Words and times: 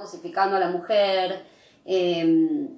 cosificando 0.00 0.56
a 0.56 0.60
la 0.60 0.68
mujer, 0.68 1.44
em, 1.84 2.68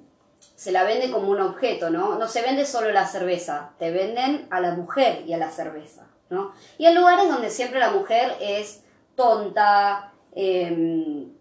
se 0.55 0.71
la 0.71 0.83
vende 0.83 1.11
como 1.11 1.29
un 1.29 1.41
objeto, 1.41 1.89
¿no? 1.89 2.17
No 2.17 2.27
se 2.27 2.41
vende 2.41 2.65
solo 2.65 2.91
la 2.91 3.07
cerveza, 3.07 3.71
te 3.79 3.91
venden 3.91 4.47
a 4.49 4.59
la 4.59 4.73
mujer 4.73 5.23
y 5.25 5.33
a 5.33 5.37
la 5.37 5.49
cerveza, 5.49 6.07
¿no? 6.29 6.53
Y 6.77 6.85
hay 6.85 6.93
lugares 6.93 7.27
donde 7.27 7.49
siempre 7.49 7.79
la 7.79 7.91
mujer 7.91 8.35
es 8.39 8.83
tonta, 9.15 10.13
em, 10.35 11.31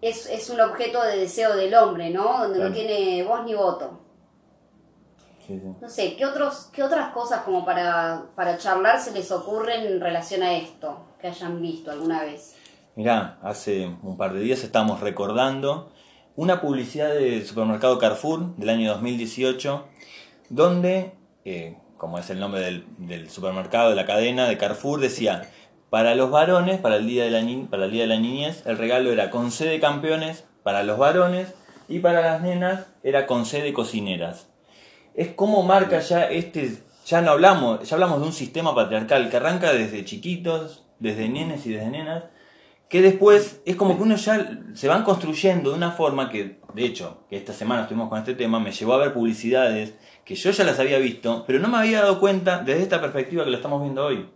es, 0.00 0.50
un 0.50 0.60
objeto 0.60 1.02
de 1.02 1.18
deseo 1.18 1.56
del 1.56 1.74
hombre, 1.74 2.10
¿no? 2.10 2.38
Donde 2.38 2.58
no 2.58 2.72
tiene 2.72 3.22
voz 3.22 3.44
ni 3.44 3.54
voto. 3.54 4.00
No 5.80 5.90
sé, 5.90 6.16
¿qué, 6.16 6.24
otros, 6.24 6.70
¿qué 6.72 6.82
otras 6.82 7.12
cosas 7.12 7.42
como 7.42 7.64
para, 7.64 8.22
para 8.34 8.56
charlar 8.58 9.00
se 9.00 9.12
les 9.12 9.30
ocurren 9.30 9.84
en 9.84 10.00
relación 10.00 10.42
a 10.42 10.54
esto 10.54 11.04
que 11.20 11.28
hayan 11.28 11.60
visto 11.60 11.90
alguna 11.90 12.22
vez? 12.22 12.56
Mirá, 12.94 13.38
hace 13.42 13.86
un 14.02 14.16
par 14.16 14.34
de 14.34 14.40
días 14.40 14.62
estábamos 14.64 15.00
recordando 15.00 15.92
una 16.36 16.60
publicidad 16.60 17.14
del 17.14 17.44
supermercado 17.46 17.98
Carrefour 17.98 18.56
del 18.56 18.68
año 18.68 18.90
2018, 18.92 19.86
donde, 20.50 21.12
eh, 21.44 21.76
como 21.96 22.18
es 22.18 22.28
el 22.30 22.40
nombre 22.40 22.60
del, 22.98 23.30
supermercado, 23.30 23.90
de 23.90 23.96
la 23.96 24.06
cadena 24.06 24.48
de 24.48 24.58
Carrefour, 24.58 25.00
decía, 25.00 25.50
para 25.90 26.14
los 26.14 26.30
varones, 26.30 26.80
para 26.80 26.96
el, 26.96 27.06
día 27.06 27.24
de 27.24 27.30
la 27.30 27.68
para 27.68 27.86
el 27.86 27.92
Día 27.92 28.02
de 28.02 28.08
la 28.08 28.18
Niñez, 28.18 28.62
el 28.66 28.78
regalo 28.78 29.10
era 29.10 29.30
con 29.30 29.50
C 29.50 29.66
de 29.66 29.80
campeones 29.80 30.44
para 30.62 30.82
los 30.82 30.98
varones 30.98 31.54
y 31.88 31.98
para 31.98 32.20
las 32.20 32.40
nenas 32.40 32.86
era 33.02 33.26
con 33.26 33.46
C 33.46 33.62
de 33.62 33.72
cocineras 33.72 34.52
es 35.14 35.28
como 35.28 35.62
marca 35.62 36.00
ya 36.00 36.24
este, 36.24 36.78
ya 37.04 37.20
no 37.20 37.32
hablamos, 37.32 37.88
ya 37.88 37.96
hablamos 37.96 38.20
de 38.20 38.26
un 38.26 38.32
sistema 38.32 38.74
patriarcal 38.74 39.28
que 39.28 39.36
arranca 39.36 39.72
desde 39.72 40.04
chiquitos, 40.04 40.84
desde 40.98 41.28
nenes 41.28 41.66
y 41.66 41.72
desde 41.72 41.90
nenas, 41.90 42.24
que 42.92 43.00
después 43.00 43.62
es 43.64 43.74
como 43.76 43.96
que 43.96 44.02
uno 44.02 44.16
ya 44.16 44.60
se 44.74 44.86
van 44.86 45.02
construyendo 45.02 45.70
de 45.70 45.76
una 45.78 45.92
forma 45.92 46.28
que, 46.28 46.58
de 46.74 46.84
hecho, 46.84 47.24
que 47.30 47.38
esta 47.38 47.54
semana 47.54 47.80
estuvimos 47.80 48.10
con 48.10 48.18
este 48.18 48.34
tema, 48.34 48.60
me 48.60 48.70
llevó 48.70 48.92
a 48.92 48.98
ver 48.98 49.14
publicidades 49.14 49.94
que 50.26 50.34
yo 50.34 50.50
ya 50.50 50.62
las 50.62 50.78
había 50.78 50.98
visto, 50.98 51.44
pero 51.46 51.58
no 51.58 51.68
me 51.68 51.78
había 51.78 52.02
dado 52.02 52.20
cuenta 52.20 52.58
desde 52.58 52.82
esta 52.82 53.00
perspectiva 53.00 53.44
que 53.44 53.50
lo 53.50 53.56
estamos 53.56 53.80
viendo 53.80 54.04
hoy. 54.04 54.28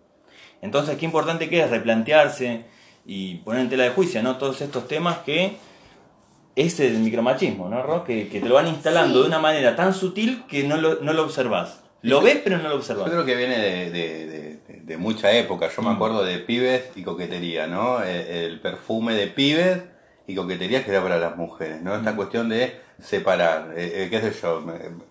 Entonces, 0.62 0.96
qué 0.96 1.04
importante 1.04 1.50
que 1.50 1.60
es 1.60 1.68
replantearse 1.68 2.64
y 3.04 3.34
poner 3.40 3.60
en 3.60 3.68
tela 3.68 3.84
de 3.84 3.90
juicio, 3.90 4.22
¿no? 4.22 4.38
Todos 4.38 4.62
estos 4.62 4.88
temas 4.88 5.18
que 5.18 5.58
ese 6.56 6.86
es 6.86 6.94
el 6.94 7.00
micromachismo, 7.00 7.68
¿no, 7.68 7.82
Ro? 7.82 8.04
Que, 8.04 8.24
te 8.24 8.40
lo 8.40 8.54
van 8.54 8.68
instalando 8.68 9.20
de 9.20 9.28
una 9.28 9.38
manera 9.38 9.76
tan 9.76 9.92
sutil 9.92 10.44
que 10.48 10.64
no 10.64 10.78
lo, 10.78 11.02
no 11.02 11.12
lo 11.12 11.24
observas. 11.24 11.82
Lo 12.06 12.20
ves, 12.20 12.40
pero 12.42 12.58
no 12.58 12.68
lo 12.68 12.76
observas. 12.76 13.06
Yo 13.06 13.12
creo 13.12 13.24
que 13.24 13.36
viene 13.36 13.90
de, 13.90 14.96
mucha 14.96 15.32
época. 15.32 15.68
Yo 15.74 15.82
me 15.82 15.90
mm. 15.90 15.94
acuerdo 15.94 16.24
de 16.24 16.38
pibes 16.38 16.84
y 16.94 17.02
coquetería, 17.02 17.66
¿no? 17.66 18.02
El, 18.02 18.60
perfume 18.60 19.14
de 19.14 19.26
pibes 19.26 19.82
y 20.26 20.34
coquetería 20.34 20.84
que 20.84 20.90
era 20.90 21.02
para 21.02 21.18
las 21.18 21.36
mujeres, 21.36 21.82
¿no? 21.82 21.94
Esta 21.94 22.12
mm. 22.12 22.16
cuestión 22.16 22.48
de 22.48 22.80
separar. 23.00 23.74
Eh, 23.76 24.04
eh, 24.04 24.08
¿Qué 24.10 24.20
sé 24.20 24.32
yo? 24.40 24.64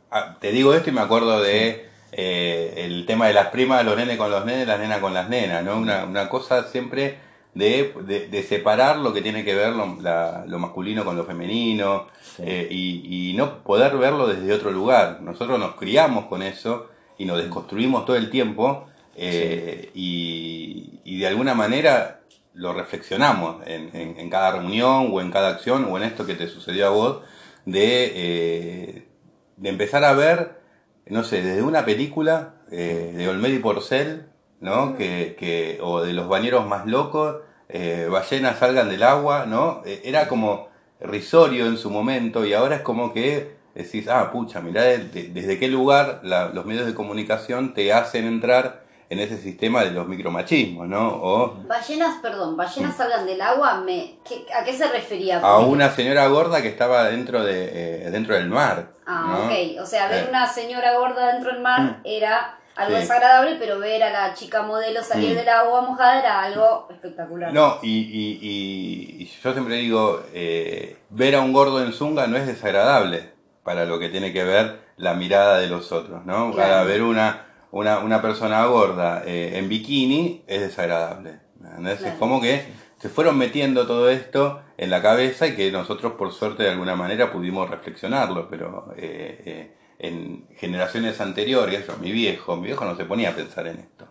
Ah, 0.10 0.38
te 0.40 0.52
digo 0.52 0.74
esto 0.74 0.90
y 0.90 0.94
me 0.94 1.02
acuerdo 1.02 1.42
de 1.42 1.90
eh, 2.12 2.74
el 2.78 3.06
tema 3.06 3.28
de 3.28 3.34
las 3.34 3.48
primas, 3.48 3.86
los 3.86 3.96
nenes 3.96 4.18
con 4.18 4.32
los 4.32 4.46
nenes, 4.46 4.68
las 4.68 4.80
nenas 4.80 5.00
con 5.00 5.14
las 5.14 5.30
nenas, 5.30 5.64
¿no? 5.64 5.78
Una, 5.78 6.06
una 6.06 6.30
cosa 6.30 6.64
siempre 6.64 7.25
de, 7.56 8.28
de, 8.30 8.44
separar 8.44 8.98
lo 8.98 9.14
que 9.14 9.22
tiene 9.22 9.46
que 9.46 9.56
ver 9.56 9.74
lo, 9.74 10.60
masculino 10.60 11.06
con 11.06 11.16
lo 11.16 11.24
femenino 11.24 12.08
eh, 12.38 12.68
y, 12.70 13.34
no 13.36 13.64
poder 13.64 13.98
verlo 13.98 14.28
desde 14.28 14.54
otro 14.54 14.72
lugar. 14.72 15.22
Nosotros 15.22 15.58
nos 15.58 15.76
criamos 15.76 16.26
con 16.26 16.44
eso 16.44 16.90
y 17.18 17.26
nos 17.26 17.38
desconstruimos 17.38 18.06
todo 18.06 18.18
el 18.18 18.30
tiempo 18.30 18.88
eh, 19.16 19.90
y, 19.94 21.18
de 21.18 21.28
alguna 21.28 21.56
manera 21.56 22.20
lo 22.54 22.74
reflexionamos 22.74 23.66
en, 23.66 23.90
en, 23.96 24.30
cada 24.30 24.52
reunión 24.52 25.10
o 25.12 25.22
en 25.22 25.32
cada 25.32 25.50
acción 25.50 25.88
o 25.90 25.98
en 25.98 26.04
esto 26.04 26.26
que 26.26 26.36
te 26.36 26.48
sucedió 26.48 26.88
a 26.88 26.90
vos 26.90 27.22
de, 27.66 28.12
eh, 28.16 29.08
de 29.56 29.70
empezar 29.70 30.04
a 30.04 30.14
ver, 30.14 30.60
no 31.08 31.24
sé, 31.24 31.42
desde 31.42 31.64
una 31.64 31.86
película 31.86 32.56
de 32.70 33.28
Olmedo 33.30 33.56
y 33.56 33.60
Porcel 33.60 34.26
¿no? 34.60 34.98
Que, 34.98 35.36
que, 35.38 35.80
o 35.82 36.02
de 36.02 36.14
los 36.14 36.28
bañeros 36.28 36.68
más 36.68 36.86
locos, 36.86 37.38
eh, 37.70 38.08
ballenas 38.10 38.60
salgan 38.60 38.90
del 38.90 39.04
agua, 39.04 39.46
¿no? 39.46 39.82
Eh, 39.86 40.02
era 40.06 40.28
como 40.28 40.70
risorio 41.00 41.66
en 41.66 41.78
su 41.78 41.90
momento 41.90 42.46
y 42.46 42.54
ahora 42.54 42.78
es 42.78 42.82
como 42.82 43.14
que 43.14 43.56
decís, 43.74 44.08
ah, 44.08 44.32
pucha, 44.32 44.62
mirá 44.62 44.84
desde 44.84 45.60
qué 45.60 45.68
lugar 45.68 46.22
los 46.24 46.66
medios 46.66 46.86
de 46.86 46.94
comunicación 46.94 47.74
te 47.74 47.92
hacen 47.92 48.26
entrar 48.26 48.86
en 49.10 49.20
ese 49.20 49.38
sistema 49.38 49.84
de 49.84 49.92
los 49.92 50.08
micromachismos, 50.08 50.88
¿no? 50.88 51.08
O, 51.08 51.54
ballenas, 51.68 52.16
perdón, 52.22 52.58
ballenas 52.58 52.96
salgan 52.96 53.26
del 53.26 53.42
agua, 53.42 53.82
me, 53.82 54.16
¿a 54.58 54.64
qué 54.64 54.74
se 54.74 54.88
refería? 54.88 55.40
A 55.40 55.60
una 55.60 55.92
señora 55.92 56.28
gorda 56.28 56.62
que 56.62 56.70
estaba 56.70 57.04
dentro, 57.06 57.44
de, 57.44 58.06
eh, 58.06 58.12
dentro 58.12 58.34
del 58.36 58.50
mar. 58.50 58.94
Ah, 59.06 59.42
ok, 59.44 59.82
o 59.82 59.86
sea, 59.86 60.08
ver 60.08 60.28
una 60.30 60.48
señora 60.48 60.98
gorda 60.98 61.34
dentro 61.34 61.52
del 61.52 61.62
mar 61.62 61.82
mm. 61.82 62.02
era 62.04 62.58
algo 62.76 62.98
desagradable, 62.98 63.56
pero 63.58 63.80
ver 63.80 64.04
a 64.04 64.12
la 64.12 64.34
chica 64.34 64.62
modelo 64.62 65.02
salir 65.02 65.32
mm. 65.34 65.36
del 65.36 65.50
agua 65.50 65.82
mojada 65.82 66.20
era 66.20 66.42
algo 66.42 66.88
espectacular. 66.90 67.54
No, 67.54 67.80
y, 67.82 67.90
y, 67.90 69.20
y, 69.22 69.26
yo 69.42 69.54
siempre 69.54 69.76
digo, 69.76 70.24
eh, 70.34 70.98
ver 71.10 71.36
a 71.36 71.42
un 71.42 71.54
gordo 71.54 71.84
en 71.84 71.94
zunga 71.94 72.28
no 72.28 72.38
es 72.38 72.48
desagradable 72.48 73.32
para 73.64 73.86
lo 73.86 73.98
que 73.98 74.10
tiene 74.10 74.34
que 74.34 74.44
ver 74.44 74.80
la 74.98 75.14
mirada 75.14 75.60
de 75.60 75.68
los 75.68 75.92
otros, 75.92 76.26
¿no? 76.26 76.54
Para 76.54 76.84
ver 76.84 77.02
una, 77.02 77.48
una, 77.72 78.00
una 78.00 78.22
persona 78.22 78.66
gorda 78.66 79.24
eh, 79.26 79.58
en 79.58 79.70
bikini 79.70 80.44
es 80.48 80.62
desagradable. 80.62 81.40
Es 81.88 82.14
como 82.20 82.42
que 82.42 82.64
se 83.00 83.10
fueron 83.10 83.38
metiendo 83.38 83.88
todo 83.88 84.10
esto 84.10 84.62
en 84.78 84.90
la 84.90 85.02
cabeza 85.02 85.48
y 85.48 85.56
que 85.56 85.72
nosotros 85.72 86.14
por 86.14 86.32
suerte 86.32 86.64
de 86.64 86.70
alguna 86.70 86.96
manera 86.96 87.32
pudimos 87.32 87.70
reflexionarlo, 87.70 88.50
pero... 88.50 88.94
Eh, 88.98 89.44
eh 89.46 89.85
en 90.00 90.48
generaciones 90.58 91.22
anteriores, 91.22 91.86
mi 92.00 92.12
viejo, 92.12 92.56
mi 92.56 92.68
viejo 92.68 92.86
no 92.86 92.96
se 92.96 93.06
ponía 93.06 93.30
a 93.30 93.34
pensar 93.34 93.68
en 93.68 93.80
esto. 93.80 94.08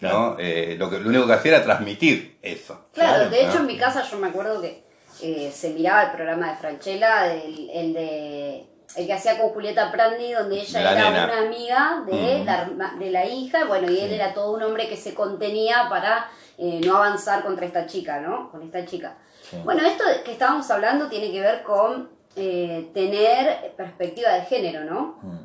¿no? 0.00 0.36
Eh, 0.38 0.76
lo, 0.78 0.90
que, 0.90 0.98
lo 0.98 1.08
único 1.08 1.26
que 1.26 1.32
hacía 1.32 1.56
era 1.56 1.64
transmitir 1.64 2.38
eso. 2.42 2.86
Claro, 2.92 3.30
de 3.30 3.46
hecho 3.46 3.58
en 3.58 3.66
mi 3.66 3.78
casa 3.78 4.02
yo 4.02 4.18
me 4.18 4.28
acuerdo 4.28 4.60
que 4.60 4.84
eh, 5.22 5.50
se 5.54 5.70
miraba 5.70 6.04
el 6.04 6.10
programa 6.12 6.50
de 6.50 6.56
Franchella, 6.56 7.32
el, 7.32 7.70
el 7.70 7.92
de 7.94 8.66
el 8.94 9.06
que 9.06 9.12
hacía 9.12 9.38
con 9.38 9.50
Julieta 9.50 9.90
Prandi, 9.90 10.32
donde 10.32 10.60
ella 10.60 10.92
era 10.92 11.08
una 11.08 11.38
amiga 11.38 12.04
de, 12.06 12.44
la, 12.44 12.94
de 12.98 13.10
la 13.10 13.26
hija, 13.26 13.64
bueno, 13.64 13.90
y 13.90 14.00
él 14.00 14.12
era 14.12 14.32
todo 14.32 14.52
un 14.52 14.62
hombre 14.62 14.88
que 14.88 14.96
se 14.96 15.12
contenía 15.12 15.88
para 15.90 16.30
eh, 16.56 16.80
no 16.84 16.96
avanzar 16.96 17.42
contra 17.42 17.66
esta 17.66 17.86
chica, 17.86 18.20
¿no? 18.20 18.50
Con 18.50 18.62
esta 18.62 18.86
chica. 18.86 19.18
Bueno, 19.64 19.82
esto 19.86 20.04
que 20.24 20.32
estábamos 20.32 20.68
hablando 20.70 21.08
tiene 21.08 21.30
que 21.30 21.40
ver 21.40 21.62
con 21.62 22.08
eh, 22.36 22.90
tener 22.92 23.72
perspectiva 23.76 24.32
de 24.34 24.42
género, 24.42 24.84
¿no? 24.84 25.18
Mm. 25.22 25.38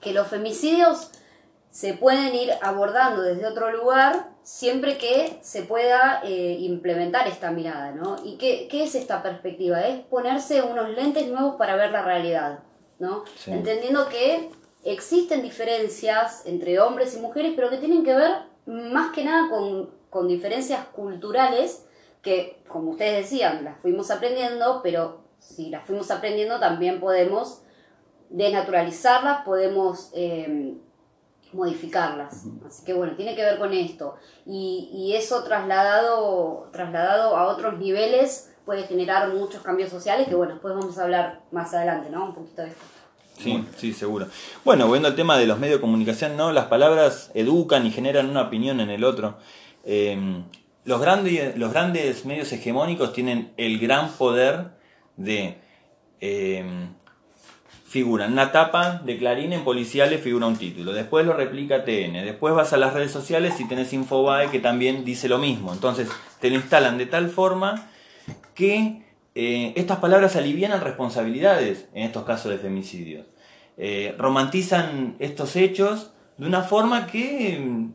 Que 0.00 0.12
los 0.12 0.28
femicidios 0.28 1.10
se 1.70 1.94
pueden 1.94 2.34
ir 2.34 2.52
abordando 2.62 3.22
desde 3.22 3.46
otro 3.46 3.72
lugar 3.72 4.28
siempre 4.44 4.98
que 4.98 5.38
se 5.40 5.62
pueda 5.62 6.20
eh, 6.22 6.58
implementar 6.60 7.26
esta 7.26 7.50
mirada, 7.50 7.90
¿no? 7.92 8.16
¿Y 8.22 8.36
qué, 8.36 8.68
es 8.70 8.94
esta 8.94 9.22
perspectiva? 9.22 9.80
Es 9.80 10.00
ponerse 10.04 10.62
unos 10.62 10.90
lentes 10.90 11.26
nuevos 11.26 11.56
para 11.56 11.74
ver 11.76 11.90
la 11.90 12.02
realidad, 12.02 12.60
¿no? 12.98 13.24
Entendiendo 13.46 14.08
que 14.08 14.50
existen 14.84 15.42
diferencias 15.42 16.44
entre 16.44 16.78
hombres 16.78 17.16
y 17.16 17.20
mujeres, 17.20 17.54
pero 17.56 17.70
que 17.70 17.78
tienen 17.78 18.04
que 18.04 18.14
ver 18.14 18.32
más 18.66 19.12
que 19.12 19.24
nada 19.24 19.48
con, 19.48 19.90
con 20.10 20.28
diferencias 20.28 20.84
culturales 20.88 21.86
que, 22.22 22.62
como 22.68 22.90
ustedes 22.90 23.24
decían, 23.24 23.64
las 23.64 23.80
fuimos 23.80 24.10
aprendiendo, 24.10 24.80
pero 24.82 25.23
si 25.46 25.70
las 25.70 25.84
fuimos 25.86 26.10
aprendiendo, 26.10 26.58
también 26.58 27.00
podemos 27.00 27.60
desnaturalizarlas, 28.30 29.44
podemos 29.44 30.10
eh, 30.14 30.74
modificarlas. 31.52 32.46
Así 32.66 32.84
que 32.84 32.92
bueno, 32.92 33.14
tiene 33.16 33.34
que 33.34 33.42
ver 33.42 33.58
con 33.58 33.72
esto. 33.72 34.16
Y, 34.46 35.12
eso 35.16 35.44
trasladado, 35.44 36.68
trasladado 36.72 37.36
a 37.36 37.46
otros 37.46 37.78
niveles 37.78 38.50
puede 38.64 38.84
generar 38.84 39.28
muchos 39.32 39.62
cambios 39.62 39.90
sociales 39.90 40.26
que 40.26 40.34
bueno, 40.34 40.54
después 40.54 40.74
vamos 40.74 40.98
a 40.98 41.04
hablar 41.04 41.42
más 41.52 41.72
adelante, 41.74 42.10
¿no? 42.10 42.26
Un 42.26 42.34
poquito 42.34 42.62
de 42.62 42.68
esto. 42.68 42.84
Sí, 43.38 43.64
sí, 43.76 43.92
seguro. 43.92 44.26
Bueno, 44.64 44.90
viendo 44.90 45.08
el 45.08 45.16
tema 45.16 45.36
de 45.36 45.46
los 45.46 45.58
medios 45.58 45.78
de 45.78 45.80
comunicación, 45.80 46.36
¿no? 46.36 46.52
Las 46.52 46.66
palabras 46.66 47.30
educan 47.34 47.84
y 47.86 47.90
generan 47.90 48.30
una 48.30 48.42
opinión 48.42 48.80
en 48.80 48.90
el 48.90 49.04
otro. 49.04 49.36
Eh, 49.84 50.42
los, 50.84 51.00
grandes, 51.00 51.56
los 51.56 51.72
grandes 51.72 52.24
medios 52.24 52.52
hegemónicos 52.52 53.12
tienen 53.12 53.52
el 53.56 53.78
gran 53.78 54.10
poder 54.12 54.73
de 55.16 55.58
eh, 56.20 56.64
figura. 57.94 58.26
En 58.26 58.32
una 58.32 58.50
tapa 58.50 59.02
de 59.04 59.16
Clarín 59.16 59.52
en 59.52 59.62
policiales 59.62 60.20
figura 60.20 60.46
un 60.46 60.56
título, 60.56 60.92
después 60.92 61.24
lo 61.24 61.32
replica 61.32 61.84
TN, 61.84 62.24
después 62.24 62.52
vas 62.52 62.72
a 62.72 62.76
las 62.76 62.92
redes 62.92 63.12
sociales 63.12 63.60
y 63.60 63.68
tenés 63.68 63.92
Infobae 63.92 64.50
que 64.50 64.58
también 64.58 65.04
dice 65.04 65.28
lo 65.28 65.38
mismo, 65.38 65.72
entonces 65.72 66.08
te 66.40 66.50
lo 66.50 66.56
instalan 66.56 66.98
de 66.98 67.06
tal 67.06 67.28
forma 67.28 67.88
que 68.54 69.04
eh, 69.36 69.72
estas 69.76 69.98
palabras 69.98 70.34
alivianan 70.34 70.80
responsabilidades 70.80 71.86
en 71.94 72.02
estos 72.02 72.24
casos 72.24 72.50
de 72.50 72.58
femicidios, 72.58 73.26
eh, 73.76 74.14
romantizan 74.18 75.14
estos 75.20 75.54
hechos 75.54 76.12
de 76.36 76.46
una 76.46 76.62
forma 76.62 77.06
que 77.06 77.90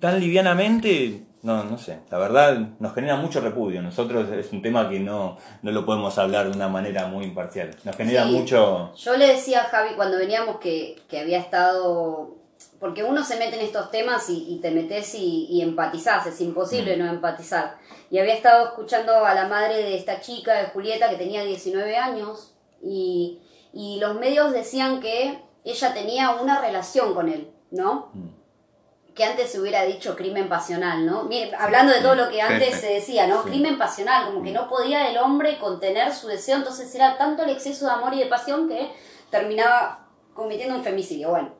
tan 0.00 0.20
livianamente 0.20 1.22
no, 1.44 1.62
no 1.62 1.76
sé, 1.76 2.00
la 2.10 2.16
verdad 2.16 2.56
nos 2.80 2.94
genera 2.94 3.16
mucho 3.16 3.38
repudio. 3.42 3.82
Nosotros 3.82 4.30
es 4.30 4.50
un 4.50 4.62
tema 4.62 4.88
que 4.88 4.98
no, 4.98 5.36
no 5.60 5.72
lo 5.72 5.84
podemos 5.84 6.16
hablar 6.16 6.50
de 6.50 6.56
una 6.56 6.68
manera 6.68 7.06
muy 7.06 7.26
imparcial. 7.26 7.76
Nos 7.84 7.94
genera 7.96 8.24
mucho... 8.24 8.94
Yo 8.94 9.14
le 9.18 9.26
decía 9.26 9.60
a 9.60 9.64
Javi 9.64 9.90
cuando 9.94 10.16
veníamos 10.16 10.56
que, 10.56 10.96
que 11.06 11.20
había 11.20 11.38
estado... 11.38 12.38
Porque 12.80 13.04
uno 13.04 13.22
se 13.22 13.36
mete 13.36 13.56
en 13.56 13.66
estos 13.66 13.90
temas 13.90 14.24
y, 14.30 14.58
te 14.62 14.70
metes 14.70 15.14
y, 15.14 15.46
y, 15.50 15.60
empatizás, 15.60 16.26
es 16.26 16.40
imposible 16.40 16.96
mm. 16.96 16.98
no 16.98 17.10
empatizar. 17.10 17.76
Y 18.10 18.18
había 18.18 18.34
estado 18.34 18.68
escuchando 18.68 19.26
a 19.26 19.34
la 19.34 19.46
madre 19.46 19.76
de 19.76 19.96
esta 19.98 20.20
chica, 20.20 20.54
de 20.54 20.68
Julieta, 20.68 21.10
que 21.10 21.16
tenía 21.16 21.44
19 21.44 21.96
años, 21.98 22.54
y, 22.82 23.38
y 23.74 23.98
los 24.00 24.18
medios 24.18 24.50
decían 24.52 25.00
que 25.00 25.38
ella 25.62 25.92
tenía 25.92 26.30
una 26.30 26.62
relación 26.62 27.12
con 27.12 27.28
él, 27.28 27.50
¿no? 27.70 28.08
Mm 28.14 28.43
que 29.14 29.24
antes 29.24 29.50
se 29.50 29.60
hubiera 29.60 29.84
dicho 29.84 30.16
crimen 30.16 30.48
pasional, 30.48 31.06
¿no? 31.06 31.28
hablando 31.58 31.92
de 31.92 32.00
todo 32.00 32.16
lo 32.16 32.28
que 32.28 32.42
antes 32.42 32.80
se 32.80 32.94
decía, 32.94 33.26
¿no? 33.26 33.42
Crimen 33.42 33.78
pasional, 33.78 34.26
como 34.26 34.42
que 34.42 34.50
no 34.50 34.68
podía 34.68 35.08
el 35.08 35.18
hombre 35.18 35.58
contener 35.58 36.12
su 36.12 36.26
deseo, 36.26 36.56
entonces 36.56 36.92
era 36.94 37.16
tanto 37.16 37.44
el 37.44 37.50
exceso 37.50 37.86
de 37.86 37.92
amor 37.92 38.12
y 38.14 38.18
de 38.18 38.26
pasión 38.26 38.68
que 38.68 38.90
terminaba 39.30 40.08
cometiendo 40.34 40.74
un 40.74 40.82
femicidio. 40.82 41.30
Bueno, 41.30 41.52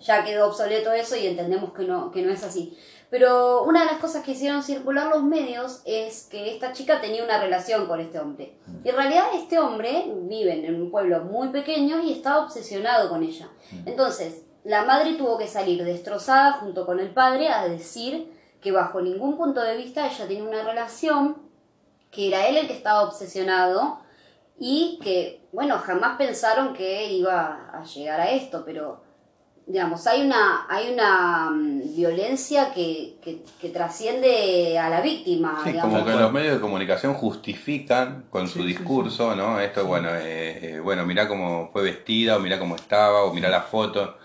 ya 0.00 0.24
quedó 0.24 0.48
obsoleto 0.48 0.92
eso 0.92 1.16
y 1.16 1.26
entendemos 1.26 1.72
que 1.72 1.82
no, 1.82 2.12
que 2.12 2.22
no 2.22 2.30
es 2.30 2.44
así. 2.44 2.78
Pero 3.10 3.64
una 3.64 3.80
de 3.80 3.86
las 3.86 4.00
cosas 4.00 4.22
que 4.22 4.30
hicieron 4.30 4.62
circular 4.62 5.08
los 5.08 5.24
medios 5.24 5.82
es 5.84 6.28
que 6.30 6.54
esta 6.54 6.72
chica 6.72 7.00
tenía 7.00 7.24
una 7.24 7.40
relación 7.40 7.86
con 7.86 7.98
este 7.98 8.20
hombre. 8.20 8.54
Y 8.84 8.88
en 8.88 8.94
realidad 8.94 9.24
este 9.34 9.58
hombre 9.58 10.04
vive 10.06 10.64
en 10.64 10.80
un 10.80 10.92
pueblo 10.92 11.24
muy 11.24 11.48
pequeño 11.48 12.00
y 12.00 12.12
estaba 12.12 12.44
obsesionado 12.44 13.08
con 13.08 13.24
ella. 13.24 13.48
Entonces, 13.84 14.42
la 14.64 14.84
madre 14.84 15.14
tuvo 15.14 15.38
que 15.38 15.46
salir 15.46 15.84
destrozada 15.84 16.52
junto 16.54 16.86
con 16.86 17.00
el 17.00 17.10
padre 17.10 17.48
a 17.48 17.66
decir 17.66 18.30
que 18.60 18.72
bajo 18.72 19.00
ningún 19.00 19.36
punto 19.36 19.62
de 19.62 19.76
vista 19.76 20.06
ella 20.06 20.28
tiene 20.28 20.46
una 20.46 20.62
relación, 20.62 21.36
que 22.10 22.28
era 22.28 22.46
él 22.46 22.56
el 22.56 22.66
que 22.66 22.74
estaba 22.74 23.02
obsesionado 23.02 24.00
y 24.58 24.98
que, 25.02 25.40
bueno, 25.52 25.78
jamás 25.78 26.18
pensaron 26.18 26.74
que 26.74 27.10
iba 27.12 27.70
a 27.72 27.82
llegar 27.84 28.20
a 28.20 28.30
esto, 28.30 28.62
pero 28.64 29.02
digamos, 29.66 30.06
hay 30.06 30.22
una, 30.26 30.66
hay 30.68 30.92
una 30.92 31.50
mm, 31.50 31.94
violencia 31.94 32.72
que, 32.74 33.16
que, 33.22 33.68
trasciende 33.68 34.78
a 34.78 34.90
la 34.90 35.00
víctima. 35.00 35.60
Sí, 35.64 35.74
como 35.80 36.04
que 36.04 36.10
los 36.10 36.32
medios 36.32 36.54
de 36.56 36.60
comunicación 36.60 37.14
justifican 37.14 38.24
con 38.30 38.48
su 38.48 38.64
discurso, 38.64 39.34
¿no? 39.36 39.60
Esto, 39.60 39.86
bueno, 39.86 40.08
eh, 40.10 40.74
eh, 40.74 40.80
bueno, 40.80 41.06
mirá 41.06 41.28
cómo 41.28 41.70
fue 41.72 41.82
vestida, 41.82 42.36
o 42.36 42.40
mirá 42.40 42.58
cómo 42.58 42.74
estaba, 42.74 43.22
o 43.22 43.32
mirá 43.32 43.48
la 43.48 43.62
foto. 43.62 44.16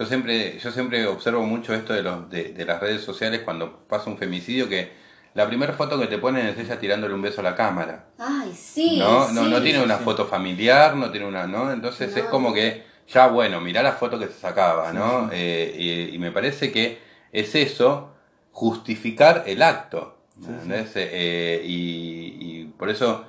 Yo 0.00 0.06
siempre, 0.06 0.58
yo 0.58 0.72
siempre 0.72 1.06
observo 1.06 1.42
mucho 1.42 1.74
esto 1.74 1.92
de, 1.92 2.02
los, 2.02 2.30
de, 2.30 2.64
las 2.66 2.80
redes 2.80 3.02
sociales 3.02 3.42
cuando 3.44 3.80
pasa 3.86 4.08
un 4.08 4.16
femicidio 4.16 4.66
que 4.66 4.90
la 5.34 5.46
primera 5.46 5.74
foto 5.74 6.00
que 6.00 6.06
te 6.06 6.16
ponen 6.16 6.46
es 6.46 6.58
ella 6.58 6.78
tirándole 6.78 7.12
un 7.12 7.20
beso 7.20 7.42
a 7.42 7.44
la 7.44 7.54
cámara. 7.54 8.06
Ay, 8.16 8.50
sí. 8.56 8.98
No, 8.98 9.30
no, 9.32 9.42
no 9.44 9.60
tiene 9.60 9.82
una 9.82 9.98
foto 9.98 10.24
familiar, 10.26 10.96
no 10.96 11.10
tiene 11.10 11.26
una, 11.26 11.46
¿no? 11.46 11.70
Entonces 11.70 12.16
es 12.16 12.24
como 12.24 12.54
que 12.54 12.82
ya, 13.08 13.26
bueno, 13.26 13.60
mirá 13.60 13.82
la 13.82 13.92
foto 13.92 14.18
que 14.18 14.28
se 14.28 14.40
sacaba, 14.40 14.90
¿no? 14.94 15.28
Eh, 15.34 16.10
y, 16.14 16.18
me 16.18 16.32
parece 16.32 16.72
que 16.72 16.98
es 17.30 17.54
eso, 17.54 18.14
justificar 18.52 19.44
el 19.46 19.60
acto. 19.60 20.16
Eh, 20.96 21.62
y, 21.62 22.36
y 22.40 22.64
por 22.78 22.88
eso 22.88 23.26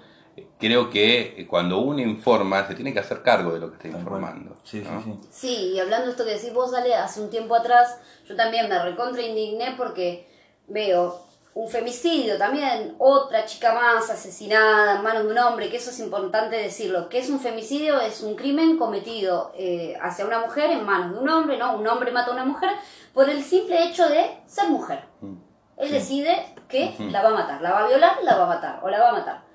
creo 0.61 0.89
que 0.89 1.45
cuando 1.49 1.79
uno 1.79 1.99
informa 1.99 2.65
se 2.67 2.75
tiene 2.75 2.93
que 2.93 2.99
hacer 2.99 3.23
cargo 3.23 3.51
de 3.51 3.59
lo 3.59 3.71
que 3.71 3.77
está 3.77 3.87
informando. 3.97 4.55
Sí, 4.63 4.83
sí, 4.83 5.19
sí. 5.31 5.71
y 5.73 5.79
hablando 5.79 6.05
de 6.05 6.11
esto 6.11 6.23
que 6.23 6.35
decís 6.35 6.53
vos, 6.53 6.73
Ale, 6.73 6.93
hace 6.93 7.19
un 7.19 7.29
tiempo 7.29 7.55
atrás, 7.55 7.97
yo 8.27 8.35
también 8.35 8.69
me 8.69 8.81
recontra 8.81 9.21
indigné 9.23 9.73
porque 9.75 10.29
veo 10.67 11.25
un 11.53 11.67
femicidio 11.67 12.37
también, 12.37 12.95
otra 12.99 13.45
chica 13.45 13.73
más 13.73 14.09
asesinada 14.09 14.97
en 14.97 15.03
manos 15.03 15.25
de 15.25 15.31
un 15.31 15.37
hombre, 15.37 15.69
que 15.69 15.77
eso 15.77 15.89
es 15.89 15.99
importante 15.99 16.55
decirlo, 16.55 17.09
que 17.09 17.19
es 17.19 17.29
un 17.29 17.39
femicidio, 17.41 17.99
es 17.99 18.21
un 18.21 18.35
crimen 18.35 18.77
cometido 18.77 19.51
eh, 19.57 19.97
hacia 20.01 20.25
una 20.25 20.39
mujer 20.39 20.69
en 20.69 20.85
manos 20.85 21.13
de 21.13 21.19
un 21.19 21.27
hombre, 21.27 21.57
¿no? 21.57 21.75
Un 21.75 21.87
hombre 21.87 22.11
mata 22.11 22.29
a 22.29 22.33
una 22.33 22.45
mujer 22.45 22.69
por 23.13 23.29
el 23.29 23.43
simple 23.43 23.83
hecho 23.83 24.07
de 24.07 24.37
ser 24.45 24.69
mujer. 24.69 25.03
Mm. 25.19 25.35
Él 25.77 25.91
decide 25.91 26.53
que 26.69 26.95
la 27.09 27.23
va 27.23 27.29
a 27.29 27.33
matar, 27.33 27.61
la 27.61 27.71
va 27.71 27.85
a 27.85 27.87
violar, 27.87 28.17
la 28.23 28.37
va 28.37 28.43
a 28.43 28.47
matar 28.47 28.79
o 28.83 28.89
la 28.89 28.99
va 28.99 29.09
a 29.09 29.13
matar. 29.13 29.50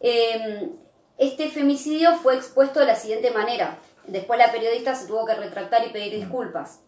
Em, 0.00 0.70
este 1.16 1.48
femicidio 1.50 2.14
fue 2.16 2.36
expuesto 2.36 2.80
de 2.80 2.86
la 2.86 2.94
siguiente 2.94 3.30
manera. 3.30 3.78
Después 4.06 4.38
la 4.38 4.52
periodista 4.52 4.94
se 4.94 5.06
tuvo 5.06 5.26
que 5.26 5.34
retractar 5.34 5.86
y 5.86 5.90
pedir 5.90 6.14
disculpas. 6.14 6.80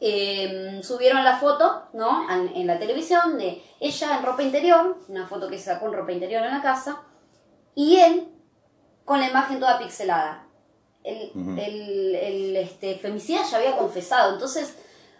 Em, 0.00 0.82
subieron 0.82 1.24
la 1.24 1.38
foto, 1.38 1.88
¿no? 1.92 2.28
En, 2.30 2.66
la 2.66 2.78
televisión 2.78 3.36
de 3.36 3.62
ella 3.80 4.18
en 4.18 4.24
ropa 4.24 4.42
interior, 4.42 4.98
una 5.08 5.26
foto 5.26 5.48
que 5.48 5.58
se 5.58 5.64
sacó 5.64 5.86
en 5.86 5.94
ropa 5.94 6.12
interior 6.12 6.44
en 6.44 6.52
la 6.52 6.62
casa, 6.62 7.02
y 7.74 7.96
él 7.96 8.28
con 9.04 9.18
la 9.18 9.28
imagen 9.28 9.58
toda 9.58 9.78
pixelada. 9.78 10.44
El, 11.02 11.58
el, 11.58 12.56
este, 12.56 12.96
femicida 12.96 13.42
ya 13.42 13.56
había 13.56 13.76
confesado, 13.76 14.34
entonces 14.34 14.76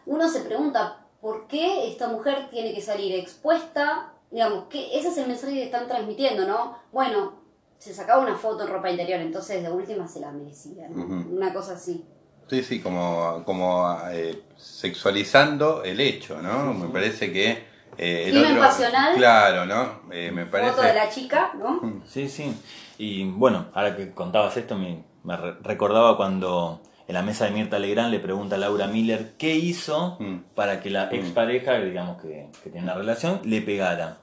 uno 0.07 0.29
se 0.29 0.41
pregunta, 0.41 1.07
¿por 1.21 1.49
qué 1.49 1.89
esta 1.89 2.09
mujer 2.09 2.49
tiene 2.51 2.75
que 2.75 2.83
salir 2.83 3.15
expuesta 3.15 4.13
digamos, 4.31 4.65
que 4.69 4.99
ese 4.99 5.09
es 5.09 5.19
el 5.19 5.29
mensaje 5.29 5.55
que 5.55 5.65
están 5.65 5.87
transmitiendo, 5.87 6.47
¿no? 6.47 6.79
Bueno, 6.93 7.35
se 7.79 7.95
sacaba 7.95 8.23
una 8.23 8.35
foto 8.37 8.65
en 8.65 8.71
ropa 8.71 8.91
interior, 8.91 9.21
entonces 9.21 9.63
de 9.63 9.71
última 9.71 10.07
se 10.09 10.21
la 10.21 10.33
merecía, 10.33 10.89
¿no? 10.89 11.05
Una 11.05 11.53
cosa 11.53 11.75
así. 11.75 12.05
Sí, 12.49 12.63
sí, 12.63 12.81
como, 12.81 13.43
como 13.45 13.99
eh, 14.11 14.43
sexualizando 14.57 15.85
el 15.85 16.01
hecho, 16.01 16.41
¿no? 16.41 16.73
Me 16.73 16.89
parece 16.89 17.33
que... 17.33 17.69
Eh, 17.97 18.29
el 18.29 18.45
otro, 18.45 18.61
pasional. 18.61 19.17
Claro, 19.17 19.67
¿no? 19.67 20.13
Eh, 20.13 20.31
me 20.31 20.47
parece... 20.47 20.73
Foto 20.73 20.83
de 20.83 20.95
la 20.95 21.09
chica, 21.11 21.53
¿no? 21.59 22.03
Sí, 22.07 22.29
sí. 22.29 22.55
Y 22.97 23.25
bueno, 23.25 23.67
ahora 23.75 23.97
que 23.97 24.13
contabas 24.13 24.57
esto, 24.57 24.77
me, 24.77 25.05
me 25.25 25.37
recordaba 25.37 26.17
cuando 26.17 26.81
en 27.09 27.15
la 27.15 27.23
mesa 27.23 27.47
de 27.47 27.53
Mirta 27.53 27.79
Legrand 27.79 28.13
le 28.13 28.21
pregunta 28.21 28.57
a 28.57 28.59
Laura 28.59 28.87
Miller 28.87 29.33
qué 29.39 29.57
hizo 29.57 30.19
mm. 30.21 30.55
para 30.55 30.81
que 30.81 30.91
la 30.91 31.07
mm. 31.07 31.15
expareja, 31.15 31.81
digamos 31.81 32.21
que, 32.21 32.49
que 32.63 32.71
tiene 32.71 32.85
una 32.85 32.95
relación, 32.95 33.41
le 33.45 33.63
pegara. 33.63 34.19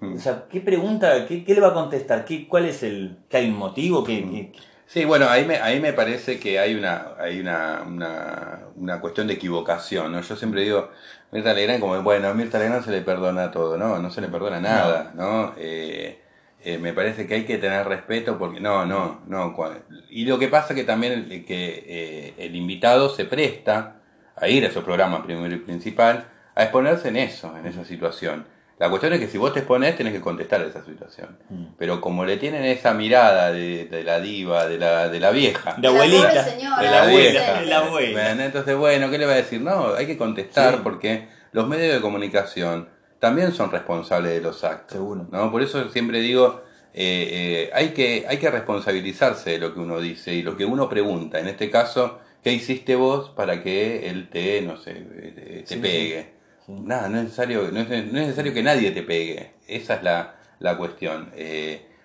Mm. 0.00 0.14
O 0.14 0.18
sea, 0.18 0.44
¿qué 0.48 0.60
pregunta, 0.60 1.26
qué, 1.26 1.44
le 1.46 1.60
va 1.60 1.68
a 1.68 1.74
contestar? 1.74 2.24
¿Qué, 2.24 2.46
¿Cuál 2.46 2.66
es 2.66 2.84
el, 2.84 3.18
que 3.28 3.38
hay 3.38 3.50
un 3.50 3.56
motivo? 3.56 4.04
¿Qué, 4.04 4.52
Sí, 4.86 5.04
bueno, 5.04 5.28
ahí 5.28 5.44
me, 5.44 5.56
ahí 5.56 5.80
me 5.80 5.92
parece 5.92 6.40
que 6.40 6.58
hay 6.58 6.74
una, 6.74 7.08
hay 7.18 7.40
una, 7.40 7.84
una, 8.74 9.00
cuestión 9.02 9.26
de 9.26 9.34
equivocación, 9.34 10.10
¿no? 10.12 10.22
Yo 10.22 10.34
siempre 10.34 10.62
digo, 10.62 10.88
Mirta 11.30 11.52
Legrand 11.52 11.80
como, 11.80 12.00
bueno, 12.02 12.28
a 12.28 12.32
Mirta 12.32 12.58
Legrand 12.58 12.82
se 12.82 12.92
le 12.92 13.02
perdona 13.02 13.50
todo, 13.50 13.76
¿no? 13.76 13.98
No 13.98 14.10
se 14.10 14.22
le 14.22 14.28
perdona 14.28 14.60
nada, 14.60 15.12
¿no? 15.14 15.52
Eh, 15.58 16.22
eh, 16.64 16.78
me 16.78 16.92
parece 16.92 17.26
que 17.26 17.34
hay 17.34 17.44
que 17.44 17.58
tener 17.58 17.86
respeto 17.86 18.38
porque 18.38 18.60
no, 18.60 18.84
no, 18.84 19.20
no. 19.26 19.54
Y 20.10 20.24
lo 20.24 20.38
que 20.38 20.48
pasa 20.48 20.74
que 20.74 20.84
también 20.84 21.44
que 21.46 21.84
eh, 21.86 22.34
el 22.38 22.56
invitado 22.56 23.08
se 23.08 23.24
presta 23.24 23.96
a 24.34 24.48
ir 24.48 24.66
a 24.66 24.70
su 24.70 24.82
programa 24.82 25.22
primero 25.22 25.54
y 25.54 25.58
principal 25.58 26.26
a 26.54 26.62
exponerse 26.64 27.08
en 27.08 27.16
eso, 27.16 27.56
en 27.56 27.66
esa 27.66 27.84
situación. 27.84 28.46
La 28.78 28.88
cuestión 28.90 29.12
es 29.12 29.20
que 29.20 29.28
si 29.28 29.38
vos 29.38 29.52
te 29.52 29.60
expones 29.60 29.96
tenés 29.96 30.12
que 30.12 30.20
contestar 30.20 30.60
a 30.60 30.66
esa 30.66 30.84
situación. 30.84 31.36
Mm. 31.48 31.64
Pero 31.78 32.00
como 32.00 32.24
le 32.24 32.36
tienen 32.36 32.64
esa 32.64 32.94
mirada 32.94 33.52
de, 33.52 34.02
la 34.04 34.20
diva, 34.20 34.66
de 34.66 34.78
la, 34.78 35.08
de 35.08 35.20
la 35.20 35.30
vieja. 35.30 35.74
De 35.78 35.88
abuelita. 35.88 36.44
de 36.44 36.90
la 36.90 37.06
vieja. 37.06 38.44
Entonces, 38.44 38.76
bueno, 38.76 39.10
¿qué 39.10 39.18
le 39.18 39.26
va 39.26 39.32
a 39.32 39.36
decir? 39.36 39.60
No, 39.60 39.94
hay 39.94 40.06
que 40.06 40.16
contestar 40.16 40.82
porque 40.82 41.28
los 41.52 41.66
medios 41.66 41.94
de 41.94 42.00
comunicación 42.00 42.88
también 43.18 43.52
son 43.52 43.70
responsables 43.70 44.32
de 44.32 44.40
los 44.40 44.64
actos. 44.64 44.92
Seguro. 44.92 45.26
¿no? 45.30 45.50
Por 45.50 45.62
eso 45.62 45.88
siempre 45.90 46.20
digo, 46.20 46.62
eh, 46.94 47.28
eh, 47.30 47.70
hay, 47.74 47.88
que, 47.88 48.24
hay 48.28 48.38
que 48.38 48.50
responsabilizarse 48.50 49.50
de 49.50 49.58
lo 49.58 49.74
que 49.74 49.80
uno 49.80 50.00
dice 50.00 50.34
y 50.34 50.42
lo 50.42 50.56
que 50.56 50.64
uno 50.64 50.88
pregunta. 50.88 51.38
En 51.38 51.48
este 51.48 51.70
caso, 51.70 52.20
¿qué 52.42 52.52
hiciste 52.52 52.96
vos 52.96 53.30
para 53.30 53.62
que 53.62 54.08
él 54.08 54.28
te, 54.30 54.60
no 54.62 54.76
sé, 54.76 54.92
eh, 54.96 55.64
te, 55.66 55.76
pegue? 55.76 56.38
Nada, 56.68 57.08
no 57.08 57.18
es, 57.18 57.24
necesario, 57.24 57.70
no, 57.72 57.80
es, 57.80 57.88
necesario 58.12 58.52
que 58.54 58.62
nadie 58.62 58.90
te 58.90 59.02
pegue. 59.02 59.52
Esa 59.66 59.94
es 59.96 60.02
la, 60.02 60.36
la 60.60 60.76
cuestión. 60.76 61.32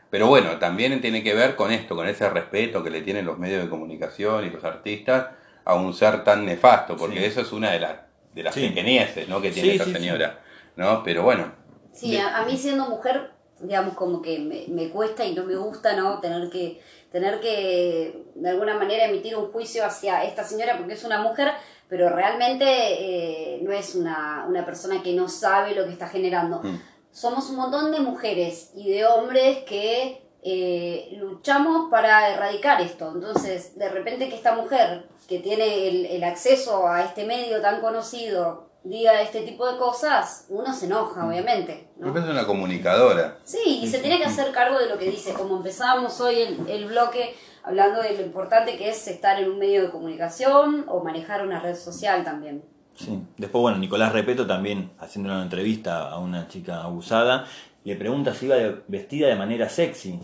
pero 0.10 0.28
bueno, 0.28 0.58
también 0.58 1.00
tiene 1.02 1.24
que 1.24 1.34
ver 1.34 1.56
con 1.56 1.72
esto, 1.72 1.96
con 1.96 2.08
ese 2.08 2.30
respeto 2.30 2.84
que 2.84 2.90
le 2.90 3.02
tienen 3.02 3.26
los 3.26 3.38
medios 3.38 3.64
de 3.64 3.70
comunicación 3.70 4.46
y 4.46 4.50
los 4.50 4.64
artistas 4.64 5.28
a 5.66 5.76
un 5.76 5.94
ser 5.94 6.24
tan 6.24 6.46
nefasto, 6.46 6.96
porque 6.98 7.26
eso 7.26 7.42
es 7.42 7.52
una 7.52 7.72
de, 7.72 7.80
las 7.80 7.96
de 8.34 8.44
las 8.44 8.54
pequeñeces 8.54 9.28
¿no? 9.28 9.42
que 9.42 9.52
tiene 9.52 9.76
esa 9.76 9.86
señora. 9.86 10.40
¿No? 10.76 11.04
Pero 11.04 11.24
bueno. 11.24 11.54
Sí, 11.92 12.18
a, 12.18 12.44
mí 12.46 12.58
siendo 12.58 12.88
mujer, 12.88 13.32
digamos, 13.60 13.96
como 13.96 14.22
que 14.22 14.40
me, 14.40 14.66
me, 14.70 14.90
cuesta 14.90 15.24
y 15.26 15.36
no 15.36 15.44
me 15.46 15.56
gusta, 15.56 15.96
¿no? 15.96 16.20
Tener 16.20 16.50
que, 16.50 16.82
tener 17.12 17.40
que, 17.40 18.26
de 18.34 18.50
alguna 18.50 18.78
manera, 18.78 19.06
emitir 19.06 19.36
un 19.36 19.52
juicio 19.52 19.86
hacia 19.86 20.24
esta 20.24 20.44
señora 20.44 20.78
porque 20.78 20.94
es 20.94 21.04
una 21.04 21.22
mujer, 21.22 21.52
pero 21.88 22.10
realmente 22.10 22.66
eh, 22.66 23.60
no 23.62 23.72
es 23.72 23.94
una, 23.94 24.46
una, 24.48 24.66
persona 24.66 25.04
que 25.04 25.14
no 25.14 25.30
sabe 25.30 25.76
lo 25.76 25.86
que 25.86 25.92
está 25.92 26.08
generando. 26.08 26.62
Mm. 26.64 26.82
Somos 27.12 27.50
un 27.52 27.58
montón 27.58 27.92
de 27.92 28.00
mujeres 28.00 28.72
y 28.76 28.90
de 28.90 29.06
hombres 29.06 29.60
que 29.66 30.24
eh, 30.42 31.16
luchamos 31.20 31.92
para 31.92 32.34
erradicar 32.34 32.82
esto. 32.82 33.12
Entonces, 33.14 33.78
de 33.78 33.90
repente 33.90 34.30
que 34.30 34.36
esta 34.36 34.56
mujer 34.56 35.08
que 35.28 35.38
tiene 35.38 35.88
el, 35.88 36.06
el 36.08 36.24
acceso 36.24 36.88
a 36.88 37.04
este 37.04 37.26
medio 37.26 37.62
tan 37.62 37.80
conocido 37.80 38.73
diga 38.84 39.22
este 39.22 39.42
tipo 39.42 39.72
de 39.72 39.78
cosas, 39.78 40.46
uno 40.50 40.74
se 40.74 40.86
enoja, 40.88 41.28
obviamente. 41.28 41.88
¿no? 41.98 42.18
Es 42.18 42.24
una 42.24 42.46
comunicadora. 42.46 43.38
Sí, 43.44 43.80
y 43.82 43.88
se 43.88 44.00
tiene 44.00 44.18
que 44.18 44.26
hacer 44.26 44.52
cargo 44.52 44.78
de 44.80 44.90
lo 44.90 44.98
que 44.98 45.10
dice. 45.10 45.34
Como 45.34 45.58
empezamos 45.58 46.20
hoy 46.20 46.42
el, 46.42 46.70
el 46.70 46.86
bloque 46.86 47.36
hablando 47.64 48.02
de 48.02 48.18
lo 48.18 48.22
importante 48.22 48.78
que 48.78 48.90
es 48.90 49.08
estar 49.08 49.42
en 49.42 49.50
un 49.50 49.60
medio 49.60 49.84
de 49.84 49.90
comunicación 49.90 50.86
o 50.88 51.04
manejar 51.04 51.46
una 51.46 51.60
red 51.60 51.76
social 51.76 52.24
también. 52.24 52.64
Sí. 52.96 53.24
Después, 53.38 53.62
bueno, 53.62 53.78
Nicolás 53.78 54.14
Repeto 54.14 54.46
también 54.46 54.92
haciendo 55.00 55.32
una 55.32 55.42
entrevista 55.42 56.10
a 56.10 56.20
una 56.20 56.48
chica 56.48 56.84
abusada, 56.84 57.46
le 57.84 57.96
pregunta 57.96 58.34
si 58.34 58.46
iba 58.46 58.56
vestida 58.88 59.28
de 59.28 59.36
manera 59.36 59.68
sexy. 59.70 60.20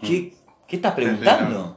¿Qué, 0.00 0.34
¿qué 0.66 0.76
estás 0.76 0.94
preguntando? 0.94 1.76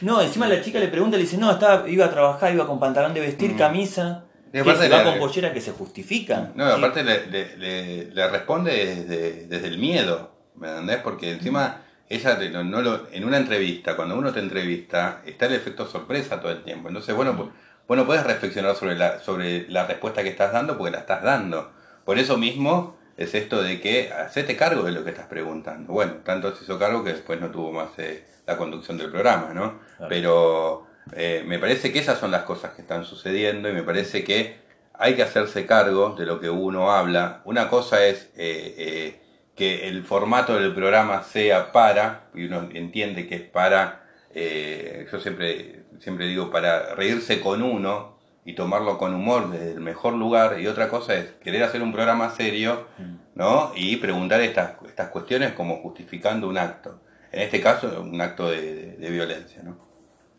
No, 0.00 0.20
encima 0.20 0.46
la 0.46 0.60
chica 0.60 0.78
le 0.78 0.88
pregunta, 0.88 1.16
le 1.16 1.22
dice, 1.22 1.38
no, 1.38 1.50
estaba, 1.50 1.88
iba 1.88 2.04
a 2.04 2.10
trabajar, 2.10 2.52
iba 2.52 2.66
con 2.66 2.78
pantalón 2.78 3.14
de 3.14 3.20
vestir, 3.20 3.54
mm. 3.54 3.56
camisa. 3.56 4.23
Y 4.54 4.58
aparte 4.60 4.88
va 4.88 5.02
con 5.02 5.18
pollera 5.18 5.52
que 5.52 5.60
se 5.60 5.72
justifica. 5.72 6.52
No, 6.54 6.64
aparte 6.64 7.02
le, 7.02 8.06
le, 8.06 8.28
responde 8.28 8.70
desde, 8.70 9.46
desde, 9.48 9.66
el 9.66 9.78
miedo, 9.78 10.30
¿me 10.54 10.68
entendés? 10.68 10.98
Porque 10.98 11.32
encima 11.32 11.82
ella 12.08 12.38
no, 12.62 12.80
lo, 12.80 13.08
en 13.10 13.24
una 13.24 13.38
entrevista, 13.38 13.96
cuando 13.96 14.16
uno 14.16 14.32
te 14.32 14.38
entrevista, 14.38 15.22
está 15.26 15.46
el 15.46 15.54
efecto 15.54 15.86
sorpresa 15.88 16.40
todo 16.40 16.52
el 16.52 16.62
tiempo. 16.62 16.86
Entonces, 16.86 17.16
bueno, 17.16 17.36
pues, 17.36 17.48
bueno 17.88 18.06
puedes 18.06 18.22
reflexionar 18.22 18.76
sobre 18.76 18.94
la, 18.94 19.18
sobre 19.18 19.68
la 19.68 19.88
respuesta 19.88 20.22
que 20.22 20.28
estás 20.28 20.52
dando 20.52 20.78
porque 20.78 20.92
la 20.92 20.98
estás 21.00 21.24
dando. 21.24 21.72
Por 22.04 22.20
eso 22.20 22.38
mismo 22.38 22.96
es 23.16 23.34
esto 23.34 23.60
de 23.60 23.80
que 23.80 24.12
hacete 24.12 24.56
cargo 24.56 24.84
de 24.84 24.92
lo 24.92 25.02
que 25.02 25.10
estás 25.10 25.26
preguntando. 25.26 25.92
Bueno, 25.92 26.12
tanto 26.24 26.54
se 26.54 26.62
hizo 26.62 26.78
cargo 26.78 27.02
que 27.02 27.14
después 27.14 27.40
no 27.40 27.50
tuvo 27.50 27.72
más 27.72 27.88
eh, 27.98 28.24
la 28.46 28.56
conducción 28.56 28.98
del 28.98 29.10
programa, 29.10 29.52
¿no? 29.52 29.80
Pero 30.08 30.86
eh, 31.12 31.42
me 31.46 31.58
parece 31.58 31.92
que 31.92 31.98
esas 31.98 32.18
son 32.18 32.30
las 32.30 32.42
cosas 32.42 32.72
que 32.72 32.82
están 32.82 33.04
sucediendo 33.04 33.68
y 33.68 33.72
me 33.72 33.82
parece 33.82 34.24
que 34.24 34.56
hay 34.94 35.14
que 35.14 35.22
hacerse 35.22 35.66
cargo 35.66 36.14
de 36.16 36.26
lo 36.26 36.40
que 36.40 36.50
uno 36.50 36.90
habla. 36.90 37.42
Una 37.44 37.68
cosa 37.68 38.04
es 38.04 38.30
eh, 38.36 39.20
que 39.54 39.88
el 39.88 40.04
formato 40.04 40.58
del 40.58 40.74
programa 40.74 41.22
sea 41.22 41.72
para, 41.72 42.28
y 42.34 42.46
uno 42.46 42.68
entiende 42.72 43.26
que 43.26 43.36
es 43.36 43.42
para, 43.42 44.04
yo 44.34 45.20
siempre, 45.20 45.84
siempre 46.00 46.26
digo, 46.26 46.50
para 46.50 46.94
reírse 46.94 47.40
con 47.40 47.62
uno 47.62 48.14
y 48.44 48.52
tomarlo 48.52 48.98
con 48.98 49.14
humor 49.14 49.50
desde 49.50 49.72
el 49.72 49.80
mejor 49.80 50.14
lugar, 50.14 50.60
y 50.60 50.66
otra 50.66 50.88
cosa 50.88 51.14
es 51.14 51.26
querer 51.42 51.62
hacer 51.62 51.82
un 51.82 51.92
programa 51.92 52.30
serio, 52.30 52.88
mm. 52.98 53.14
¿no? 53.34 53.72
Y 53.74 53.96
preguntar 53.96 54.40
estas, 54.42 54.72
estas 54.86 55.08
cuestiones 55.08 55.52
como 55.52 55.76
justificando 55.76 56.48
un 56.48 56.58
acto. 56.58 57.00
En 57.32 57.40
este 57.40 57.60
caso, 57.60 58.00
un 58.02 58.20
acto 58.20 58.50
de, 58.50 58.96
violencia, 58.98 59.62
¿no? 59.62 59.78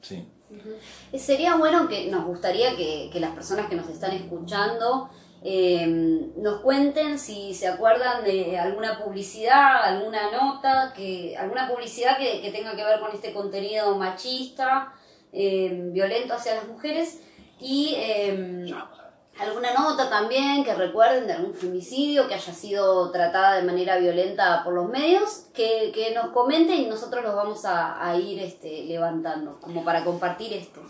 Sí. 0.01 0.27
Sería 1.17 1.55
bueno 1.55 1.87
que 1.87 2.09
nos 2.09 2.25
gustaría 2.25 2.75
que, 2.75 3.09
las 3.19 3.31
personas 3.31 3.67
que 3.67 3.75
nos 3.75 3.89
están 3.89 4.11
escuchando 4.11 5.09
eh, 5.43 5.85
nos 6.37 6.61
cuenten 6.61 7.19
si 7.19 7.53
se 7.53 7.67
acuerdan 7.67 8.23
de 8.23 8.57
alguna 8.57 9.03
publicidad, 9.03 9.83
alguna 9.83 10.31
nota, 10.31 10.93
que 10.95 11.37
alguna 11.37 11.67
publicidad 11.67 12.17
que, 12.17 12.49
tenga 12.51 12.75
que 12.75 12.83
ver 12.83 12.99
con 12.99 13.11
este 13.13 13.33
contenido 13.33 13.95
machista, 13.95 14.93
eh, 15.31 15.89
violento 15.91 16.33
hacia 16.33 16.55
las 16.55 16.67
mujeres 16.67 17.21
y 17.59 17.93
eh, 17.97 18.73
alguna 19.39 19.73
nota 19.73 20.09
también 20.09 20.63
que 20.63 20.73
recuerden 20.73 21.27
de 21.27 21.33
algún 21.33 21.53
femicidio 21.53 22.27
que 22.27 22.35
haya 22.35 22.53
sido 22.53 23.11
tratada 23.11 23.55
de 23.55 23.63
manera 23.63 23.97
violenta 23.97 24.63
por 24.63 24.73
los 24.73 24.89
medios, 24.89 25.47
que, 25.53 26.11
nos 26.13 26.31
comenten 26.31 26.79
y 26.81 26.85
nosotros 26.85 27.23
los 27.23 27.35
vamos 27.35 27.63
a, 27.65 28.15
ir 28.17 28.39
este, 28.39 28.83
levantando, 28.85 29.59
como 29.59 29.83
para 29.83 30.03
compartir 30.03 30.53
esto. 30.53 30.81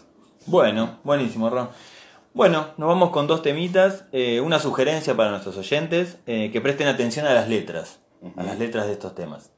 Bueno, 0.46 1.00
buenísimo, 1.04 1.50
Ron. 1.50 1.70
Bueno, 2.34 2.68
nos 2.78 2.90
vamos 2.90 3.12
con 3.12 3.28
dos 3.28 3.42
temitas. 3.42 4.06
Eh, 4.12 4.42
una 4.42 4.60
sugerencia 4.60 5.16
para 5.16 5.32
nuestros 5.32 5.58
oyentes, 5.58 6.18
eh, 6.26 6.52
que 6.52 6.62
presten 6.62 6.88
atención 6.88 7.26
a 7.26 7.34
las 7.34 7.48
letras, 7.48 8.02
a 8.36 8.44
las 8.44 8.60
letras 8.60 8.88
de 8.88 8.94
estos 8.94 9.16
temas. 9.16 9.52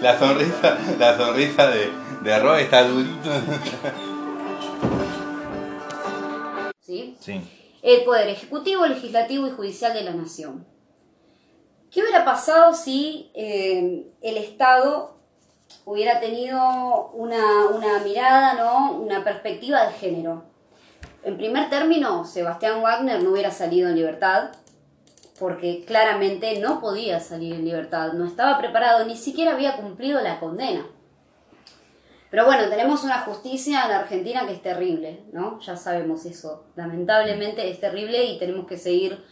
La, 0.00 0.18
sonrisa, 0.18 0.78
la 0.98 1.16
sonrisa 1.16 1.66
de, 1.68 1.90
de 2.22 2.62
está 2.62 2.84
durito. 2.84 3.30
¿Sí? 6.80 7.16
El 7.82 8.04
Poder 8.04 8.28
Ejecutivo, 8.28 8.86
Legislativo 8.86 9.46
y 9.46 9.50
Judicial 9.50 9.94
de 9.94 10.02
la 10.02 10.12
Nación. 10.12 10.66
¿Qué 11.90 12.02
hubiera 12.02 12.24
pasado 12.24 12.74
si 12.74 13.30
eh, 13.34 14.06
el 14.20 14.36
Estado 14.36 15.16
hubiera 15.84 16.20
tenido 16.20 17.10
una, 17.14 17.66
una 17.66 17.98
mirada, 18.00 18.54
¿no? 18.54 18.92
una 18.92 19.24
perspectiva 19.24 19.86
de 19.86 19.94
género? 19.94 20.49
En 21.22 21.36
primer 21.36 21.68
término, 21.68 22.24
Sebastián 22.24 22.82
Wagner 22.82 23.22
no 23.22 23.32
hubiera 23.32 23.50
salido 23.50 23.90
en 23.90 23.96
libertad, 23.96 24.52
porque 25.38 25.84
claramente 25.86 26.58
no 26.60 26.80
podía 26.80 27.20
salir 27.20 27.54
en 27.54 27.64
libertad, 27.64 28.14
no 28.14 28.24
estaba 28.24 28.58
preparado, 28.58 29.04
ni 29.04 29.16
siquiera 29.16 29.52
había 29.52 29.76
cumplido 29.76 30.20
la 30.20 30.40
condena. 30.40 30.86
Pero 32.30 32.46
bueno, 32.46 32.68
tenemos 32.68 33.04
una 33.04 33.20
justicia 33.20 33.84
en 33.86 33.92
Argentina 33.92 34.46
que 34.46 34.52
es 34.52 34.62
terrible, 34.62 35.24
¿no? 35.32 35.58
Ya 35.60 35.76
sabemos 35.76 36.24
eso. 36.24 36.64
Lamentablemente 36.76 37.68
es 37.68 37.80
terrible 37.80 38.24
y 38.24 38.38
tenemos 38.38 38.66
que 38.66 38.78
seguir 38.78 39.22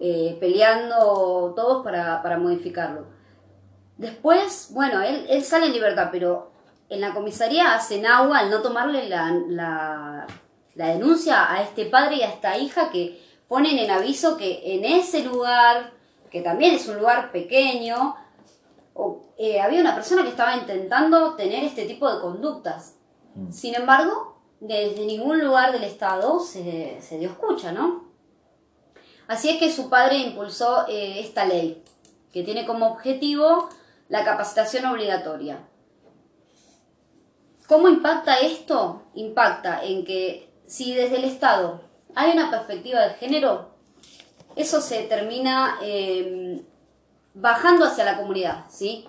eh, 0.00 0.36
peleando 0.40 1.52
todos 1.54 1.84
para, 1.84 2.36
modificarlo. 2.36 3.06
Después, 3.96 4.70
bueno, 4.72 5.02
él, 5.02 5.42
sale 5.44 5.66
en 5.66 5.72
libertad, 5.72 6.08
pero 6.10 6.50
en 6.88 7.00
la 7.00 7.14
comisaría 7.14 7.74
hacen 7.74 8.06
agua 8.06 8.38
al 8.38 8.50
no 8.50 8.60
tomarle 8.60 9.08
la 9.08 10.26
denuncia 10.86 11.52
a 11.52 11.62
este 11.62 11.86
padre 11.86 12.16
y 12.16 12.22
a 12.22 12.30
esta 12.30 12.56
hija 12.56 12.90
que 12.90 13.20
ponen 13.48 13.78
en 13.78 13.90
aviso 13.90 14.36
que 14.36 14.74
en 14.74 14.84
ese 14.84 15.24
lugar, 15.24 15.92
que 16.30 16.40
también 16.40 16.74
es 16.74 16.86
un 16.88 16.98
lugar 16.98 17.32
pequeño, 17.32 18.14
eh, 19.36 19.60
había 19.60 19.80
una 19.80 19.94
persona 19.94 20.22
que 20.22 20.30
estaba 20.30 20.56
intentando 20.56 21.34
tener 21.34 21.64
este 21.64 21.84
tipo 21.84 22.12
de 22.12 22.20
conductas. 22.20 22.96
Mm. 23.34 23.52
Sin 23.52 23.74
embargo, 23.74 24.36
desde 24.60 25.06
ningún 25.06 25.44
lugar 25.44 25.72
del 25.72 25.84
Estado 25.84 26.40
se, 26.40 26.98
dio 27.18 27.30
escucha, 27.30 27.72
¿no? 27.72 28.08
Así 29.28 29.50
es 29.50 29.58
que 29.58 29.70
su 29.70 29.88
padre 29.88 30.18
impulsó 30.18 30.86
eh, 30.88 31.20
esta 31.20 31.44
ley, 31.44 31.82
que 32.32 32.42
tiene 32.42 32.66
como 32.66 32.86
objetivo 32.86 33.68
la 34.08 34.24
capacitación 34.24 34.86
obligatoria. 34.86 35.60
¿Cómo 37.68 37.88
impacta 37.88 38.38
esto? 38.38 39.02
Impacta 39.14 39.84
en 39.84 40.04
que 40.04 40.47
si 40.68 40.94
desde 40.94 41.16
el 41.16 41.24
Estado 41.24 41.80
hay 42.14 42.32
una 42.32 42.50
perspectiva 42.50 43.00
de 43.00 43.14
género, 43.14 43.70
eso 44.54 44.80
se 44.80 45.04
termina 45.04 45.78
em, 45.82 46.62
bajando 47.34 47.86
hacia 47.86 48.04
la 48.04 48.18
comunidad, 48.18 48.66
¿sí? 48.68 49.06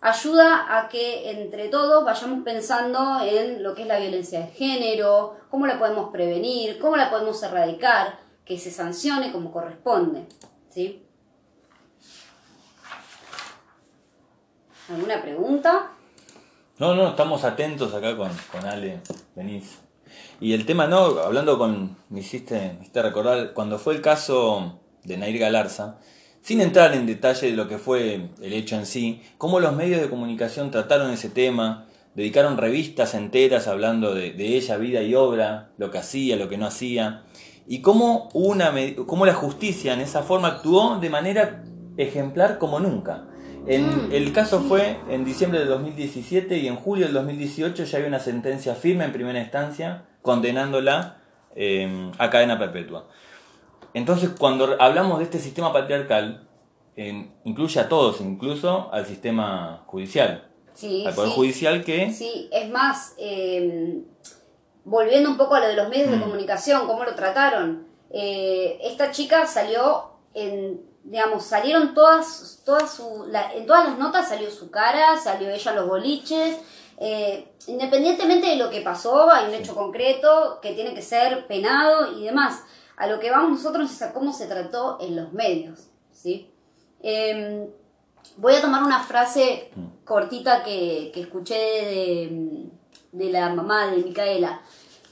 Ayuda 0.00 0.78
a 0.78 0.88
que 0.88 1.30
entre 1.30 1.68
todos 1.68 2.04
vayamos 2.04 2.42
pensando 2.42 3.20
en 3.22 3.62
lo 3.62 3.74
que 3.74 3.82
es 3.82 3.88
la 3.88 3.98
violencia 3.98 4.40
de 4.40 4.48
género, 4.48 5.36
cómo 5.50 5.66
la 5.66 5.78
podemos 5.78 6.10
prevenir, 6.10 6.78
cómo 6.80 6.96
la 6.96 7.10
podemos 7.10 7.40
erradicar, 7.42 8.18
que 8.44 8.58
se 8.58 8.70
sancione 8.70 9.30
como 9.32 9.52
corresponde, 9.52 10.26
¿sí? 10.70 11.06
¿Alguna 14.88 15.22
pregunta? 15.22 15.90
No, 16.78 16.94
no, 16.94 17.10
estamos 17.10 17.44
atentos 17.44 17.94
acá 17.94 18.16
con, 18.16 18.30
con 18.50 18.66
Ale. 18.66 19.00
Venís. 19.36 19.81
Y 20.42 20.54
el 20.54 20.66
tema, 20.66 20.88
no, 20.88 21.20
hablando 21.20 21.56
con, 21.56 21.96
me 22.08 22.18
hiciste, 22.18 22.76
recordar, 22.92 23.52
cuando 23.52 23.78
fue 23.78 23.94
el 23.94 24.00
caso 24.00 24.80
de 25.04 25.16
Nair 25.16 25.38
Galarza, 25.38 25.98
sin 26.40 26.60
entrar 26.60 26.92
en 26.94 27.06
detalle 27.06 27.52
de 27.52 27.56
lo 27.56 27.68
que 27.68 27.78
fue 27.78 28.30
el 28.42 28.52
hecho 28.52 28.74
en 28.74 28.84
sí, 28.84 29.22
cómo 29.38 29.60
los 29.60 29.76
medios 29.76 30.00
de 30.00 30.10
comunicación 30.10 30.72
trataron 30.72 31.12
ese 31.12 31.28
tema, 31.28 31.86
dedicaron 32.16 32.56
revistas 32.56 33.14
enteras 33.14 33.68
hablando 33.68 34.16
de, 34.16 34.34
ella, 34.36 34.78
vida 34.78 35.00
y 35.02 35.14
obra, 35.14 35.70
lo 35.78 35.92
que 35.92 35.98
hacía, 35.98 36.34
lo 36.34 36.48
que 36.48 36.58
no 36.58 36.66
hacía, 36.66 37.22
y 37.68 37.80
cómo, 37.80 38.28
una, 38.32 38.74
cómo 39.06 39.24
la 39.26 39.34
justicia 39.34 39.94
en 39.94 40.00
esa 40.00 40.24
forma 40.24 40.48
actuó 40.48 40.98
de 40.98 41.08
manera 41.08 41.62
ejemplar 41.96 42.58
como 42.58 42.80
nunca. 42.80 43.28
En, 43.68 44.08
mm, 44.08 44.12
el 44.12 44.32
caso 44.32 44.60
fue 44.62 44.96
en 45.08 45.24
diciembre 45.24 45.60
de 45.60 45.66
2017 45.66 46.58
y 46.58 46.66
en 46.66 46.74
julio 46.74 47.04
del 47.04 47.14
2018 47.14 47.84
ya 47.84 47.98
había 47.98 48.08
una 48.08 48.18
sentencia 48.18 48.74
firme 48.74 49.04
en 49.04 49.12
primera 49.12 49.38
instancia 49.38 50.06
condenándola 50.22 51.18
eh, 51.54 52.10
a 52.18 52.30
cadena 52.30 52.58
perpetua. 52.58 53.08
Entonces, 53.94 54.30
cuando 54.38 54.76
hablamos 54.80 55.18
de 55.18 55.24
este 55.24 55.38
sistema 55.38 55.72
patriarcal, 55.72 56.48
incluye 56.96 57.80
a 57.80 57.88
todos, 57.88 58.20
incluso 58.20 58.90
al 58.92 59.06
sistema 59.06 59.82
judicial. 59.86 60.48
Sí, 60.74 61.04
al 61.06 61.14
Poder 61.14 61.30
Judicial 61.32 61.84
que... 61.84 62.10
Sí, 62.12 62.48
es 62.50 62.70
más, 62.70 63.14
em, 63.18 64.04
volviendo 64.84 65.30
un 65.30 65.36
poco 65.36 65.54
a 65.54 65.60
lo 65.60 65.68
de 65.68 65.76
los 65.76 65.88
medios 65.88 66.10
de 66.10 66.16
mm. 66.16 66.22
comunicación, 66.22 66.86
cómo 66.86 67.04
lo 67.04 67.14
trataron. 67.14 67.86
Eh, 68.10 68.78
esta 68.82 69.10
chica 69.10 69.46
salió 69.46 70.12
en, 70.34 70.80
digamos, 71.04 71.44
salieron 71.44 71.94
todas, 71.94 72.62
todas 72.64 72.92
su, 72.92 73.26
en 73.54 73.66
todas 73.66 73.88
las 73.88 73.98
notas 73.98 74.28
salió 74.28 74.50
su 74.50 74.70
cara, 74.70 75.18
salió 75.18 75.50
ella 75.50 75.72
los 75.72 75.88
boliches. 75.88 76.58
Eh, 76.98 77.52
independientemente 77.66 78.48
de 78.48 78.56
lo 78.56 78.70
que 78.70 78.80
pasó, 78.80 79.30
hay 79.30 79.48
un 79.48 79.54
hecho 79.54 79.74
concreto 79.74 80.58
que 80.60 80.72
tiene 80.72 80.94
que 80.94 81.02
ser 81.02 81.46
penado 81.46 82.18
y 82.18 82.24
demás. 82.24 82.62
A 82.96 83.06
lo 83.06 83.18
que 83.18 83.30
vamos 83.30 83.50
nosotros 83.50 83.90
es 83.90 84.02
a 84.02 84.12
cómo 84.12 84.32
se 84.32 84.46
trató 84.46 84.98
en 85.00 85.16
los 85.16 85.32
medios, 85.32 85.88
¿sí? 86.12 86.50
Em, 87.02 87.66
voy 88.36 88.54
a 88.54 88.60
tomar 88.60 88.84
una 88.84 89.00
frase 89.00 89.70
mm. 89.74 90.04
cortita 90.04 90.62
que, 90.62 91.10
escuché 91.14 92.28
de, 93.12 93.30
la 93.30 93.48
mamá 93.50 93.88
de 93.88 93.98
Micaela. 93.98 94.60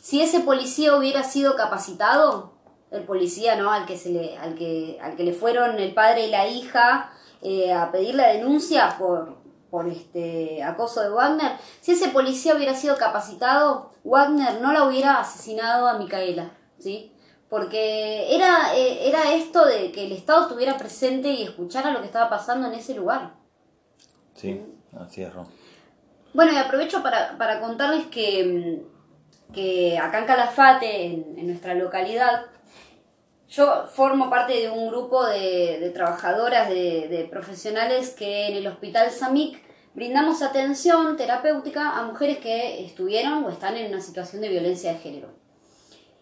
Si 0.01 0.23
ese 0.23 0.41
policía 0.41 0.97
hubiera 0.97 1.25
sido 1.25 1.57
capacitado, 1.57 2.53
el 2.91 3.03
policía, 3.05 3.57
¿no? 3.57 3.73
Al 3.73 3.87
que 3.87 3.97
se 3.97 4.11
le, 4.11 4.37
al 4.39 4.55
que, 4.55 4.99
al 5.03 5.17
que 5.17 5.25
le 5.25 5.33
fueron 5.33 5.79
el 5.79 5.95
padre 5.95 6.27
y 6.27 6.31
la 6.31 6.47
hija 6.47 7.13
eh, 7.43 7.73
a 7.73 7.91
pedir 7.91 8.15
la 8.15 8.29
denuncia 8.29 8.97
por, 8.99 9.40
por 9.71 9.89
este 9.89 10.63
acoso 10.63 11.03
de 11.03 11.11
Wagner, 11.11 11.53
si 11.81 11.93
ese 11.93 12.09
policía 12.09 12.55
hubiera 12.55 12.75
sido 12.75 12.97
capacitado, 12.97 13.91
Wagner 14.05 14.61
no 14.61 14.73
la 14.73 14.85
hubiera 14.85 15.21
asesinado 15.21 15.87
a 15.87 15.99
Micaela, 15.99 16.51
¿sí? 16.79 17.13
porque 17.51 18.35
era, 18.35 18.77
eh, 18.77 19.09
era 19.09 19.35
esto 19.35 19.67
de 19.67 19.91
que 19.91 20.07
el 20.07 20.13
Estado 20.13 20.43
estuviera 20.43 20.79
presente 20.79 21.29
y 21.29 21.43
escuchara 21.43 21.91
lo 21.91 22.01
que 22.01 22.07
estaba 22.07 22.31
pasando 22.31 22.69
en 22.69 22.75
ese 22.75 22.95
lugar. 22.95 23.33
Sí, 24.35 24.63
así 24.99 25.23
es, 25.23 25.33
Bueno, 26.33 26.53
y 26.53 26.57
aprovecho 26.57 27.03
para, 27.03 27.61
contarles 27.61 28.07
que, 28.07 28.83
que, 29.53 29.99
acá 29.99 30.21
en 30.21 30.27
Calafate, 30.27 31.05
en, 31.07 31.47
nuestra 31.49 31.75
localidad, 31.75 32.47
yo 33.51 33.85
formo 33.87 34.31
parte 34.31 34.53
de 34.53 34.71
un 34.71 34.89
grupo 34.89 35.27
de, 35.27 35.91
trabajadoras, 35.93 36.69
de, 36.69 37.29
profesionales 37.31 38.11
que 38.11 38.47
en 38.47 38.57
el 38.57 38.67
Hospital 38.69 39.11
SAMIC 39.11 39.61
brindamos 39.93 40.41
atención 40.41 41.17
terapéutica 41.17 41.99
a 41.99 42.05
mujeres 42.05 42.39
que 42.39 42.85
estuvieron 42.85 43.45
o 43.45 43.51
están 43.51 43.77
en 43.77 43.93
una 43.93 44.01
situación 44.01 44.41
de 44.41 44.51
violencia 44.51 44.93
de 44.93 45.01
género. 45.01 45.29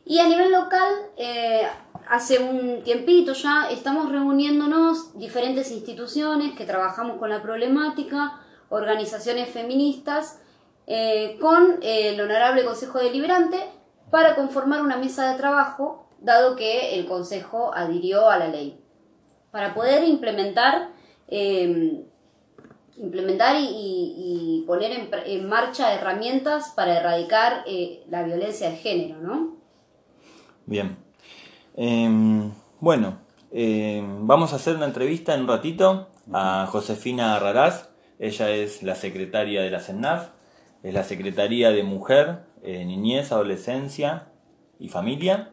Y 0.06 0.20
a 0.20 0.26
nivel 0.26 0.50
local, 0.50 0.90
eh, 1.18 1.68
hace 2.08 2.38
un 2.38 2.82
tiempito 2.82 3.34
ya 3.34 3.68
estamos 3.70 4.10
reuniéndonos 4.10 5.18
diferentes 5.18 5.70
instituciones 5.70 6.56
que 6.56 6.64
trabajamos 6.64 7.18
con 7.18 7.28
la 7.28 7.42
problemática, 7.42 8.40
organizaciones 8.70 9.50
feministas, 9.50 10.40
eh, 10.86 11.36
con 11.38 11.78
el 11.82 12.18
Honorable 12.18 12.64
Consejo 12.64 12.98
Deliberante 13.00 13.58
para 14.10 14.34
conformar 14.34 14.80
una 14.80 14.96
mesa 14.96 15.30
de 15.30 15.36
trabajo, 15.36 16.07
dado 16.20 16.56
que 16.56 16.98
el 16.98 17.06
Consejo 17.06 17.72
adhirió 17.74 18.28
a 18.28 18.38
la 18.38 18.48
ley, 18.48 18.80
para 19.50 19.74
poder 19.74 20.04
implementar, 20.04 20.90
em, 21.28 22.04
implementar 22.96 23.56
y, 23.58 24.64
poner 24.66 24.92
en, 24.92 25.08
en, 25.24 25.48
marcha 25.48 25.94
herramientas 25.94 26.72
para 26.76 26.98
erradicar 26.98 27.64
eh, 27.66 28.04
la 28.10 28.22
violencia 28.22 28.70
de 28.70 28.76
género, 28.76 29.18
¿no? 29.20 29.56
Bien. 30.66 30.98
Em, 31.74 32.52
bueno, 32.80 33.18
em, 33.50 34.26
vamos 34.26 34.52
a 34.52 34.56
hacer 34.56 34.76
una 34.76 34.84
entrevista 34.84 35.34
en 35.34 35.42
un 35.42 35.48
ratito 35.48 36.08
a 36.32 36.66
Josefina 36.70 37.38
Raraz. 37.38 37.88
Ella 38.18 38.50
es 38.50 38.82
la 38.82 38.94
secretaria 38.94 39.62
de 39.62 39.70
la 39.70 39.80
CENAF, 39.80 40.30
es 40.82 40.92
la 40.92 41.04
Secretaría 41.04 41.70
de 41.70 41.82
Mujer, 41.84 42.40
eh, 42.62 42.84
Niñez, 42.84 43.32
Adolescencia 43.32 44.28
y 44.78 44.88
Familia. 44.88 45.52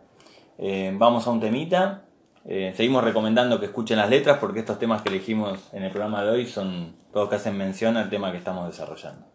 Em, 0.57 0.97
vamos 0.97 1.27
a 1.27 1.31
un 1.31 1.39
temita. 1.39 2.03
Eh, 2.45 2.73
seguimos 2.75 3.03
recomendando 3.03 3.59
que 3.59 3.65
escuchen 3.65 3.97
las 3.97 4.09
letras 4.09 4.37
porque 4.39 4.59
estos 4.59 4.77
temas 4.77 5.01
que 5.01 5.09
elegimos 5.09 5.73
en 5.73 5.83
el 5.83 5.91
programa 5.91 6.23
de 6.23 6.29
hoy 6.29 6.45
son 6.45 6.95
todos 7.11 7.29
que 7.29 7.35
hacen 7.35 7.57
mención 7.57 7.97
al 7.97 8.09
tema 8.09 8.31
que 8.31 8.37
estamos 8.37 8.67
desarrollando. 8.67 9.34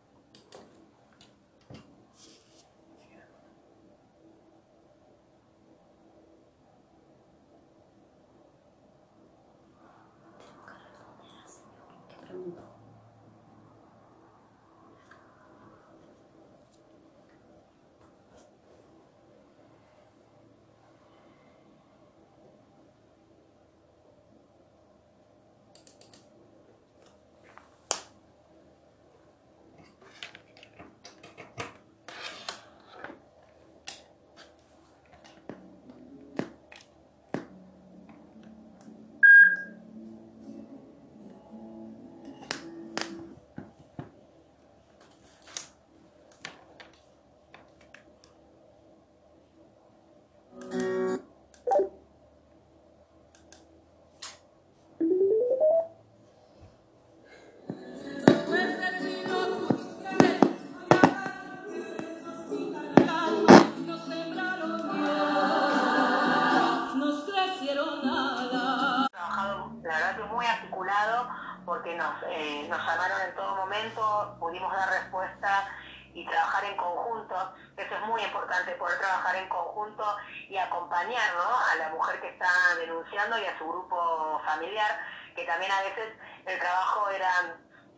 Y 83.39 83.47
a 83.47 83.59
su 83.59 83.67
grupo 83.67 84.41
familiar, 84.45 85.01
que 85.35 85.45
también 85.45 85.71
a 85.71 85.83
veces 85.83 86.15
el 86.47 86.59
trabajo 86.59 87.09
era 87.11 87.31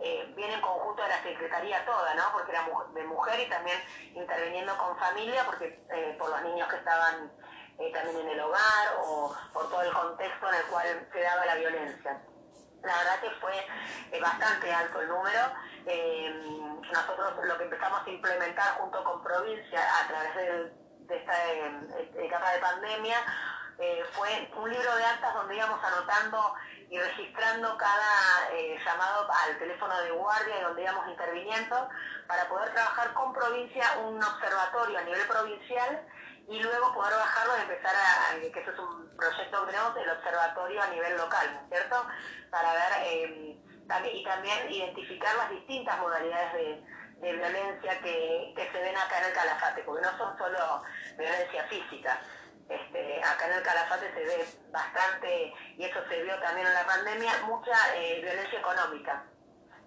eh, 0.00 0.34
en 0.36 0.60
conjunto 0.60 1.02
de 1.02 1.08
la 1.08 1.22
secretaría 1.22 1.84
toda, 1.84 2.14
¿no? 2.14 2.24
Porque 2.32 2.52
era 2.52 2.66
de 2.94 3.04
mujer 3.04 3.40
y 3.40 3.48
también 3.48 3.78
interviniendo 4.14 4.76
con 4.76 4.96
familia, 4.98 5.44
porque 5.44 5.80
eh, 5.90 6.16
por 6.18 6.30
los 6.30 6.42
niños 6.42 6.68
que 6.68 6.76
estaban 6.76 7.30
eh, 7.78 7.92
también 7.92 8.18
en 8.18 8.28
el 8.28 8.40
hogar 8.40 8.96
o 9.04 9.34
por 9.52 9.68
todo 9.70 9.82
el 9.82 9.92
contexto 9.92 10.48
en 10.48 10.54
el 10.54 10.64
cual 10.66 11.08
se 11.12 11.20
daba 11.20 11.46
la 11.46 11.54
violencia. 11.54 12.20
La 12.82 12.96
verdad 12.98 13.20
que 13.20 13.30
fue 13.40 14.20
bastante 14.20 14.72
alto 14.72 15.00
el 15.00 15.08
número. 15.08 15.40
nosotros 16.92 17.44
lo 17.44 17.58
que 17.58 17.64
empezamos 17.64 18.06
a 18.06 18.10
implementar 18.10 18.74
junto 18.78 19.04
con 19.04 19.22
provincia 19.22 19.80
a 20.00 20.08
través 20.08 20.34
de, 20.34 20.82
esta 21.08 21.34
etapa 22.22 22.52
de 22.52 22.58
pandemia 22.58 23.16
eh, 23.78 24.04
fue 24.12 24.48
un 24.56 24.70
libro 24.70 24.96
de 24.96 25.04
actas 25.04 25.34
donde 25.34 25.56
íbamos 25.56 25.82
anotando 25.82 26.54
y 26.90 26.98
registrando 26.98 27.76
cada 27.78 28.50
eh, 28.52 28.78
llamado 28.84 29.26
al 29.32 29.58
teléfono 29.58 29.96
de 30.02 30.10
guardia 30.10 30.58
y 30.58 30.62
donde 30.62 30.82
íbamos 30.82 31.08
interviniendo 31.08 31.88
para 32.26 32.48
poder 32.48 32.72
trabajar 32.74 33.12
con 33.14 33.32
provincia 33.32 33.84
un 34.04 34.22
observatorio 34.22 34.98
a 34.98 35.02
nivel 35.02 35.26
provincial 35.26 36.02
y 36.48 36.60
luego 36.60 36.94
poder 36.94 37.14
bajarlo 37.14 37.58
y 37.58 37.60
empezar 37.62 37.94
a, 37.94 38.40
que 38.40 38.60
eso 38.60 38.70
es 38.70 38.78
un 38.78 39.16
proyecto 39.16 39.66
que 39.66 39.72
tenemos, 39.72 39.96
el 39.96 40.10
observatorio 40.10 40.82
a 40.82 40.86
nivel 40.88 41.16
local, 41.16 41.66
¿cierto? 41.68 42.06
Para 42.50 42.72
ver 42.72 42.92
eh, 43.04 43.58
y 44.14 44.24
también 44.24 44.70
identificar 44.70 45.36
las 45.36 45.50
distintas 45.50 45.98
modalidades 45.98 46.52
de, 46.54 46.84
de 47.20 47.32
violencia 47.32 47.98
que, 48.00 48.52
que 48.56 48.72
se 48.72 48.80
ven 48.80 48.96
acá 48.96 49.18
en 49.18 49.24
el 49.26 49.32
Calafate, 49.32 49.82
porque 49.82 50.02
no 50.02 50.18
son 50.18 50.36
solo 50.38 50.82
violencia 51.16 51.64
física. 51.64 52.18
Este, 52.68 53.22
acá 53.22 53.46
en 53.46 53.52
el 53.52 53.62
Calafate 53.62 54.12
se 54.14 54.24
ve 54.24 54.46
bastante, 54.70 55.52
y 55.76 55.84
eso 55.84 56.00
se 56.08 56.22
vio 56.22 56.38
también 56.40 56.66
en 56.66 56.74
la 56.74 56.86
pandemia, 56.86 57.32
mucha 57.44 57.76
eh, 57.96 58.20
violencia 58.22 58.58
económica, 58.58 59.24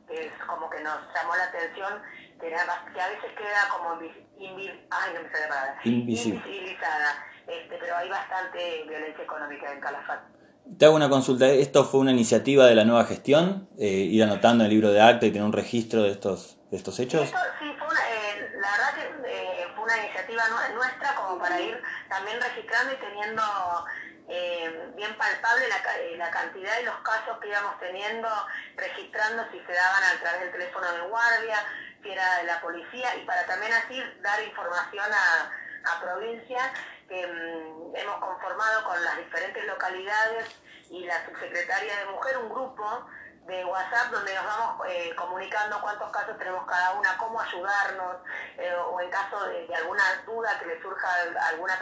que 0.08 0.28
es 0.28 0.34
como 0.46 0.70
que 0.70 0.82
nos 0.82 1.14
llamó 1.14 1.36
la 1.36 1.46
atención, 1.46 2.04
que, 2.40 2.56
a 2.56 3.08
veces 3.10 3.32
queda 3.38 3.70
como 3.72 4.00
invisibilizada, 5.84 7.26
este, 7.48 7.78
pero 7.78 7.98
hay 7.98 8.10
bastante 8.10 8.84
violencia 8.88 9.24
económica 9.24 9.72
en 9.72 9.80
Calafate. 9.80 10.36
Te 10.78 10.86
hago 10.86 10.96
una 10.96 11.10
consulta. 11.10 11.48
¿Esto 11.48 11.86
fue 11.86 12.00
una 12.00 12.12
iniciativa 12.12 12.66
de 12.66 12.74
la 12.74 12.86
nueva 12.86 13.06
gestión? 13.06 13.70
Eh, 13.78 13.86
¿Ir 13.86 14.24
anotando 14.24 14.64
en 14.64 14.72
el 14.72 14.74
libro 14.76 14.92
de 14.92 15.00
acta 15.00 15.28
y 15.28 15.32
tener 15.32 15.46
un 15.46 15.54
registro 15.54 16.02
de 16.02 16.12
estos, 16.12 16.58
de 16.72 16.78
estos 16.78 17.00
hechos? 17.00 17.30
sí, 17.30 17.76
fue 17.78 17.88
una, 17.88 18.02
eh, 18.02 18.52
la 18.60 18.72
verdad 18.72 18.96
que 18.96 19.04
eh, 19.30 19.68
fue 19.76 19.84
una 19.84 19.98
iniciativa 19.98 20.44
nuestra 20.74 21.16
como 21.16 21.40
para 21.40 21.62
ir 21.62 21.80
también 22.10 22.42
registrando 22.42 22.94
y 22.94 22.98
teniendo 22.98 23.44
bien 24.96 25.16
palpable 25.18 25.66
la, 25.70 26.26
la, 26.26 26.32
cantidad 26.32 26.78
de 26.78 26.84
los 26.84 26.96
casos 27.02 27.38
que 27.40 27.48
íbamos 27.48 27.80
teniendo, 27.80 28.28
registrando 28.76 29.44
si 29.52 29.60
se 29.60 29.72
daban 29.72 30.04
a 30.04 30.20
través 30.20 30.42
del 30.42 30.52
teléfono 30.52 30.92
de 30.94 31.02
guardia, 31.02 31.58
era 32.14 32.44
la 32.44 32.62
policía, 32.62 33.16
y 33.16 33.26
para 33.26 33.46
también 33.46 33.74
así 33.74 34.02
dar 34.22 34.42
información 34.44 35.06
a, 35.12 35.52
a 35.92 36.02
provincia 36.02 36.74
que 37.08 37.28
mm, 37.28 37.96
hemos 37.96 38.18
conformado 38.20 38.84
con 38.84 39.04
las 39.04 39.18
diferentes 39.18 39.66
localidades 39.66 40.60
y 40.90 41.06
la 41.06 41.26
subsecretaria 41.26 41.98
de 42.00 42.06
Mujer 42.12 42.38
un 42.38 42.50
grupo 42.50 43.06
de 43.48 43.64
WhatsApp 43.64 44.12
donde 44.12 44.34
nos 44.34 44.46
vamos 44.46 44.88
eh, 44.90 45.14
comunicando 45.16 45.80
cuántos 45.82 46.10
casos 46.10 46.38
tenemos 46.38 46.66
cada 46.66 46.94
una, 46.94 47.16
cómo 47.18 47.40
ayudarnos, 47.40 48.18
eh, 48.58 48.74
o 48.74 49.00
en 49.00 49.10
caso 49.12 49.46
de, 49.46 49.76
alguna 49.76 50.04
duda 50.26 50.60
que 50.60 50.66
le 50.66 50.82
surja 50.82 51.08
alguna 51.50 51.80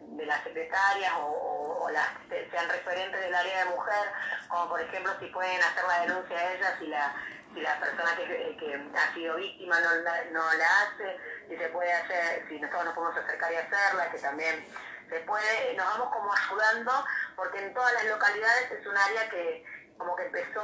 de 0.00 0.26
las 0.26 0.42
secretarias 0.42 1.12
o, 1.22 1.88
las 1.90 2.08
que 2.28 2.48
sean 2.50 2.68
referentes 2.68 3.18
del 3.18 3.34
área 3.34 3.64
de 3.64 3.70
mujer, 3.70 4.12
como 4.48 4.68
por 4.68 4.80
ejemplo 4.80 5.10
si 5.18 5.26
pueden 5.26 5.58
hacer 5.62 5.84
la 5.88 6.00
denuncia 6.00 6.38
a 6.38 6.52
ellas 6.52 6.74
si 6.78 6.86
la, 6.88 7.14
si 7.54 7.60
la 7.60 7.78
persona 7.80 8.16
que, 8.16 8.96
ha 8.96 9.14
sido 9.14 9.36
víctima 9.36 9.80
no 9.80 9.88
no 10.32 10.42
la 10.54 10.66
hace, 10.82 11.16
si 11.48 11.56
se 11.56 11.68
puede 11.68 11.92
hacer, 11.92 12.46
si 12.48 12.60
nosotros 12.60 12.84
nos 12.86 12.94
podemos 12.94 13.16
acercar 13.16 13.52
y 13.52 13.56
hacerla, 13.56 14.10
que 14.10 14.18
también 14.18 14.64
se 15.08 15.20
puede, 15.20 15.74
nos 15.76 15.86
vamos 15.86 16.14
como 16.14 16.30
ayudando, 16.32 16.92
porque 17.36 17.64
en 17.64 17.74
todas 17.74 17.92
las 17.94 18.06
localidades 18.06 18.70
es 18.70 18.86
un 18.86 18.96
área 18.96 19.28
que 19.30 19.64
como 19.96 20.14
que 20.14 20.26
empezó 20.26 20.60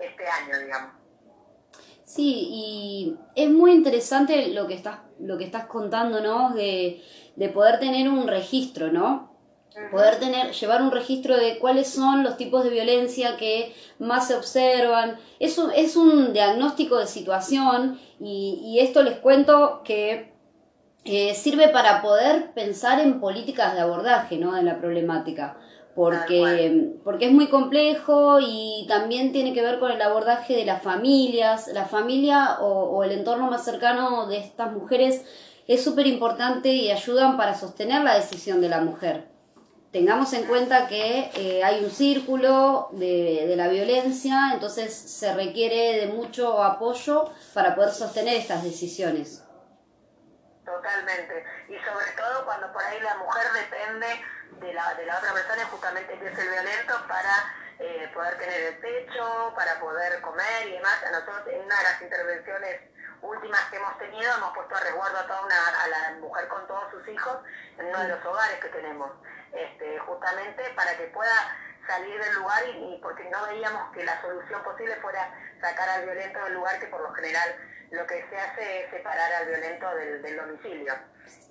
este 0.00 0.28
año, 0.28 0.58
digamos. 0.58 0.92
Sí, 2.04 2.48
y 2.50 3.18
es 3.34 3.48
muy 3.50 3.72
interesante 3.72 4.48
lo 4.48 4.66
que 4.66 4.74
estás, 4.74 4.98
lo 5.18 5.38
que 5.38 5.44
estás 5.44 5.64
contando, 5.64 6.20
¿no? 6.20 6.50
De, 6.50 7.02
de 7.34 7.48
poder 7.48 7.80
tener 7.80 8.08
un 8.08 8.28
registro, 8.28 8.92
¿no? 8.92 9.33
Poder 9.90 10.20
tener, 10.20 10.52
llevar 10.52 10.82
un 10.82 10.92
registro 10.92 11.36
de 11.36 11.58
cuáles 11.58 11.88
son 11.88 12.22
los 12.22 12.36
tipos 12.36 12.62
de 12.62 12.70
violencia 12.70 13.36
que 13.36 13.74
más 13.98 14.28
se 14.28 14.36
observan. 14.36 15.18
Es 15.40 15.58
un, 15.58 15.72
es 15.72 15.96
un 15.96 16.32
diagnóstico 16.32 16.96
de 16.98 17.08
situación 17.08 17.98
y, 18.20 18.78
esto 18.78 19.02
les 19.02 19.18
cuento 19.18 19.82
que 19.84 20.32
eh, 21.04 21.34
sirve 21.34 21.68
para 21.68 22.02
poder 22.02 22.52
pensar 22.52 23.00
en 23.00 23.18
políticas 23.18 23.74
de 23.74 23.80
abordaje 23.80 24.36
¿no? 24.38 24.54
de 24.54 24.62
la 24.62 24.78
problemática. 24.78 25.56
Porque, 25.96 26.92
porque 27.02 27.26
es 27.26 27.32
muy 27.32 27.48
complejo 27.48 28.38
y 28.40 28.84
también 28.88 29.32
tiene 29.32 29.52
que 29.52 29.62
ver 29.62 29.78
con 29.78 29.90
el 29.90 30.02
abordaje 30.02 30.56
de 30.56 30.64
las 30.64 30.82
familias. 30.82 31.68
La 31.68 31.84
familia 31.84 32.58
o, 32.60 32.96
o 32.96 33.04
el 33.04 33.10
entorno 33.10 33.50
más 33.50 33.64
cercano 33.64 34.26
de 34.26 34.38
estas 34.38 34.72
mujeres 34.72 35.24
es 35.66 35.82
súper 35.82 36.06
importante 36.06 36.72
y 36.72 36.90
ayudan 36.92 37.36
para 37.36 37.54
sostener 37.54 38.02
la 38.02 38.14
decisión 38.14 38.60
de 38.60 38.68
la 38.68 38.80
mujer 38.80 39.33
tengamos 39.94 40.32
en 40.32 40.46
cuenta 40.46 40.88
que 40.88 41.30
eh, 41.36 41.62
hay 41.62 41.84
un 41.84 41.90
círculo 41.90 42.88
de, 42.90 43.46
de, 43.46 43.54
la 43.54 43.68
violencia, 43.68 44.50
entonces 44.52 44.92
se 44.92 45.32
requiere 45.32 46.00
de 46.00 46.06
mucho 46.08 46.64
apoyo 46.64 47.32
para 47.54 47.76
poder 47.76 47.90
sostener 47.90 48.34
estas 48.34 48.64
decisiones. 48.64 49.44
Totalmente. 50.64 51.44
Y 51.68 51.78
sobre 51.78 52.10
todo 52.16 52.44
cuando 52.44 52.72
por 52.72 52.82
ahí 52.82 52.98
la 53.02 53.14
mujer 53.18 53.44
depende 53.52 54.06
de 54.66 54.74
la, 54.74 54.94
de 54.94 55.06
la 55.06 55.18
otra 55.18 55.32
persona, 55.32 55.64
justamente 55.66 56.18
que 56.18 56.26
es 56.26 56.38
el 56.40 56.48
violento, 56.48 56.94
para 57.06 57.54
eh, 57.78 58.10
poder 58.12 58.36
tener 58.36 58.74
el 58.74 58.80
techo, 58.80 59.52
para 59.54 59.78
poder 59.78 60.20
comer 60.22 60.66
y 60.66 60.72
demás. 60.72 61.04
A 61.06 61.12
nosotros 61.12 61.46
en 61.52 61.60
una 61.60 61.76
de 61.78 61.84
las 61.84 62.02
intervenciones 62.02 62.80
últimas 63.22 63.60
que 63.70 63.76
hemos 63.76 63.96
tenido 63.98 64.34
hemos 64.34 64.54
puesto 64.54 64.74
a 64.74 64.80
resguardo 64.80 65.18
a 65.18 65.26
toda 65.28 65.40
una, 65.42 65.68
a 65.84 65.86
la 65.86 66.18
mujer 66.18 66.48
con 66.48 66.66
todos 66.66 66.90
sus 66.90 67.06
hijos 67.06 67.38
en 67.78 67.86
uno 67.86 68.00
de 68.00 68.08
los 68.08 68.24
hogares 68.26 68.58
que 68.58 68.68
tenemos 68.70 69.08
este, 69.54 69.98
justamente 70.00 70.62
para 70.74 70.96
que 70.96 71.04
pueda 71.04 71.56
salir 71.86 72.20
del 72.20 72.34
lugar 72.34 72.62
y, 72.66 72.98
porque 73.02 73.24
no 73.30 73.46
veíamos 73.46 73.92
que 73.92 74.04
la 74.04 74.20
solución 74.20 74.62
posible 74.62 74.96
fuera 74.96 75.30
sacar 75.60 75.88
al 75.88 76.04
violento 76.04 76.42
del 76.44 76.54
lugar, 76.54 76.78
que 76.78 76.86
por 76.86 77.00
lo 77.00 77.12
general 77.12 77.56
lo 77.90 78.06
que 78.06 78.26
se 78.28 78.36
hace 78.36 78.84
es 78.84 78.90
separar 78.90 79.32
al 79.32 79.46
violento 79.46 79.94
del, 79.94 80.36
domicilio. 80.36 80.94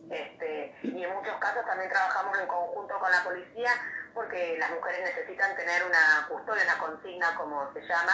Este, 0.10 0.76
y 0.84 1.04
en 1.04 1.14
muchos 1.14 1.38
casos 1.40 1.66
también 1.66 1.90
trabajamos 1.90 2.38
en 2.38 2.48
conjunto 2.48 3.00
con 3.00 3.10
la 3.10 3.24
policía 3.24 3.72
porque 4.14 4.58
las 4.60 4.70
mujeres 4.72 5.16
necesitan 5.16 5.56
tener 5.56 5.84
una 5.86 6.28
custodia, 6.28 6.64
una 6.64 6.78
consigna 6.78 7.36
como 7.36 7.72
se 7.74 7.82
llama, 7.82 8.14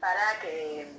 para 0.00 0.40
que 0.40 0.90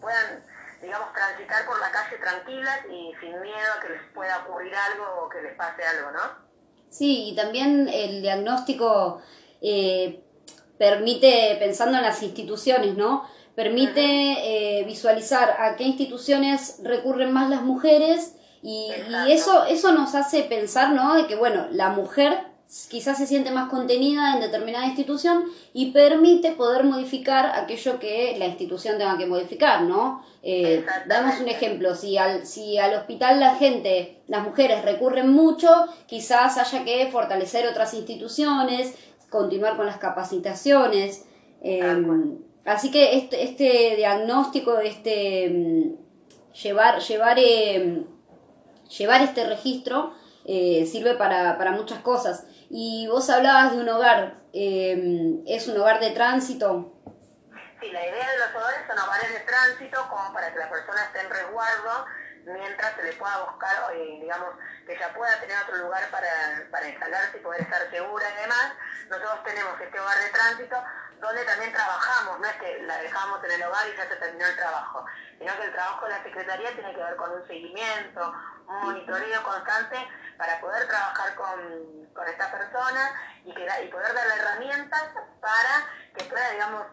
puedan, 0.00 0.44
digamos, 0.80 1.12
transitar 1.12 1.64
por 1.66 1.78
la 1.78 1.90
calle 1.90 2.16
tranquilas 2.16 2.80
y 2.88 3.14
sin 3.20 3.40
miedo 3.40 3.72
a 3.76 3.80
que 3.80 3.90
les 3.90 4.02
pueda 4.12 4.38
ocurrir 4.38 4.74
algo 4.74 5.22
o 5.22 5.28
que 5.28 5.42
les 5.42 5.54
pase 5.54 5.84
algo, 5.84 6.10
¿no? 6.10 6.41
Sí, 6.92 7.30
y 7.30 7.34
también 7.34 7.88
el 7.88 8.20
diagnóstico 8.20 9.22
eh, 9.62 10.20
permite, 10.76 11.56
pensando 11.58 11.96
en 11.96 12.02
las 12.02 12.22
instituciones, 12.22 12.98
¿no? 12.98 13.24
Permite 13.54 14.00
eh, 14.02 14.84
visualizar 14.84 15.56
a 15.58 15.76
qué 15.76 15.84
instituciones 15.84 16.80
recurren 16.84 17.32
más 17.32 17.48
las 17.48 17.62
mujeres 17.62 18.34
y, 18.62 18.90
y, 19.26 19.32
eso, 19.32 19.64
eso 19.64 19.92
nos 19.92 20.14
hace 20.14 20.42
pensar, 20.42 20.92
¿no? 20.92 21.14
De 21.14 21.26
que, 21.26 21.34
bueno, 21.34 21.66
la 21.70 21.88
mujer 21.88 22.51
quizás 22.88 23.18
se 23.18 23.26
siente 23.26 23.50
más 23.50 23.68
contenida 23.68 24.34
en 24.34 24.40
determinada 24.40 24.86
institución 24.86 25.44
y 25.74 25.90
permite 25.90 26.52
poder 26.52 26.84
modificar 26.84 27.52
aquello 27.54 27.98
que 27.98 28.34
la 28.38 28.46
institución 28.46 28.96
tenga 28.96 29.18
que 29.18 29.26
modificar, 29.26 29.82
¿no? 29.82 30.24
Eh, 30.42 30.84
damos 31.06 31.38
un 31.40 31.48
ejemplo, 31.48 31.94
si 31.94 32.16
al, 32.16 32.46
si 32.46 32.78
al 32.78 32.94
hospital 32.94 33.40
la 33.40 33.56
gente, 33.56 34.22
las 34.26 34.42
mujeres 34.42 34.84
recurren 34.84 35.30
mucho, 35.30 35.68
quizás 36.06 36.56
haya 36.56 36.84
que 36.84 37.08
fortalecer 37.12 37.66
otras 37.66 37.92
instituciones, 37.92 38.94
continuar 39.28 39.76
con 39.76 39.84
las 39.84 39.98
capacitaciones. 39.98 41.26
Em, 41.60 42.38
así 42.64 42.90
que 42.90 43.18
este, 43.18 43.44
este 43.44 43.96
diagnóstico, 43.96 44.78
este 44.78 45.44
em, 45.44 45.96
llevar, 46.62 47.00
llevar, 47.00 47.38
em, 47.38 48.06
llevar 48.98 49.20
este 49.22 49.46
registro 49.46 50.14
eh, 50.44 50.86
sirve 50.90 51.14
para, 51.14 51.58
para 51.58 51.72
muchas 51.72 52.00
cosas. 52.00 52.46
Y 52.74 53.06
vos 53.06 53.28
hablabas 53.28 53.72
de 53.72 53.82
un 53.82 53.88
hogar, 53.90 54.40
eh, 54.54 55.42
¿es 55.46 55.68
un 55.68 55.78
hogar 55.78 56.00
de 56.00 56.12
tránsito? 56.12 56.94
Sí, 57.78 57.90
la 57.90 58.00
idea 58.00 58.30
de 58.30 58.38
los 58.38 58.48
hogares 58.56 58.80
son 58.88 58.98
hogares 58.98 59.30
de 59.30 59.40
tránsito 59.40 60.08
como 60.08 60.32
para 60.32 60.50
que 60.50 60.58
la 60.58 60.70
persona 60.70 61.04
esté 61.04 61.20
en 61.20 61.28
resguardo 61.28 62.06
mientras 62.46 62.96
se 62.96 63.02
le 63.02 63.12
pueda 63.12 63.44
buscar, 63.44 63.92
eh, 63.92 64.18
digamos, 64.22 64.54
que 64.86 64.94
ella 64.94 65.12
pueda 65.12 65.38
tener 65.38 65.58
otro 65.62 65.76
lugar 65.84 66.10
para, 66.10 66.66
para 66.70 66.88
instalarse 66.88 67.36
y 67.36 67.40
poder 67.40 67.60
estar 67.60 67.90
segura 67.90 68.24
y 68.30 68.40
demás. 68.40 68.72
Nosotros 69.10 69.44
tenemos 69.44 69.78
este 69.78 70.00
hogar 70.00 70.18
de 70.18 70.30
tránsito 70.30 70.76
donde 71.22 71.44
también 71.44 71.72
trabajamos, 71.72 72.40
no 72.40 72.46
es 72.46 72.56
que 72.56 72.82
la 72.82 72.98
dejamos 72.98 73.42
en 73.44 73.52
el 73.52 73.62
hogar 73.62 73.88
y 73.88 73.96
ya 73.96 74.08
se 74.08 74.16
terminó 74.16 74.44
el 74.44 74.56
trabajo, 74.56 75.06
sino 75.38 75.56
que 75.56 75.64
el 75.66 75.72
trabajo 75.72 76.06
de 76.06 76.10
la 76.10 76.22
Secretaría 76.24 76.74
tiene 76.74 76.92
que 76.92 77.02
ver 77.02 77.16
con 77.16 77.30
un 77.30 77.46
seguimiento, 77.46 78.34
un 78.66 78.84
monitoreo 78.86 79.42
constante 79.44 79.96
para 80.36 80.60
poder 80.60 80.88
trabajar 80.88 81.34
con, 81.36 82.12
con 82.12 82.26
esta 82.26 82.50
persona 82.50 83.12
y, 83.44 83.52
poder 83.52 84.14
darle 84.14 84.34
herramientas 84.34 85.02
para 85.40 85.86
que 86.16 86.24
pueda, 86.24 86.50
digamos, 86.50 86.86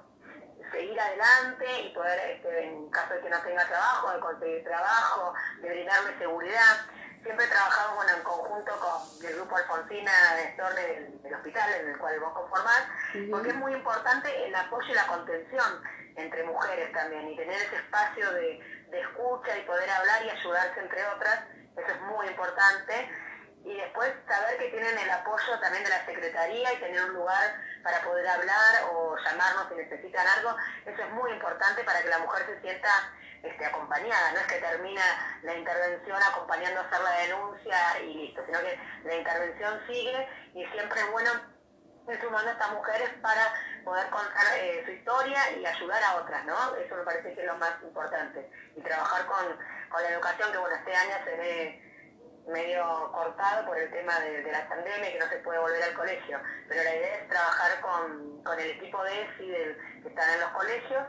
seguir 0.72 1.02
adelante 1.02 1.82
y 1.82 1.90
poder, 1.96 2.20
este, 2.30 2.66
en 2.66 2.92
caso 2.92 3.16
de 3.16 3.22
que 3.22 3.30
no 3.32 3.42
tenga 3.42 3.66
trabajo, 3.66 4.12
de 4.12 4.20
conseguir 4.20 4.64
trabajo, 4.64 5.34
de 5.60 5.70
brindarle 5.70 6.18
seguridad. 6.20 6.78
Siempre 7.24 7.48
trabajamos 7.48 7.96
bueno, 7.96 8.12
en 8.18 8.24
conjunto 8.24 8.72
con 8.80 9.28
el 9.28 9.36
grupo 9.36 9.58
Alfonsina 9.58 10.12
de 10.36 10.56
del, 10.76 11.22
del, 11.22 11.34
hospital 11.34 11.74
en 11.82 11.90
el 11.90 11.98
cual 11.98 12.20
vos 12.20 12.34
conformás, 12.34 12.84
porque 13.30 13.50
es 13.50 13.56
muy 13.56 13.74
importante 13.74 14.46
el 14.46 14.56
apoyo 14.56 14.88
y 14.90 14.96
la 14.96 15.08
contención 15.08 15.84
entre 16.16 16.44
mujeres 16.44 16.92
también 16.94 17.30
y 17.30 17.36
tener 17.36 17.56
ese 17.62 17.76
espacio 17.76 18.32
de, 18.32 18.60
de 18.90 19.02
escucha 19.02 19.58
y 19.58 19.64
poder 19.64 19.90
hablar 19.90 20.26
y 20.26 20.30
ayudarse 20.30 20.80
entre 20.80 21.06
otras, 21.08 21.44
eso 21.76 21.92
es 21.92 22.02
muy 22.02 22.28
importante. 22.28 23.10
Y 23.66 23.76
después 23.76 24.14
saber 24.28 24.58
que 24.58 24.70
tienen 24.70 24.98
el 24.98 25.10
apoyo 25.10 25.60
también 25.60 25.84
de 25.84 25.90
la 25.90 26.06
Secretaría 26.06 26.74
y 26.74 26.80
tener 26.80 27.04
un 27.04 27.14
lugar 27.14 27.54
para 27.84 28.02
poder 28.02 28.26
hablar 28.28 28.84
o 28.94 29.18
llamarnos 29.18 29.68
si 29.68 29.76
necesitan 29.76 30.26
algo, 30.26 30.56
eso 30.86 31.02
es 31.02 31.10
muy 31.12 31.32
importante 31.32 31.84
para 31.84 32.02
que 32.02 32.08
la 32.08 32.20
mujer 32.20 32.46
se 32.46 32.62
sienta 32.62 32.90
este, 33.44 33.66
acompañada, 33.66 34.32
no 34.32 34.40
es 34.40 34.48
que 34.48 34.60
termina 34.60 35.02
la 35.44 35.56
intervención 35.56 36.18
acompañando 36.22 36.82
a 36.82 36.84
hacer 36.84 37.02
la 37.02 37.18
denuncia 37.18 38.00
y 38.02 38.14
listo, 38.14 38.46
sino 38.46 38.60
que 38.60 38.80
la 39.04 39.16
intervención 39.16 39.82
sigue 39.88 40.28
y 40.54 40.66
siempre 40.68 41.00
es 41.00 41.12
bueno 41.12 41.32
ir 42.10 42.20
sumando 42.22 42.50
a 42.50 42.54
estas 42.54 42.72
mujeres 42.72 43.10
para 43.22 43.54
poder 43.84 44.10
contar 44.10 44.46
eh, 44.58 44.84
su 44.86 44.92
historia 44.92 45.52
y 45.52 45.66
ayudar 45.66 46.04
a 46.04 46.16
otras, 46.18 46.46
¿no? 46.46 46.76
Eso 46.76 46.96
me 46.96 47.04
parece 47.04 47.34
que 47.34 47.42
es 47.42 47.48
lo 47.48 47.56
más 47.58 47.74
importante. 47.84 48.50
Y 48.76 48.82
trabajar 48.82 49.26
con, 49.26 49.58
con 49.90 50.02
la 50.02 50.10
educación, 50.10 50.52
que 50.52 50.58
bueno, 50.58 50.76
este 50.76 50.96
año 50.96 51.16
se 51.24 51.38
ve 51.38 51.90
medio 52.48 53.12
cortado 53.12 53.66
por 53.68 53.78
el 53.78 53.92
tema 53.92 54.20
de, 54.22 54.52
la 54.52 54.68
pandemia 54.68 55.12
que 55.12 55.20
no 55.20 55.30
se 55.30 55.38
puede 55.38 55.60
volver 55.60 55.84
al 55.84 55.94
colegio. 55.94 56.40
Pero 56.68 56.84
la 56.84 56.96
idea 56.96 57.16
es 57.16 57.30
trabajar 57.30 57.80
con, 57.82 58.44
con 58.44 58.60
el 58.60 58.72
equipo 58.72 59.04
de 59.04 59.22
ESI 59.22 59.48
del, 59.50 60.02
que 60.02 60.10
están 60.10 60.30
en 60.34 60.40
los 60.42 60.50
colegios 60.50 61.04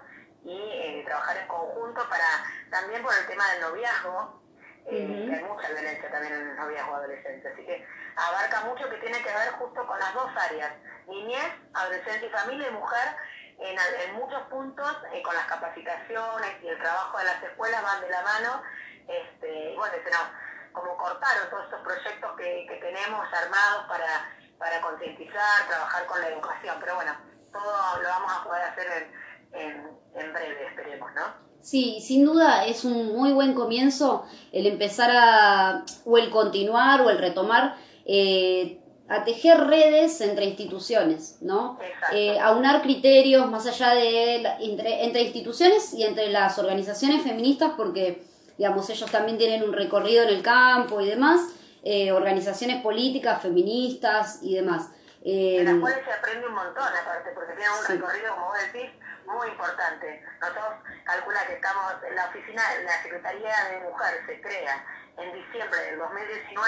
y 0.45 0.53
eh, 0.53 1.03
trabajar 1.05 1.37
en 1.37 1.49
conjunto 1.49 2.09
para 2.09 2.25
también 2.71 3.03
por 3.03 3.15
el 3.15 3.27
tema 3.27 3.47
del 3.53 3.61
noviazgo, 3.61 4.41
eh, 4.87 5.27
que 5.29 5.35
hay 5.35 5.45
mucha 5.45 5.69
violencia 5.69 6.11
también 6.11 6.33
en 6.33 6.49
el 6.49 6.57
noviazgo 6.57 6.95
adolescente. 6.95 7.49
Así 7.49 7.65
que 7.65 7.87
abarca 8.17 8.63
mucho 8.63 8.89
que 8.89 8.97
tiene 8.97 9.23
que 9.23 9.33
ver 9.33 9.51
justo 9.53 9.87
con 9.87 9.99
las 9.99 10.15
dos 10.15 10.31
áreas, 10.37 10.73
niñez, 11.07 11.53
adolescente 11.75 12.27
y 12.27 12.31
familia 12.31 12.69
y 12.69 12.73
mujer. 12.73 13.17
En, 13.59 13.77
en 13.79 14.15
muchos 14.15 14.41
puntos, 14.49 14.97
eh, 15.13 15.23
con 15.23 15.35
las 15.35 15.45
capacitaciones 15.45 16.63
y 16.63 16.69
el 16.69 16.79
trabajo 16.79 17.19
de 17.19 17.25
las 17.25 17.43
escuelas 17.43 17.83
van 17.83 18.01
de 18.01 18.09
la 18.09 18.23
mano. 18.23 18.63
Este, 19.07 19.75
bueno, 19.77 19.97
no, 20.11 20.73
como 20.73 20.97
cortaron 20.97 21.51
todos 21.51 21.65
estos 21.65 21.83
proyectos 21.83 22.37
que, 22.39 22.67
que 22.67 22.77
tenemos 22.77 23.27
armados 23.35 23.85
para, 23.87 24.33
para 24.59 24.81
concientizar, 24.81 25.67
trabajar 25.69 26.07
con 26.07 26.21
la 26.23 26.29
educación. 26.29 26.79
Pero 26.81 26.95
bueno, 26.95 27.15
todo 27.53 28.01
lo 28.01 28.09
vamos 28.09 28.33
a 28.33 28.45
poder 28.45 28.63
hacer 28.63 28.87
en, 28.87 29.20
en, 29.53 29.89
en 30.15 30.33
breve, 30.33 30.67
esperemos, 30.69 31.11
¿no? 31.15 31.51
Sí, 31.63 32.01
sin 32.01 32.25
duda 32.25 32.65
es 32.67 32.85
un 32.85 33.15
muy 33.15 33.33
buen 33.33 33.53
comienzo 33.55 34.25
el 34.53 34.67
empezar 34.67 35.11
a, 35.13 35.85
o 36.05 36.17
el 36.17 36.31
continuar 36.31 37.03
o 37.03 37.11
el 37.11 37.19
retomar, 37.19 37.77
eh, 38.07 38.81
a 39.09 39.25
tejer 39.25 39.67
redes 39.67 40.21
entre 40.21 40.45
instituciones, 40.47 41.39
¿no? 41.43 41.79
Eh, 42.13 42.39
aunar 42.39 42.81
criterios 42.81 43.51
más 43.51 43.67
allá 43.67 43.95
de, 43.95 44.37
entre, 44.61 45.05
entre 45.05 45.23
instituciones 45.23 45.93
y 45.95 46.05
entre 46.05 46.31
las 46.31 46.59
organizaciones 46.59 47.23
feministas, 47.23 47.73
porque 47.77 48.25
digamos, 48.57 48.89
ellos 48.89 49.11
también 49.11 49.37
tienen 49.37 49.63
un 49.63 49.73
recorrido 49.73 50.23
en 50.23 50.29
el 50.29 50.43
campo 50.43 51.01
y 51.01 51.09
demás, 51.09 51.41
eh, 51.83 52.13
organizaciones 52.13 52.83
políticas, 52.83 53.43
feministas 53.43 54.39
y 54.43 54.55
demás. 54.55 54.91
De 55.25 55.63
las 55.65 55.75
cuales 55.79 56.05
se 56.05 56.13
aprende 56.13 56.47
un 56.47 56.55
montón, 56.55 56.85
aparte, 56.85 57.31
porque 57.35 57.53
tienen 57.55 57.73
un 57.79 57.87
recorrido, 57.87 58.35
como 58.35 58.47
vos 58.47 58.57
decís, 58.73 58.91
muy 59.27 59.49
importante. 59.49 60.23
Nosotros 60.41 60.65
calcula 61.05 61.47
que 61.47 61.55
estamos, 61.55 61.93
en 62.09 62.15
la 62.15 62.27
oficina, 62.27 62.63
la 62.85 63.03
Secretaría 63.03 63.55
de 63.71 63.81
Mujer 63.81 64.23
se 64.27 64.41
crea 64.41 64.85
en 65.19 65.33
diciembre 65.35 65.81
del 65.83 65.99
2019 65.99 66.67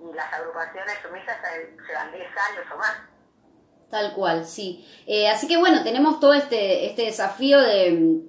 y 0.00 0.14
las 0.14 0.32
agrupaciones 0.32 0.98
sumisas 1.02 1.36
llevan 1.88 2.12
10 2.12 2.26
años 2.26 2.66
o 2.72 2.76
más. 2.78 2.96
Tal 3.90 4.14
cual, 4.14 4.44
sí. 4.44 4.86
Eh, 5.06 5.28
así 5.28 5.46
que 5.46 5.56
bueno, 5.56 5.84
tenemos 5.84 6.18
todo 6.18 6.34
este, 6.34 6.86
este 6.86 7.02
desafío 7.02 7.60
de 7.60 8.26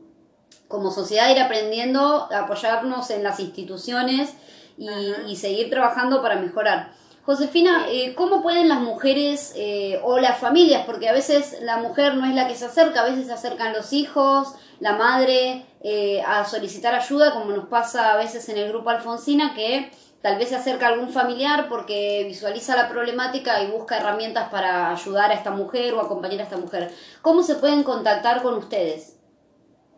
como 0.68 0.92
sociedad 0.92 1.30
ir 1.30 1.40
aprendiendo, 1.40 2.28
apoyarnos 2.32 3.10
en 3.10 3.24
las 3.24 3.40
instituciones 3.40 4.34
y, 4.78 5.36
seguir 5.36 5.70
trabajando 5.70 6.22
para 6.22 6.36
mejorar. 6.36 6.92
Josefina, 7.28 7.88
eh, 7.90 8.16
¿cómo 8.16 8.42
pueden 8.42 8.70
las 8.70 8.80
mujeres 8.80 9.52
eh, 9.58 10.00
o 10.02 10.18
las 10.18 10.40
familias, 10.40 10.86
porque 10.86 11.10
a 11.10 11.12
veces 11.12 11.58
la 11.60 11.76
mujer 11.76 12.16
no 12.16 12.26
es 12.26 12.34
la 12.34 12.48
que 12.48 12.56
se 12.56 12.64
acerca, 12.64 13.02
a 13.02 13.04
veces 13.04 13.28
se 13.28 13.34
acercan 13.34 13.74
los 13.74 13.92
hijos, 13.92 14.56
la 14.80 14.94
madre, 14.94 15.66
eh, 15.84 16.24
a 16.26 16.46
solicitar 16.46 16.96
ayuda, 16.96 17.34
como 17.34 17.52
nos 17.52 17.68
pasa 17.68 18.14
a 18.14 18.16
veces 18.16 18.48
en 18.48 18.58
el 18.58 18.70
grupo 18.70 18.92
Alfonsina, 18.92 19.54
que 19.54 19.92
tal 20.22 20.38
vez 20.38 20.48
se 20.48 20.56
acerca 20.56 20.88
algún 20.88 21.12
familiar 21.12 21.68
porque 21.68 22.24
visualiza 22.26 22.78
la 22.78 22.88
problemática 22.88 23.62
y 23.62 23.72
busca 23.72 23.98
herramientas 23.98 24.48
para 24.48 24.90
ayudar 24.90 25.30
a 25.30 25.34
esta 25.34 25.52
mujer 25.52 25.96
o 25.96 26.00
acompañar 26.00 26.40
a 26.40 26.44
esta 26.44 26.56
mujer. 26.56 26.96
¿Cómo 27.22 27.44
se 27.44 27.56
pueden 27.56 27.84
contactar 27.84 28.42
con 28.42 28.54
ustedes? 28.54 29.18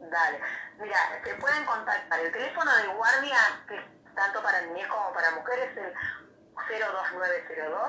Dale. 0.02 0.40
Mira, 0.80 0.98
se 1.24 1.36
pueden 1.36 1.64
contactar. 1.64 2.22
El 2.22 2.32
teléfono 2.32 2.72
de 2.76 2.88
guardia, 2.88 3.38
que 3.68 3.76
tanto 4.16 4.42
para 4.42 4.64
niñez 4.64 4.88
como 4.88 5.14
para 5.14 5.30
mujeres, 5.36 5.78
es 5.78 5.78
el 5.78 5.94
02902 6.68 7.80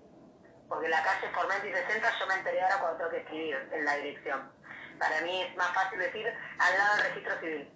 Porque 0.67 0.89
la 0.89 1.04
calle 1.04 1.30
Formenti 1.30 1.71
60 1.71 2.19
yo 2.19 2.28
me 2.28 2.34
enteré 2.36 2.62
ahora 2.62 2.80
cuando 2.80 2.97
tengo 2.97 3.12
que 3.12 3.17
escribir 3.17 3.69
en 3.71 3.86
la 3.86 3.95
dirección. 3.97 4.51
Para 4.99 5.21
mí 5.21 5.41
es 5.41 5.56
más 5.56 5.73
fácil 5.73 5.99
decir 5.99 6.28
al 6.58 6.78
lado 6.78 6.95
del 6.95 7.06
registro 7.06 7.39
civil. 7.39 7.71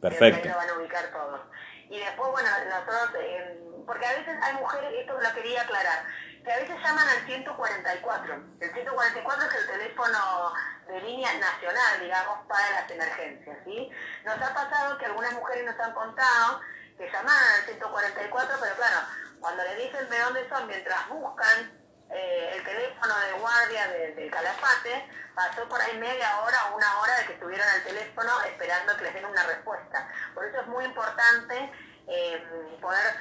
Perfecto. 0.00 0.40
Ahí 0.42 0.48
lo 0.48 0.56
van 0.56 0.68
a 0.70 0.74
ubicar 0.74 1.12
todos. 1.12 1.40
Y 1.88 1.98
después, 1.98 2.30
bueno, 2.30 2.48
nosotros, 2.68 3.10
eh, 3.20 3.60
porque 3.86 4.06
a 4.06 4.12
veces 4.14 4.36
hay 4.42 4.54
mujeres, 4.54 4.90
esto 5.00 5.20
lo 5.20 5.34
quería 5.34 5.62
aclarar, 5.62 6.06
que 6.42 6.52
a 6.52 6.56
veces 6.56 6.76
llaman 6.82 7.08
al 7.08 7.26
144. 7.26 8.34
El 8.60 8.72
144 8.72 9.48
es 9.48 9.54
el 9.54 9.66
teléfono 9.66 10.52
de 10.88 11.00
línea 11.00 11.32
nacional, 11.34 12.00
digamos, 12.00 12.46
para 12.48 12.70
las 12.70 12.90
emergencias, 12.90 13.58
¿sí? 13.64 13.90
Nos 14.24 14.40
ha 14.40 14.54
pasado 14.54 14.98
que 14.98 15.06
algunas 15.06 15.32
mujeres 15.34 15.64
nos 15.64 15.78
han 15.78 15.92
contado 15.92 16.60
que 16.96 17.10
llamaban 17.10 17.44
al 17.58 17.64
144, 17.64 18.56
pero 18.60 18.76
claro, 18.76 19.06
cuando 19.40 19.62
le 19.64 19.76
dicen 19.76 20.08
de 20.08 20.18
dónde 20.20 20.48
son, 20.48 20.66
mientras 20.66 21.08
buscan 21.08 21.83
eh, 22.10 22.52
el 22.54 22.64
teléfono 22.64 23.14
de 23.18 23.32
guardia 23.40 23.88
del 23.88 24.30
Calafate, 24.30 25.08
pasó 25.34 25.66
por 25.68 25.80
ahí 25.80 25.96
media 25.98 26.38
hora 26.40 26.70
o 26.70 26.76
una 26.76 27.00
hora 27.00 27.16
de 27.18 27.26
que 27.26 27.32
estuvieron 27.32 27.68
al 27.68 27.82
teléfono 27.82 28.30
esperando 28.42 28.96
que 28.96 29.02
les 29.04 29.14
den 29.14 29.24
una 29.24 29.42
respuesta. 29.44 30.08
Por 30.34 30.44
eso 30.44 30.60
es 30.60 30.66
muy 30.66 30.84
importante 30.84 31.72
eh, 32.06 32.44
poder 32.80 33.16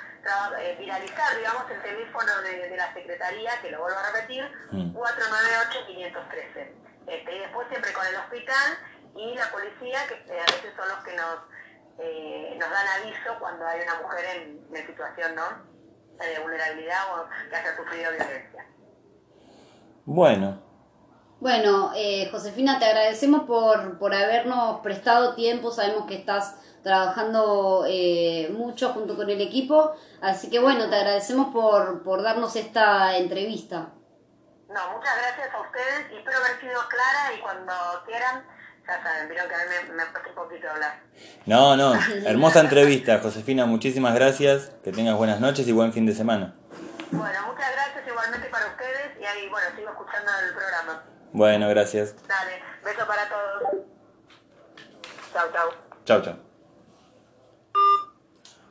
eh, 0.59 0.75
viralizar, 0.77 1.37
digamos, 1.37 1.71
el 1.71 1.81
teléfono 1.81 2.41
de, 2.41 2.75
la 2.77 2.93
Secretaría, 2.93 3.59
que 3.61 3.71
lo 3.71 3.81
vuelvo 3.81 3.97
a 3.97 4.11
repetir, 4.11 4.43
498-513. 4.71 4.93
Mm. 4.93 4.97
Este, 7.09 7.35
y 7.35 7.39
después 7.39 7.67
siempre 7.69 7.91
con 7.93 8.05
el 8.05 8.15
hospital 8.15 8.77
y 9.15 9.33
la 9.35 9.49
policía, 9.51 10.07
que 10.07 10.15
a 10.39 10.45
veces 10.45 10.73
son 10.75 10.87
los 10.87 11.03
que 11.03 11.15
nos, 11.15 11.39
nos 12.57 12.69
dan 12.69 12.87
aviso 13.01 13.39
cuando 13.39 13.65
hay 13.65 13.81
una 13.81 13.95
mujer 13.95 14.23
en, 14.35 14.65
en 14.73 14.87
situación 14.87 15.35
¿no? 15.35 15.72
Vulnerabilidad 16.63 17.19
o 17.19 17.49
que 17.49 17.55
haya 17.55 17.75
sufrido 17.75 18.11
violencia. 18.11 18.65
Bueno. 20.05 20.61
Bueno, 21.39 21.91
eh, 21.95 22.29
Josefina, 22.31 22.79
te 22.79 22.85
agradecemos 22.85 23.43
por, 23.43 23.99
por 23.99 24.13
habernos 24.13 24.79
prestado 24.79 25.35
tiempo. 25.35 25.71
Sabemos 25.71 26.05
que 26.07 26.15
estás 26.15 26.55
trabajando 26.83 27.85
eh, 27.87 28.49
mucho 28.57 28.93
junto 28.93 29.15
con 29.15 29.29
el 29.29 29.41
equipo. 29.41 29.93
Así 30.21 30.49
que 30.49 30.59
bueno, 30.59 30.89
te 30.89 30.95
agradecemos 30.95 31.53
por, 31.53 32.03
por 32.03 32.21
darnos 32.23 32.55
esta 32.55 33.17
entrevista. 33.17 33.89
No, 34.69 34.91
muchas 34.95 35.15
gracias 35.17 35.53
a 35.53 35.61
ustedes 35.61 36.11
y 36.11 36.17
espero 36.17 36.37
haber 36.37 36.59
sido 36.59 36.79
clara 36.87 37.33
y 37.37 37.41
cuando 37.41 37.73
quieran, 38.05 38.45
ya 38.87 39.01
saben, 39.01 39.29
vieron 39.29 39.47
que 39.47 39.55
a 39.55 39.57
mí 39.59 39.63
me, 39.87 39.93
me 39.93 40.03
cuesta 40.11 40.29
un 40.29 40.35
poquito 40.35 40.69
hablar. 40.69 41.01
No, 41.45 41.77
no, 41.77 41.93
hermosa 42.25 42.59
entrevista, 42.59 43.19
Josefina, 43.19 43.65
muchísimas 43.65 44.13
gracias, 44.13 44.71
que 44.83 44.91
tengas 44.91 45.15
buenas 45.15 45.39
noches 45.39 45.67
y 45.67 45.71
buen 45.71 45.93
fin 45.93 46.05
de 46.05 46.13
semana. 46.13 46.55
Bueno, 47.11 47.39
muchas 47.47 47.71
gracias 47.71 48.07
igualmente 48.07 48.47
para 48.49 48.67
ustedes 48.67 49.21
y 49.21 49.25
ahí, 49.25 49.49
bueno, 49.49 49.67
sigo 49.75 49.89
escuchando 49.89 50.31
el 50.47 50.53
programa. 50.53 51.03
Bueno, 51.31 51.69
gracias. 51.69 52.15
Dale, 52.27 52.61
beso 52.83 53.07
para 53.07 53.29
todos. 53.29 53.85
Chau, 55.33 55.51
chau. 55.51 55.69
Chau, 56.05 56.21
chau. 56.21 56.35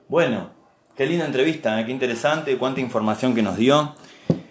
Bueno, 0.08 0.52
qué 0.94 1.06
linda 1.06 1.24
entrevista, 1.24 1.80
¿eh? 1.80 1.86
qué 1.86 1.90
interesante, 1.90 2.58
cuánta 2.58 2.80
información 2.80 3.34
que 3.34 3.42
nos 3.42 3.56
dio. 3.56 3.94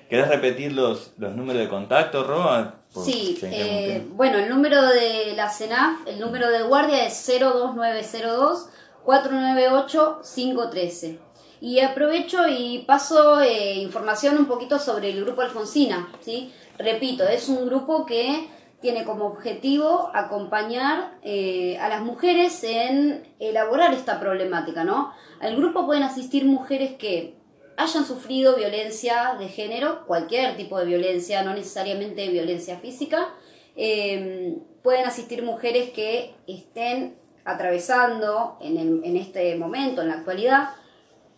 ¿Querés 0.09 0.27
repetir 0.27 0.73
los, 0.73 1.13
los 1.17 1.35
números 1.35 1.61
de 1.61 1.69
contacto, 1.69 2.23
Roa? 2.23 2.80
Sí, 2.93 3.39
eh, 3.43 4.05
bueno, 4.11 4.37
el 4.37 4.49
número 4.49 4.81
de 4.89 5.33
la 5.35 5.49
CENAF, 5.49 6.05
el 6.07 6.19
número 6.19 6.51
de 6.51 6.63
guardia 6.63 7.05
es 7.05 7.25
02902 7.25 8.67
498 9.05 10.21
513. 10.35 11.19
Y 11.61 11.79
aprovecho 11.79 12.47
y 12.49 12.79
paso 12.79 13.39
eh, 13.39 13.75
información 13.75 14.37
un 14.37 14.45
poquito 14.45 14.77
sobre 14.77 15.11
el 15.11 15.23
grupo 15.23 15.41
Alfonsina, 15.41 16.11
¿sí? 16.19 16.51
Repito, 16.77 17.23
es 17.23 17.47
un 17.47 17.65
grupo 17.67 18.05
que 18.05 18.49
tiene 18.81 19.05
como 19.05 19.27
objetivo 19.27 20.09
acompañar 20.13 21.13
eh, 21.21 21.77
a 21.77 21.87
las 21.87 22.01
mujeres 22.01 22.63
en 22.63 23.23
elaborar 23.39 23.93
esta 23.93 24.19
problemática, 24.19 24.83
¿no? 24.83 25.13
Al 25.39 25.55
grupo 25.55 25.85
pueden 25.85 26.03
asistir 26.03 26.45
mujeres 26.45 26.93
que 26.97 27.35
hayan 27.81 28.05
sufrido 28.05 28.55
violencia 28.55 29.35
de 29.39 29.47
género, 29.47 30.05
cualquier 30.05 30.55
tipo 30.57 30.79
de 30.79 30.85
violencia, 30.85 31.43
no 31.43 31.53
necesariamente 31.53 32.29
violencia 32.29 32.77
física. 32.77 33.29
Em, 33.75 34.59
pueden 34.83 35.05
asistir 35.05 35.43
mujeres 35.43 35.91
que 35.91 36.33
estén 36.47 37.15
atravesando 37.45 38.57
en, 38.61 39.03
en 39.03 39.17
este 39.17 39.55
momento, 39.55 40.01
en 40.01 40.09
la 40.09 40.15
actualidad, 40.15 40.69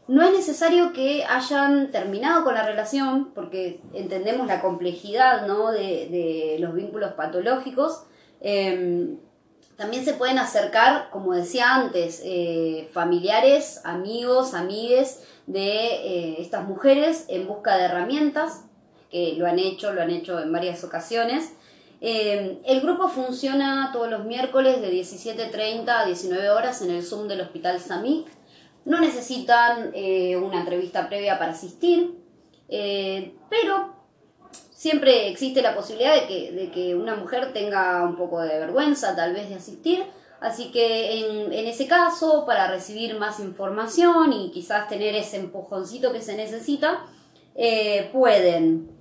no 0.08 0.22
es 0.22 0.34
necesario 0.34 0.92
que 0.92 1.24
hayan 1.24 1.92
terminado 1.92 2.44
con 2.44 2.54
la 2.56 2.66
relación, 2.66 3.32
porque 3.34 3.80
entendemos 3.94 4.48
la 4.48 4.62
complejidad 4.62 5.48
¿no? 5.48 5.72
de, 5.72 6.58
los 6.60 6.74
vínculos 6.74 7.14
patológicos. 7.14 8.04
Em, 8.42 9.18
también 9.78 10.06
se 10.06 10.14
pueden 10.14 10.38
acercar, 10.40 11.10
como 11.12 11.34
decía 11.34 11.76
antes, 11.76 12.22
eh, 12.24 12.90
familiares, 12.94 13.82
amigos, 13.84 14.54
amigues 14.54 15.24
de 15.48 15.68
eh, 15.68 16.36
estas 16.40 16.68
mujeres 16.68 17.26
en 17.28 17.48
busca 17.48 17.78
de 17.78 17.86
herramientas, 17.86 18.66
que 19.10 19.34
lo 19.38 19.46
han 19.48 19.60
hecho, 19.60 19.94
lo 19.94 20.02
han 20.02 20.10
hecho 20.10 20.40
en 20.40 20.52
varias 20.52 20.84
ocasiones. 20.84 21.54
Em, 22.02 22.58
el 22.66 22.82
grupo 22.82 23.08
funciona 23.08 23.92
todos 23.94 24.10
los 24.10 24.26
miércoles 24.26 24.82
de 24.82 24.92
17.30 24.92 25.90
a 25.90 26.06
19 26.06 26.50
horas 26.50 26.82
en 26.82 26.92
el 26.92 27.04
Zoom 27.04 27.28
del 27.28 27.42
Hospital 27.42 27.80
SAMIC 27.80 28.28
no 28.86 29.00
necesitan 29.00 29.92
eh, 29.94 30.36
una 30.36 30.60
entrevista 30.60 31.08
previa 31.08 31.40
para 31.40 31.52
asistir, 31.52 32.16
eh, 32.68 33.34
pero 33.50 33.93
siempre 34.84 35.30
existe 35.30 35.62
la 35.62 35.74
posibilidad 35.74 36.14
de 36.14 36.28
que, 36.28 36.52
de 36.52 36.70
que, 36.70 36.94
una 36.94 37.16
mujer 37.16 37.54
tenga 37.54 38.04
un 38.04 38.18
poco 38.18 38.42
de 38.42 38.60
vergüenza 38.60 39.16
tal 39.16 39.32
vez 39.34 39.48
de 39.48 39.56
asistir. 39.56 40.04
Así 40.42 40.74
que 40.74 41.20
en, 41.20 41.68
ese 41.68 41.88
caso, 41.88 42.46
para 42.46 42.68
recibir 42.68 43.18
más 43.18 43.40
información 43.40 44.34
y 44.34 44.52
quizás 44.52 44.90
tener 44.90 45.16
ese 45.16 45.38
empujoncito 45.38 46.12
que 46.12 46.22
se 46.22 46.36
necesita, 46.36 47.06
eh, 47.56 48.10
pueden 48.12 48.92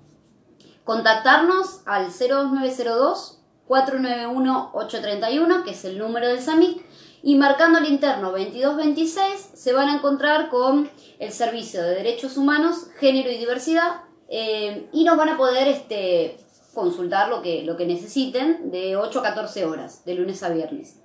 contactarnos 0.85 1.81
al 1.85 2.13
0902 2.13 3.41
491 3.67 4.71
831, 4.75 5.65
que 5.65 5.73
es 5.73 5.85
el 5.85 5.99
número 5.99 6.29
del 6.29 6.41
SAMIC, 6.41 6.81
y 7.25 7.35
marcando 7.35 7.81
el 7.81 7.87
interno 7.87 8.31
2226 8.31 9.51
se 9.53 9.73
van 9.73 9.89
a 9.89 9.97
encontrar 9.97 10.49
con 10.49 10.89
el 11.19 11.33
Servicio 11.33 11.83
de 11.83 11.97
Derechos 11.97 12.37
Humanos, 12.37 12.87
Género 13.01 13.33
y 13.33 13.39
Diversidad 13.39 14.12
eh, 14.35 14.89
y 14.93 15.05
nos 15.05 15.19
van 15.19 15.29
a 15.29 15.37
poder 15.37 15.69
este, 15.69 16.39
consultar 16.73 17.29
lo 17.29 17.43
que, 17.43 17.65
lo 17.65 17.77
que 17.77 17.85
necesiten 17.85 18.71
de 18.71 18.97
8 18.97 19.21
a 19.21 19.23
14 19.23 19.67
horas, 19.67 20.07
de 20.07 20.15
lunes 20.15 20.43
a 20.43 20.49
viernes. 20.49 20.97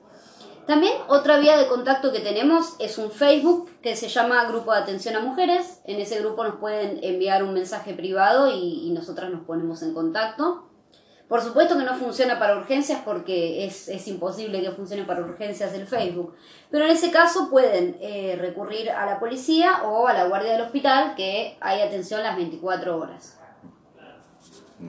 También 0.66 0.94
otra 1.10 1.38
vía 1.38 1.58
de 1.58 1.68
contacto 1.68 2.14
que 2.14 2.22
tenemos 2.22 2.76
es 2.80 2.98
un 2.98 3.12
Facebook 3.12 3.70
que 3.82 3.98
se 3.98 4.08
llama 4.08 4.46
Grupo 4.46 4.72
de 4.72 4.80
Atención 4.80 5.18
a 5.18 5.20
Mujeres. 5.20 5.82
En 5.84 6.00
ese 6.00 6.20
grupo 6.20 6.46
nos 6.46 6.56
pueden 6.56 7.04
enviar 7.04 7.44
un 7.44 7.54
mensaje 7.54 7.94
privado 7.94 8.50
y, 8.50 8.88
y 8.88 8.92
nosotras 8.92 9.30
nos 9.30 9.44
ponemos 9.44 9.82
en 9.82 9.94
contacto. 9.94 10.64
Por 11.28 11.42
supuesto 11.42 11.78
que 11.78 11.84
no 11.84 11.96
funciona 11.96 12.40
para 12.40 12.56
urgencias 12.56 13.02
porque 13.04 13.66
es, 13.66 14.08
imposible 14.08 14.62
que 14.62 14.72
funcione 14.72 15.04
para 15.04 15.22
urgencias 15.22 15.74
el 15.74 15.86
Facebook. 15.86 16.34
Pero 16.72 16.86
en 16.86 16.92
ese 16.92 17.12
caso 17.12 17.50
pueden 17.50 17.98
eh, 18.00 18.38
recurrir 18.40 18.90
a 18.90 19.06
la 19.06 19.20
policía 19.20 19.84
o 19.84 20.08
a 20.08 20.14
la 20.14 20.26
guardia 20.26 20.54
del 20.54 20.62
hospital 20.62 21.16
que 21.16 21.58
hay 21.60 21.82
atención 21.82 22.24
las 22.24 22.38
24 22.38 22.98
horas. 22.98 23.38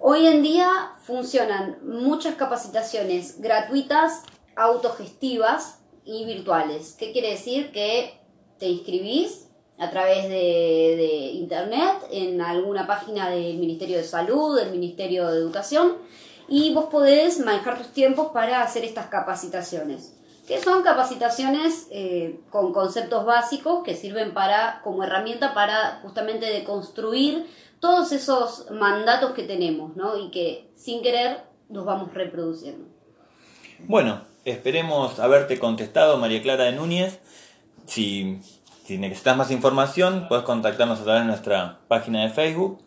Hoy 0.00 0.26
en 0.26 0.42
día 0.42 0.92
funcionan 1.04 1.78
muchas 1.82 2.34
capacitaciones 2.34 3.40
gratuitas, 3.40 4.22
autogestivas 4.56 5.78
y 6.04 6.24
virtuales. 6.24 6.96
¿Qué 6.98 7.12
quiere 7.12 7.30
decir? 7.30 7.70
Que 7.72 8.20
te 8.58 8.68
inscribís 8.68 9.48
a 9.78 9.90
través 9.90 10.28
de, 10.28 11.30
internet 11.34 11.94
en 12.10 12.40
alguna 12.40 12.86
página 12.86 13.30
del 13.30 13.58
Ministerio 13.58 13.96
de 13.96 14.04
Salud, 14.04 14.56
del 14.58 14.70
Ministerio 14.70 15.28
de 15.28 15.38
Educación, 15.38 15.96
y 16.48 16.72
vos 16.74 16.86
podés 16.86 17.38
manejar 17.38 17.78
tus 17.78 17.88
tiempos 17.88 18.32
para 18.32 18.62
hacer 18.62 18.84
estas 18.84 19.06
capacitaciones 19.06 20.14
que 20.46 20.60
son 20.60 20.82
capacitaciones 20.82 21.86
eh, 21.90 22.40
con 22.50 22.72
conceptos 22.72 23.24
básicos 23.24 23.84
que 23.84 23.94
sirven 23.94 24.34
para 24.34 24.80
como 24.82 25.04
herramienta 25.04 25.54
para 25.54 26.00
justamente 26.02 26.46
deconstruir 26.46 27.46
todos 27.80 28.12
esos 28.12 28.70
mandatos 28.70 29.32
que 29.32 29.44
tenemos, 29.44 29.96
¿no? 29.96 30.16
Y 30.16 30.30
que 30.30 30.70
sin 30.76 31.02
querer 31.02 31.42
los 31.68 31.84
vamos 31.84 32.12
reproduciendo. 32.14 32.86
Bueno, 33.80 34.22
esperemos 34.44 35.18
haberte 35.18 35.58
contestado, 35.58 36.18
María 36.18 36.42
Clara 36.42 36.64
de 36.64 36.72
Núñez. 36.72 37.18
Si, 37.86 38.40
si 38.84 38.98
necesitas 38.98 39.36
más 39.36 39.50
información, 39.50 40.26
puedes 40.28 40.44
contactarnos 40.44 41.00
a 41.00 41.04
través 41.04 41.22
de 41.22 41.28
nuestra 41.28 41.80
página 41.88 42.22
de 42.22 42.30
Facebook. 42.30 42.78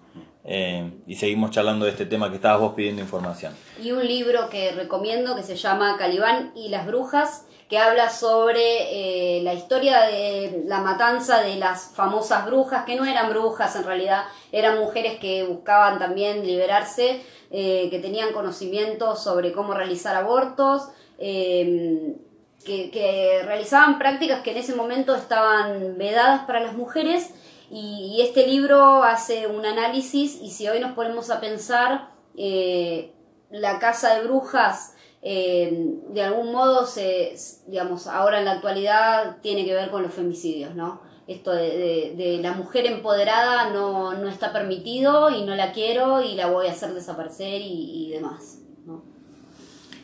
Eh, 0.47 0.91
y 1.07 1.15
seguimos 1.15 1.49
charlando 1.49 1.85
de 1.85 1.91
este 1.91 2.05
tema 2.05 2.29
que 2.29 2.35
estabas 2.35 2.61
vos 2.61 2.73
pidiendo 2.75 3.01
información. 3.01 3.53
Y 3.81 3.91
un 3.91 4.05
libro 4.07 4.47
que 4.49 4.71
recomiendo 4.71 5.35
que 5.35 5.41
se 5.41 5.55
llama 5.55 5.97
Calibán 5.97 6.51
y 6.55 6.69
las 6.69 6.85
brujas, 6.85 7.45
que 7.67 7.79
habla 7.79 8.11
sobre 8.11 9.39
eh, 9.39 9.41
la 9.41 9.55
historia 9.55 10.01
de 10.01 10.63
la 10.67 10.81
matanza 10.81 11.41
de 11.41 11.55
las 11.55 11.91
famosas 11.95 12.45
brujas, 12.45 12.85
que 12.85 12.95
no 12.95 13.05
eran 13.05 13.29
brujas 13.31 13.75
en 13.75 13.85
realidad, 13.85 14.25
eran 14.51 14.77
mujeres 14.77 15.17
que 15.19 15.43
buscaban 15.43 15.97
también 15.97 16.45
liberarse, 16.45 17.23
eh, 17.49 17.87
que 17.89 17.97
tenían 17.97 18.33
conocimiento 18.33 19.15
sobre 19.15 19.51
cómo 19.51 19.73
realizar 19.73 20.15
abortos, 20.15 20.89
em, 21.17 22.15
que, 22.63 23.41
realizaban 23.45 23.97
prácticas 23.97 24.41
que 24.41 24.51
en 24.51 24.57
ese 24.57 24.75
momento 24.75 25.15
estaban 25.15 25.97
vedadas 25.97 26.45
para 26.45 26.59
las 26.59 26.73
mujeres. 26.73 27.31
Y, 27.71 28.21
este 28.21 28.47
libro 28.47 29.03
hace 29.03 29.47
un 29.47 29.65
análisis 29.65 30.39
y 30.41 30.51
si 30.51 30.67
hoy 30.67 30.79
nos 30.79 30.93
ponemos 30.93 31.29
a 31.29 31.39
pensar, 31.39 32.11
eh, 32.37 33.13
la 33.49 33.79
casa 33.79 34.15
de 34.15 34.27
brujas 34.27 34.95
eh, 35.27 35.71
de 36.09 36.21
algún 36.21 36.51
modo 36.51 36.85
se, 36.85 37.35
digamos, 37.65 38.05
ahora 38.05 38.37
en 38.37 38.45
la 38.45 38.51
actualidad 38.51 39.37
tiene 39.41 39.65
que 39.65 39.73
ver 39.73 39.89
con 39.89 40.03
los 40.03 40.13
femicidios, 40.13 40.75
¿no? 40.75 41.01
Esto 41.25 41.51
de, 41.51 42.39
la 42.43 42.51
mujer 42.51 42.85
empoderada 42.85 43.71
no, 43.71 44.13
no, 44.13 44.29
está 44.29 44.53
permitido 44.53 45.31
y 45.31 45.43
no 45.43 45.55
la 45.55 45.71
quiero 45.71 46.21
y 46.21 46.35
la 46.35 46.45
voy 46.45 46.67
a 46.67 46.73
hacer 46.73 46.93
desaparecer 46.93 47.59
y, 47.63 48.11
demás, 48.11 48.59
¿no? 48.85 49.03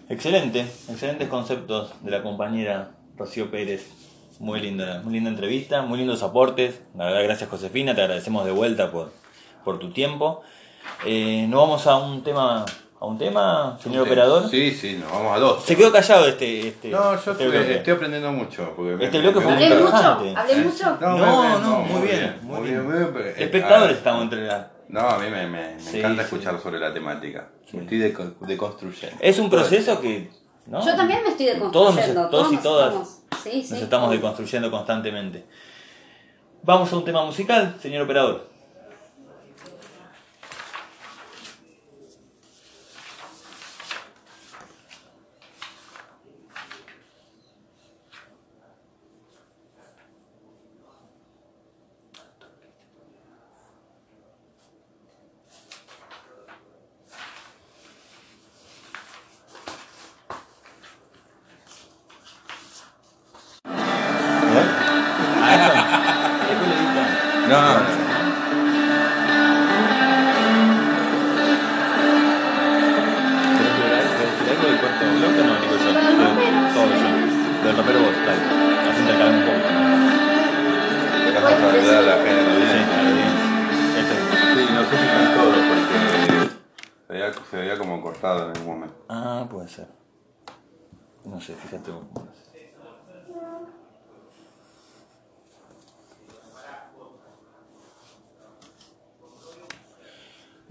Excelente, 0.10 0.62
excelentes 0.62 1.30
conceptos 1.30 1.94
de 2.02 2.10
la 2.10 2.24
compañera 2.24 2.96
Rocío 3.16 3.52
Pérez. 3.52 3.92
Muy 4.42 4.60
linda, 4.60 5.02
muy 5.04 5.14
linda 5.14 5.30
entrevista, 5.30 5.84
muy 5.84 6.00
lindos 6.00 6.24
aportes. 6.24 6.82
La 6.98 7.06
verdad, 7.06 7.24
gracias 7.26 7.48
Josefina, 7.48 7.94
te 7.94 8.02
agradecemos 8.02 8.44
de 8.44 8.50
vuelta 8.50 8.92
por, 8.92 9.12
por 9.64 9.78
tu 9.78 9.92
tiempo. 9.92 10.42
Eh, 11.06 11.46
nos 11.48 11.62
vamos 11.62 11.86
a 11.86 11.98
un 11.98 12.24
tema 12.24 12.66
a 13.00 13.06
un 13.06 13.20
tema, 13.20 13.78
señor 13.84 14.08
operador? 14.08 14.50
Sí, 14.50 14.72
sí, 14.72 14.98
nos 15.00 15.12
vamos 15.12 15.38
a 15.38 15.39
dos. 15.39 15.64
Se 15.64 15.76
quedó 15.76 15.92
callado 15.92 16.28
este. 16.28 16.70
este 16.70 16.89
no, 16.89 17.24
yo 17.24 17.32
este 17.34 17.76
estoy, 17.76 17.94
aprendiendo 17.94 18.32
mucho. 18.32 18.74
Porque 18.76 19.06
este 19.06 19.20
bloque 19.20 19.42
fue 19.42 19.54
muy 19.54 19.64
interesante. 19.64 20.34
¿Hablé 20.36 20.56
mucho? 20.56 20.98
No, 21.00 21.60
no, 21.60 21.80
muy, 21.82 22.08
bien, 22.08 22.39
muy 22.42 22.68
bien. 22.68 22.84
Muy 22.84 23.24
Espectadores 23.38 23.98
estamos 23.98 24.24
entre 24.24 24.48
la... 24.48 24.72
No, 24.89 25.02
a 25.02 25.20
mí 25.20 25.30
me, 25.30 25.46
me, 25.46 25.74
encanta 25.94 26.24
escuchar 26.24 26.60
sobre 26.60 26.80
la 26.80 26.92
temática. 26.92 27.50
Me 27.74 27.84
estoy 27.84 28.00
deconstruyendo. 28.00 29.18
Es 29.20 29.38
un 29.38 29.52
proceso 29.52 30.02
que. 30.02 30.32
Yo 30.66 30.96
también 30.96 31.22
me 31.24 31.30
estoy 31.30 31.46
deconstruyendo. 31.46 32.28
Todos, 32.28 32.32
todos, 32.32 32.54
y 32.54 32.58
todas 32.58 33.21
sí, 33.44 33.64
sí, 33.64 33.74
nos 33.74 33.82
estamos 33.84 34.12
deconstruyendo 34.12 34.70
constantemente. 34.70 35.46
Vamos 36.64 36.92
a 36.94 36.98
un 36.98 37.06
tema 37.06 37.26
musical, 37.26 37.76
señor 37.82 38.04
operador. 38.04 38.51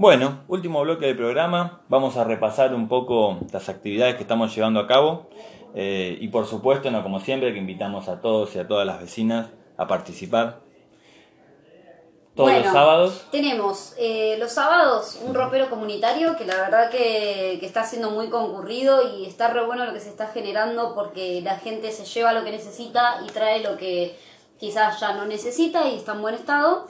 Bueno, 0.01 0.45
último 0.49 0.81
bloque 0.81 1.05
del 1.05 1.17
programa. 1.19 1.83
Vamos 1.91 2.17
a 2.17 2.25
repasar 2.25 2.75
un 2.75 2.89
poco 2.89 3.39
las 3.53 3.69
actividades 3.69 4.15
que 4.15 4.23
estamos 4.23 4.55
llevando 4.55 4.81
a 4.81 4.87
cabo. 4.87 5.29
Eh, 5.75 6.17
y 6.19 6.29
por 6.29 6.47
supuesto, 6.47 6.91
no 6.91 7.03
como 7.03 7.21
siempre, 7.21 7.53
que 7.53 7.59
invitamos 7.59 8.09
a 8.09 8.23
todos 8.23 8.57
y 8.57 8.61
a 8.61 8.67
todas 8.67 8.87
las 8.87 8.99
vecinas 8.99 9.49
a 9.77 9.87
participar. 9.87 10.61
Todos 12.35 12.51
los 12.51 12.73
sábados. 12.73 13.27
Tenemos 13.31 13.95
eh, 13.99 14.37
los 14.39 14.53
sábados 14.53 15.21
un 15.23 15.35
ropero 15.35 15.69
comunitario 15.69 16.35
que 16.39 16.47
la 16.47 16.57
verdad 16.57 16.89
que, 16.89 17.59
que, 17.61 17.67
está 17.67 17.85
siendo 17.85 18.11
muy 18.11 18.31
concurrido 18.31 19.19
y 19.19 19.27
está 19.27 19.49
re 19.49 19.67
bueno 19.67 19.85
lo 19.85 19.93
que 19.93 20.01
se 20.01 20.09
está 20.09 20.29
generando 20.29 20.95
porque 20.95 21.43
la 21.43 21.59
gente 21.59 21.93
se 21.93 22.07
lleva 22.07 22.33
lo 22.33 22.43
que 22.43 22.53
necesita 22.53 23.21
y 23.29 23.31
trae 23.31 23.63
lo 23.63 23.77
que 23.77 24.19
quizás 24.59 24.99
ya 24.99 25.13
no 25.13 25.27
necesita 25.27 25.87
y 25.91 25.97
está 25.97 26.13
en 26.13 26.23
buen 26.23 26.37
estado 26.37 26.87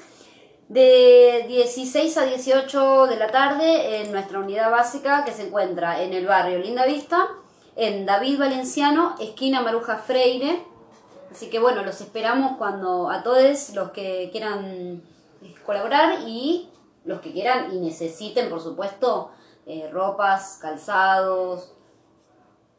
de 0.71 1.47
16 1.49 2.17
a 2.17 2.27
18 2.27 3.09
de 3.09 3.17
la 3.17 3.27
tarde 3.27 4.03
en 4.03 4.13
nuestra 4.13 4.39
unidad 4.39 4.71
básica 4.71 5.25
que 5.25 5.33
se 5.33 5.49
encuentra 5.49 6.01
en 6.01 6.13
el 6.13 6.29
barrio 6.29 6.61
Linda 6.61 6.87
Vista, 6.87 7.27
en 7.75 8.07
David 8.07 8.39
Valenciano, 8.39 9.17
esquina 9.19 9.63
Maruja 9.63 9.99
Freire. 9.99 10.65
Así 11.29 11.51
que 11.51 11.59
bueno, 11.59 11.83
los 11.83 12.01
esperamos 12.01 12.57
cuando 12.57 13.11
a 13.11 13.25
todos 13.25 13.71
los 13.75 13.91
que 13.91 14.29
quieran 14.31 15.03
colaborar 15.67 16.21
y 16.29 16.69
los 17.05 17.21
que 17.21 17.33
quieran 17.33 17.75
y 17.75 17.81
necesiten, 17.81 18.49
por 18.49 18.61
supuesto, 18.61 19.33
eh, 19.67 19.91
ropas, 19.93 20.61
calzados, 20.63 21.73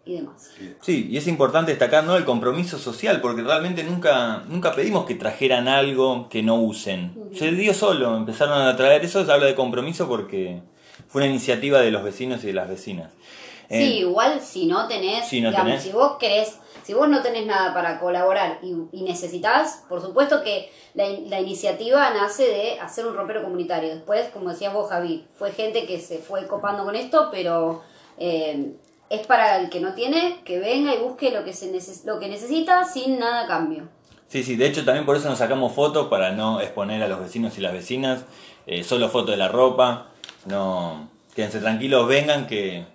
y 0.05 0.15
demás. 0.15 0.51
Sí, 0.81 1.07
y 1.09 1.17
es 1.17 1.27
importante 1.27 1.71
destacar 1.71 2.03
¿no? 2.03 2.15
el 2.15 2.25
compromiso 2.25 2.79
social, 2.79 3.21
porque 3.21 3.43
realmente 3.43 3.83
nunca, 3.83 4.43
nunca 4.47 4.73
pedimos 4.73 5.05
que 5.05 5.15
trajeran 5.15 5.67
algo 5.67 6.27
que 6.29 6.41
no 6.41 6.55
usen. 6.55 7.13
Se 7.33 7.51
dio 7.51 7.73
solo, 7.73 8.17
empezaron 8.17 8.61
a 8.61 8.75
traer 8.75 9.05
eso, 9.05 9.23
se 9.23 9.31
habla 9.31 9.45
de 9.45 9.55
compromiso 9.55 10.07
porque 10.07 10.61
fue 11.07 11.21
una 11.21 11.29
iniciativa 11.29 11.79
de 11.79 11.91
los 11.91 12.03
vecinos 12.03 12.43
y 12.43 12.47
de 12.47 12.53
las 12.53 12.67
vecinas. 12.67 13.11
Sí, 13.69 13.77
eh, 13.77 13.99
igual 13.99 14.41
si 14.41 14.65
no 14.65 14.87
tenés, 14.87 15.27
si 15.27 15.37
digamos, 15.37 15.81
si 15.81 15.91
vos 15.91 16.17
querés, 16.19 16.57
si 16.83 16.93
vos 16.93 17.07
no 17.07 17.21
tenés 17.21 17.45
nada 17.45 17.73
para 17.73 17.99
colaborar 17.99 18.59
y, 18.61 19.01
necesitas, 19.03 19.85
por 19.87 20.01
supuesto 20.01 20.43
que 20.43 20.69
la, 20.93 21.07
la, 21.27 21.39
iniciativa 21.39 22.09
nace 22.09 22.43
de 22.43 22.79
hacer 22.81 23.05
un 23.05 23.15
ropero 23.15 23.43
comunitario. 23.43 23.95
Después, 23.95 24.27
como 24.33 24.49
decías 24.49 24.73
vos, 24.73 24.89
Javi, 24.89 25.25
fue 25.35 25.53
gente 25.53 25.85
que 25.85 26.01
se 26.01 26.17
fue 26.17 26.47
copando 26.47 26.83
con 26.83 26.97
esto, 26.97 27.29
pero 27.31 27.81
eh, 28.17 28.73
es 29.11 29.27
para 29.27 29.57
el 29.57 29.69
que 29.69 29.81
no 29.81 29.93
tiene, 29.93 30.39
que 30.45 30.57
venga 30.59 30.95
y 30.95 30.97
busque 30.97 31.31
lo 31.31 31.43
que, 31.43 31.51
se 31.51 31.69
lo 32.05 32.17
que 32.17 32.29
necesita 32.29 32.85
sin 32.85 33.19
nada 33.19 33.41
a 33.41 33.47
cambio. 33.47 33.89
Sí, 34.29 34.41
sí, 34.41 34.55
de 34.55 34.65
hecho 34.67 34.85
también 34.85 35.05
por 35.05 35.17
eso 35.17 35.27
nos 35.27 35.37
sacamos 35.37 35.73
fotos 35.73 36.07
para 36.07 36.31
no 36.31 36.61
exponer 36.61 37.03
a 37.03 37.09
los 37.09 37.19
vecinos 37.19 37.57
y 37.57 37.61
las 37.61 37.73
vecinas, 37.73 38.23
eh, 38.65 38.85
solo 38.85 39.09
fotos 39.09 39.31
de 39.31 39.37
la 39.37 39.49
ropa, 39.49 40.07
no, 40.45 41.09
quédense 41.35 41.59
tranquilos, 41.59 42.07
vengan 42.07 42.47
que, 42.47 42.85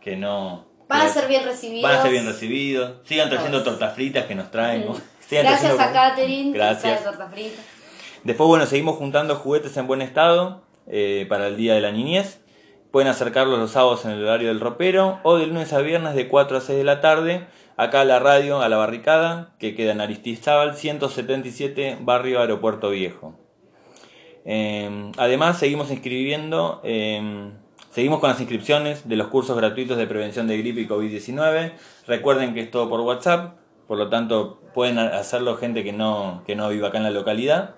que 0.00 0.16
no... 0.16 0.64
Van 0.88 1.02
a 1.02 1.08
ser 1.08 1.28
bien 1.28 1.44
recibidos. 1.44 1.82
Van 1.82 1.98
a 1.98 2.02
ser 2.02 2.12
bien 2.12 2.24
recibidos, 2.24 2.94
sigan 3.04 3.28
trayendo 3.28 3.62
tortas 3.62 3.94
fritas 3.94 4.24
que 4.24 4.34
nos 4.34 4.50
traen. 4.50 4.86
Gracias 5.30 5.78
a 5.78 5.92
Catherine, 5.92 6.52
gracias. 6.52 7.04
tortas 7.04 7.30
fritas. 7.32 7.64
Después, 8.24 8.48
bueno, 8.48 8.66
seguimos 8.66 8.96
juntando 8.96 9.36
juguetes 9.36 9.74
en 9.78 9.86
buen 9.86 10.02
estado 10.02 10.62
eh, 10.86 11.24
para 11.28 11.46
el 11.46 11.56
Día 11.56 11.74
de 11.74 11.80
la 11.80 11.90
Niñez. 11.90 12.41
Pueden 12.92 13.08
acercarlos 13.08 13.58
los 13.58 13.70
sábados 13.70 14.04
en 14.04 14.10
el 14.10 14.22
horario 14.22 14.48
del 14.48 14.60
ropero 14.60 15.18
o 15.22 15.38
de 15.38 15.46
lunes 15.46 15.72
a 15.72 15.78
viernes 15.78 16.14
de 16.14 16.28
4 16.28 16.58
a 16.58 16.60
6 16.60 16.76
de 16.76 16.84
la 16.84 17.00
tarde, 17.00 17.46
acá 17.78 18.02
a 18.02 18.04
la 18.04 18.18
radio, 18.18 18.60
a 18.60 18.68
la 18.68 18.76
barricada, 18.76 19.54
que 19.58 19.74
queda 19.74 19.92
en 19.92 20.02
Aristizábal 20.02 20.76
177, 20.76 21.96
barrio 22.02 22.40
Aeropuerto 22.40 22.90
Viejo. 22.90 23.34
Em, 24.44 25.10
además, 25.16 25.58
seguimos 25.58 25.90
inscribiendo, 25.90 26.82
em, 26.84 27.52
seguimos 27.90 28.20
con 28.20 28.28
las 28.28 28.40
inscripciones 28.40 29.08
de 29.08 29.16
los 29.16 29.28
cursos 29.28 29.56
gratuitos 29.56 29.96
de 29.96 30.06
prevención 30.06 30.46
de 30.46 30.58
gripe 30.58 30.82
y 30.82 30.86
COVID-19. 30.86 31.72
Recuerden 32.06 32.52
que 32.52 32.60
es 32.60 32.70
todo 32.70 32.90
por 32.90 33.00
WhatsApp, 33.00 33.56
por 33.88 33.96
lo 33.96 34.10
tanto 34.10 34.60
pueden 34.74 34.98
hacerlo 34.98 35.56
gente 35.56 35.82
que 35.82 35.94
no, 35.94 36.42
que 36.46 36.56
no 36.56 36.68
viva 36.68 36.88
acá 36.88 36.98
en 36.98 37.04
la 37.04 37.10
localidad. 37.10 37.74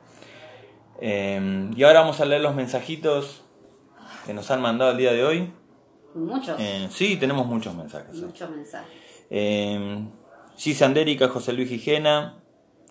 Em, 1.01 1.71
y 1.77 1.85
ahora 1.85 2.01
vamos 2.01 2.21
a 2.21 2.25
leer 2.25 2.41
los 2.41 2.57
mensajitos 2.57 3.44
que 4.25 4.35
nos 4.35 4.51
han 4.51 4.61
mandado 4.61 4.93
el 4.93 4.97
día 4.97 5.13
de 5.13 5.25
hoy. 5.25 5.53
Muchos. 6.15 6.57
Eh, 6.59 6.89
sí, 6.91 7.17
tenemos 7.17 7.47
muchos 7.47 7.75
mensajes. 7.75 8.15
Muchos 8.17 8.51
mensajes. 8.51 8.89
Eh, 9.31 10.07
José 11.33 11.53
Luis 11.53 11.69
Gijena 11.69 12.37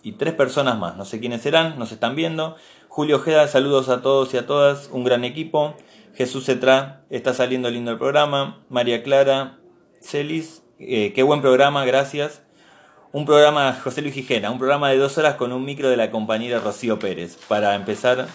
y 0.01 0.13
tres 0.13 0.33
personas 0.33 0.77
más. 0.77 0.97
No 0.97 1.05
sé 1.05 1.19
quiénes 1.19 1.41
serán, 1.41 1.79
nos 1.79 1.91
están 1.91 2.15
viendo. 2.15 2.55
Julio 2.89 3.17
Ojeda, 3.17 3.47
saludos 3.47 3.89
a 3.89 4.01
todos 4.01 4.33
y 4.33 4.37
a 4.37 4.45
todas. 4.45 4.89
Un 4.91 5.03
gran 5.03 5.23
equipo. 5.23 5.75
Jesús 6.15 6.45
Cetra, 6.45 7.05
está 7.09 7.33
saliendo 7.33 7.69
lindo 7.71 7.91
el 7.91 7.97
programa. 7.97 8.63
María 8.69 9.01
Clara, 9.01 9.57
Celis, 9.99 10.61
eh, 10.77 11.11
qué 11.13 11.23
buen 11.23 11.41
programa, 11.41 11.85
gracias. 11.85 12.43
Un 13.11 13.25
programa, 13.25 13.73
José 13.83 14.01
Luis 14.01 14.13
Gijena, 14.13 14.51
un 14.51 14.59
programa 14.59 14.89
de 14.89 14.97
dos 14.97 15.17
horas 15.17 15.35
con 15.35 15.51
un 15.53 15.65
micro 15.65 15.89
de 15.89 15.97
la 15.97 16.11
compañera 16.11 16.59
Rocío 16.59 16.99
Pérez, 16.99 17.37
para 17.47 17.73
empezar 17.75 18.27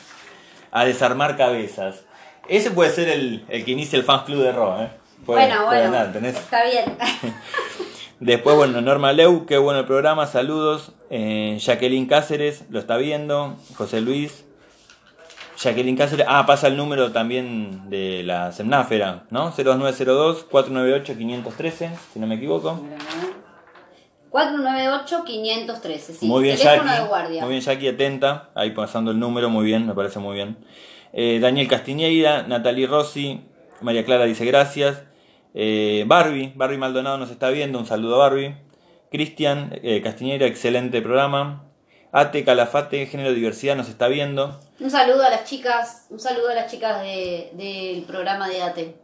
a 0.71 0.85
desarmar 0.85 1.37
cabezas. 1.37 2.05
Ese 2.49 2.71
puede 2.71 2.91
ser 2.91 3.09
el, 3.09 3.45
que 3.47 3.71
inicia 3.71 3.99
el 3.99 4.05
fans 4.05 4.25
club 4.25 4.43
de 4.43 4.53
Ro, 4.53 4.81
¿eh? 4.81 4.89
bueno, 5.27 5.67
bueno, 5.67 5.95
está 6.25 6.65
bien. 6.65 6.97
Después, 8.21 8.57
bueno, 8.57 8.81
Norma 8.81 9.13
Leu, 9.13 9.45
qué 9.47 9.59
bueno 9.59 9.81
el 9.81 9.87
programa, 9.87 10.27
saludos. 10.27 10.93
Eh, 11.11 11.59
Jacqueline 11.61 12.07
Cáceres, 12.07 12.65
lo 12.71 12.79
está 12.81 12.97
viendo. 12.97 13.57
José 13.77 14.01
Luis. 14.01 14.47
Jacqueline 15.57 15.97
Cáceres, 15.97 16.27
ah, 16.29 16.45
pasa 16.47 16.67
el 16.69 16.77
número 16.77 17.11
también 17.13 17.91
de 17.91 18.23
la 18.25 18.53
semnáfera, 18.53 19.25
¿no? 19.31 19.53
0902-498-513, 19.53 21.91
si 22.13 22.19
no 22.19 22.27
me 22.27 22.35
equivoco. 22.37 22.81
498-513, 24.31 25.99
sí. 25.99 26.27
Muy 26.27 26.43
bien, 26.43 26.57
Jackie. 26.57 27.41
Muy 27.41 27.49
bien, 27.51 27.61
Jackie, 27.61 27.89
atenta. 27.89 28.51
Ahí 28.55 28.71
pasando 28.73 29.11
el 29.11 29.19
número, 29.19 29.49
muy 29.49 29.65
bien, 29.65 29.87
me 29.87 29.95
parece 29.95 30.19
muy 30.19 30.35
bien. 30.35 30.59
Eh, 31.13 31.39
Daniel 31.41 31.69
Castiñeira, 31.69 32.43
Natalie 32.43 32.87
Rossi, 32.87 33.43
María 33.81 34.05
Clara 34.05 34.25
dice 34.25 34.45
gracias. 34.45 35.03
Eh, 35.55 36.05
Barbie, 36.07 36.53
Barbie 36.55 36.77
Maldonado 36.77 37.17
nos 37.19 37.31
está 37.31 37.49
viendo, 37.51 37.79
un 37.79 37.87
saludo 37.87 38.17
a 38.17 38.29
Barbie. 38.29 38.57
Cristian 39.11 39.71
eh, 39.83 40.03
Castiñeira, 40.03 40.47
excelente 40.47 41.01
programa. 41.01 41.65
Ate 42.13 42.45
Calafate, 42.45 43.07
Género 43.07 43.33
Diversidad, 43.33 43.77
nos 43.77 43.89
está 43.89 44.09
viendo. 44.09 44.61
Un 44.81 44.91
saludo 44.91 45.25
a 45.25 45.31
las 45.31 45.45
chicas, 45.45 46.07
un 46.11 46.21
saludo 46.21 46.51
a 46.51 46.55
las 46.55 46.71
chicas 46.71 47.03
del 47.03 48.05
programa 48.07 48.49
de 48.49 48.63
Ate. 48.63 48.97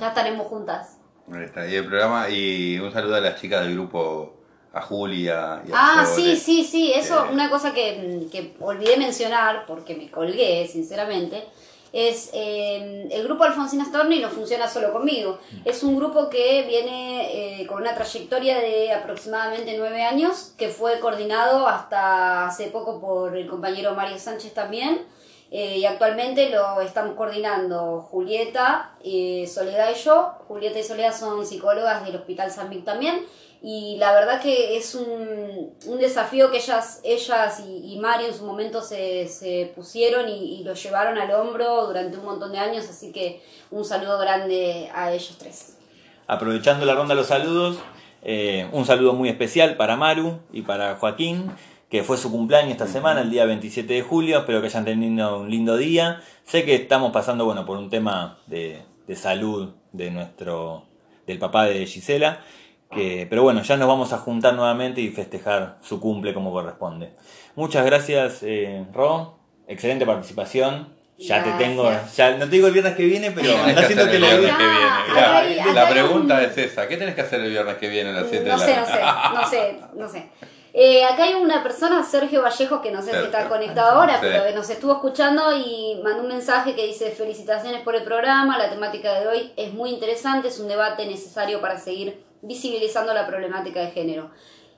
Ya 0.00 0.08
estaremos 0.08 0.46
juntas. 0.46 0.98
Ahí 1.30 1.44
está, 1.44 1.66
y 1.66 1.74
el 1.74 1.86
programa, 1.86 2.30
y 2.30 2.78
un 2.78 2.90
saludo 2.90 3.16
a 3.16 3.20
las 3.20 3.38
chicas 3.38 3.64
del 3.64 3.74
grupo 3.74 4.37
a 4.72 4.82
Julia 4.82 5.62
y 5.66 5.72
a 5.72 5.74
Ah, 5.74 6.06
sí, 6.06 6.36
sí, 6.36 6.64
sí, 6.64 6.92
eso, 6.92 7.26
una 7.32 7.50
cosa 7.50 7.72
que, 7.72 8.26
que, 8.30 8.54
olvidé 8.60 8.96
mencionar, 8.96 9.64
porque 9.66 9.94
me 9.94 10.10
colgué, 10.10 10.66
sinceramente, 10.68 11.44
es 11.92 12.30
eh, 12.34 13.08
el 13.10 13.24
grupo 13.24 13.44
Alfonsina 13.44 13.84
Storni 13.84 14.20
no 14.20 14.28
funciona 14.28 14.68
solo 14.68 14.92
conmigo. 14.92 15.38
Es 15.64 15.82
un 15.82 15.96
grupo 15.96 16.28
que 16.28 16.64
viene 16.66 17.60
eh, 17.62 17.66
con 17.66 17.80
una 17.80 17.94
trayectoria 17.94 18.58
de 18.58 18.92
aproximadamente 18.92 19.74
nueve 19.78 20.02
años, 20.02 20.52
que 20.58 20.68
fue 20.68 21.00
coordinado 21.00 21.66
hasta 21.66 22.46
hace 22.46 22.66
poco 22.66 23.00
por 23.00 23.36
el 23.36 23.46
compañero 23.46 23.94
Mario 23.94 24.18
Sánchez 24.18 24.52
también. 24.52 25.06
Eh, 25.50 25.78
y 25.78 25.86
actualmente 25.86 26.50
lo 26.50 26.82
estamos 26.82 27.14
coordinando 27.14 28.02
Julieta, 28.02 28.92
Soledad 29.00 29.90
y 29.90 29.98
yo. 29.98 30.34
Julieta 30.46 30.78
y 30.78 30.84
Soledad 30.84 31.18
son 31.18 31.46
psicólogas 31.46 32.04
del 32.04 32.16
Hospital 32.16 32.50
San 32.50 32.68
Vic 32.68 32.84
también 32.84 33.24
y 33.60 33.96
la 33.98 34.12
verdad 34.12 34.40
que 34.40 34.76
es 34.76 34.94
un, 34.94 35.72
un 35.86 35.98
desafío 35.98 36.50
que 36.50 36.58
ellas, 36.58 37.00
ellas 37.02 37.60
y, 37.66 37.98
Mario 37.98 38.28
en 38.28 38.34
su 38.34 38.44
momento 38.44 38.82
se, 38.82 39.26
se 39.26 39.72
pusieron 39.74 40.28
y, 40.28 40.62
lo 40.62 40.74
llevaron 40.74 41.18
al 41.18 41.30
hombro 41.32 41.86
durante 41.86 42.16
un 42.18 42.24
montón 42.24 42.52
de 42.52 42.58
años, 42.58 42.88
así 42.88 43.10
que 43.10 43.42
un 43.70 43.84
saludo 43.84 44.18
grande 44.18 44.88
a 44.94 45.12
ellos 45.12 45.36
tres. 45.38 45.76
Aprovechando 46.28 46.86
la 46.86 46.94
ronda 46.94 47.14
de 47.14 47.20
los 47.20 47.26
saludos, 47.26 47.78
eh, 48.22 48.68
un 48.72 48.84
saludo 48.86 49.12
muy 49.14 49.28
especial 49.28 49.76
para 49.76 49.96
Maru 49.96 50.38
y 50.52 50.62
para 50.62 50.94
Joaquín, 50.96 51.50
que 51.90 52.04
fue 52.04 52.16
su 52.16 52.30
cumpleaños 52.30 52.72
esta 52.72 52.86
semana, 52.86 53.22
el 53.22 53.30
día 53.30 53.44
27 53.44 53.92
de 53.92 54.02
julio, 54.02 54.38
espero 54.38 54.60
que 54.60 54.66
hayan 54.66 54.84
tenido 54.84 55.40
un 55.40 55.50
lindo 55.50 55.76
día. 55.76 56.20
Sé 56.44 56.64
que 56.64 56.74
estamos 56.74 57.12
pasando 57.12 57.44
bueno, 57.44 57.64
por 57.64 57.78
un 57.78 57.90
tema 57.90 58.38
de, 58.46 58.82
de 59.06 59.16
salud 59.16 59.70
de 59.92 60.10
nuestro, 60.10 60.84
del 61.26 61.38
papá 61.38 61.64
de 61.64 61.86
Gisela, 61.86 62.44
pero 62.90 63.42
bueno, 63.42 63.62
ya 63.62 63.76
nos 63.76 63.88
vamos 63.88 64.12
a 64.12 64.18
juntar 64.18 64.54
nuevamente 64.54 65.00
y 65.00 65.08
festejar 65.08 65.78
su 65.82 66.00
cumple 66.00 66.34
como 66.34 66.52
corresponde. 66.52 67.12
Muchas 67.54 67.84
gracias, 67.84 68.42
eh, 68.42 68.84
Ro. 68.92 69.38
Excelente 69.66 70.06
participación. 70.06 70.96
Ya 71.18 71.42
te 71.42 71.50
tengo, 71.52 71.90
ya 72.14 72.36
no 72.36 72.44
te 72.44 72.50
digo 72.50 72.68
el 72.68 72.72
viernes 72.72 72.94
que 72.94 73.04
viene, 73.04 73.32
pero 73.32 73.50
anda 73.60 73.82
haciendo 73.82 74.08
que 74.08 74.16
el 74.16 74.22
viernes 74.22 74.54
que 74.54 74.62
viene. 74.62 75.74
la 75.74 75.88
pregunta 75.88 76.40
es 76.42 76.56
esa, 76.56 76.86
¿qué 76.86 76.96
tenés 76.96 77.16
que 77.16 77.22
hacer 77.22 77.40
el 77.40 77.50
viernes 77.50 77.76
que 77.76 77.88
viene 77.88 78.10
a 78.10 78.12
las 78.12 78.28
7 78.28 78.44
de 78.44 78.48
la 78.48 78.58
sé, 78.58 78.76
No 78.76 78.86
sé, 78.86 79.02
no 79.34 79.48
sé, 79.48 79.80
no 79.96 80.08
sé. 80.08 80.28
Eh, 80.72 81.04
acá 81.04 81.24
hay 81.24 81.34
una 81.34 81.64
persona, 81.64 82.04
Sergio 82.04 82.42
Vallejo, 82.42 82.80
que 82.80 82.92
no 82.92 83.02
sé 83.02 83.10
si 83.10 83.16
está 83.16 83.48
conectado 83.48 83.98
ahora, 83.98 84.18
pero 84.20 84.54
nos 84.54 84.70
estuvo 84.70 84.92
escuchando 84.92 85.52
y 85.56 86.00
mandó 86.04 86.22
un 86.22 86.28
mensaje 86.28 86.76
que 86.76 86.86
dice 86.86 87.10
felicitaciones 87.10 87.82
por 87.82 87.96
el 87.96 88.04
programa, 88.04 88.56
la 88.56 88.70
temática 88.70 89.18
de 89.18 89.26
hoy 89.26 89.52
es 89.56 89.72
muy 89.72 89.90
interesante, 89.90 90.46
es 90.46 90.60
un 90.60 90.68
debate 90.68 91.04
necesario 91.04 91.60
para 91.60 91.78
seguir 91.78 92.22
visibilizando 92.42 93.12
la 93.14 93.26
problemática 93.26 93.80
de 93.80 93.90
género. 93.90 94.30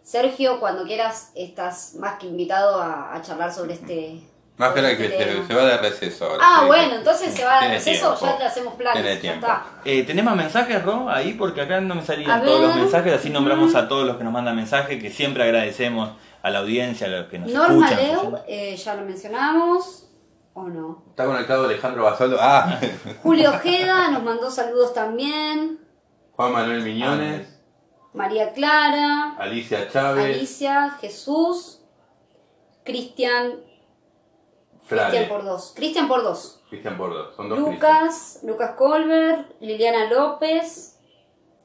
Sergio, 0.03 0.61
cuando 0.61 0.85
quieras, 0.85 1.33
estás 1.35 1.95
más 1.95 2.19
que 2.19 2.27
invitado 2.27 2.81
a, 2.81 3.21
charlar 3.23 3.53
sobre 3.53 3.75
este. 3.75 4.21
Más 4.57 4.73
que 4.75 4.81
este 4.81 5.47
se, 5.47 5.55
va 5.55 5.65
de 5.65 5.79
receso 5.79 6.27
ahora. 6.27 6.43
Ah, 6.45 6.65
bueno, 6.67 6.97
entonces 6.97 7.33
se 7.33 7.45
va 7.45 7.63
de 7.63 7.69
receso, 7.69 8.19
ya 8.21 8.37
te 8.37 8.45
hacemos 8.45 8.75
planes. 8.75 9.23
Ya 9.23 9.35
está. 9.35 9.65
Eh, 9.85 10.03
¿Tenés 10.03 10.23
más 10.23 10.37
mensajes, 10.37 10.83
Ro? 10.83 11.09
Ahí, 11.09 11.33
porque 11.35 11.63
acá 11.63 11.81
no 11.81 11.95
me 11.95 12.03
salían 12.03 12.43
todos 12.45 12.61
los 12.61 12.77
mensajes, 12.77 13.15
así 13.15 13.31
nombramos 13.31 13.75
a 13.75 13.89
todos 13.89 14.07
los 14.07 14.17
que 14.19 14.25
nos 14.25 14.33
mandan 14.33 14.57
mensajes, 14.57 15.01
que 15.01 15.11
siempre 15.11 15.45
agradecemos 15.45 16.11
a 16.43 16.51
la 16.51 16.59
audiencia, 16.59 17.07
a 17.07 17.11
los 17.11 17.27
que 17.29 17.39
nos 17.39 17.51
Norma 17.51 17.91
escuchan. 17.91 18.07
Leo, 18.07 18.45
eh, 18.49 18.77
ya 18.77 18.95
lo 18.95 19.03
mencionamos. 19.03 20.07
¿O 20.53 20.65
no? 20.65 21.05
Está 21.11 21.27
conectado 21.27 21.65
Alejandro 21.65 22.03
Basaldo. 22.03 22.37
Ah. 22.41 22.79
Julio 23.23 23.51
Ojeda 23.51 24.11
nos 24.11 24.23
mandó 24.23 24.51
saludos 24.51 24.93
también. 24.93 25.79
Juan 26.33 26.53
Manuel 26.53 26.83
Miñones. 26.83 27.50
María 28.13 28.53
Clara. 28.53 29.37
Alicia 29.39 29.89
Chávez. 29.89 30.37
Alicia, 30.37 30.91
Jesús. 31.01 31.81
Cristian. 32.85 33.61
Cristian 34.89 35.29
por 35.29 35.45
dos. 35.45 35.73
Cristian 35.77 36.09
por 36.09 36.23
dos. 36.23 36.63
Cristian 36.69 36.97
por 36.97 37.13
dos. 37.13 37.37
Son 37.37 37.49
dos 37.49 37.59
Lucas. 37.59 38.41
Lucas 38.43 38.73
Colbert. 38.77 39.49
Liliana 39.61 40.11
López. 40.11 40.99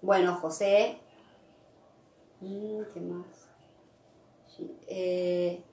Bueno, 0.02 0.36
José. 0.36 1.00
Mm, 2.42 2.82
¿Qué 2.94 3.00
más? 3.02 3.50
Eh, 4.88 5.64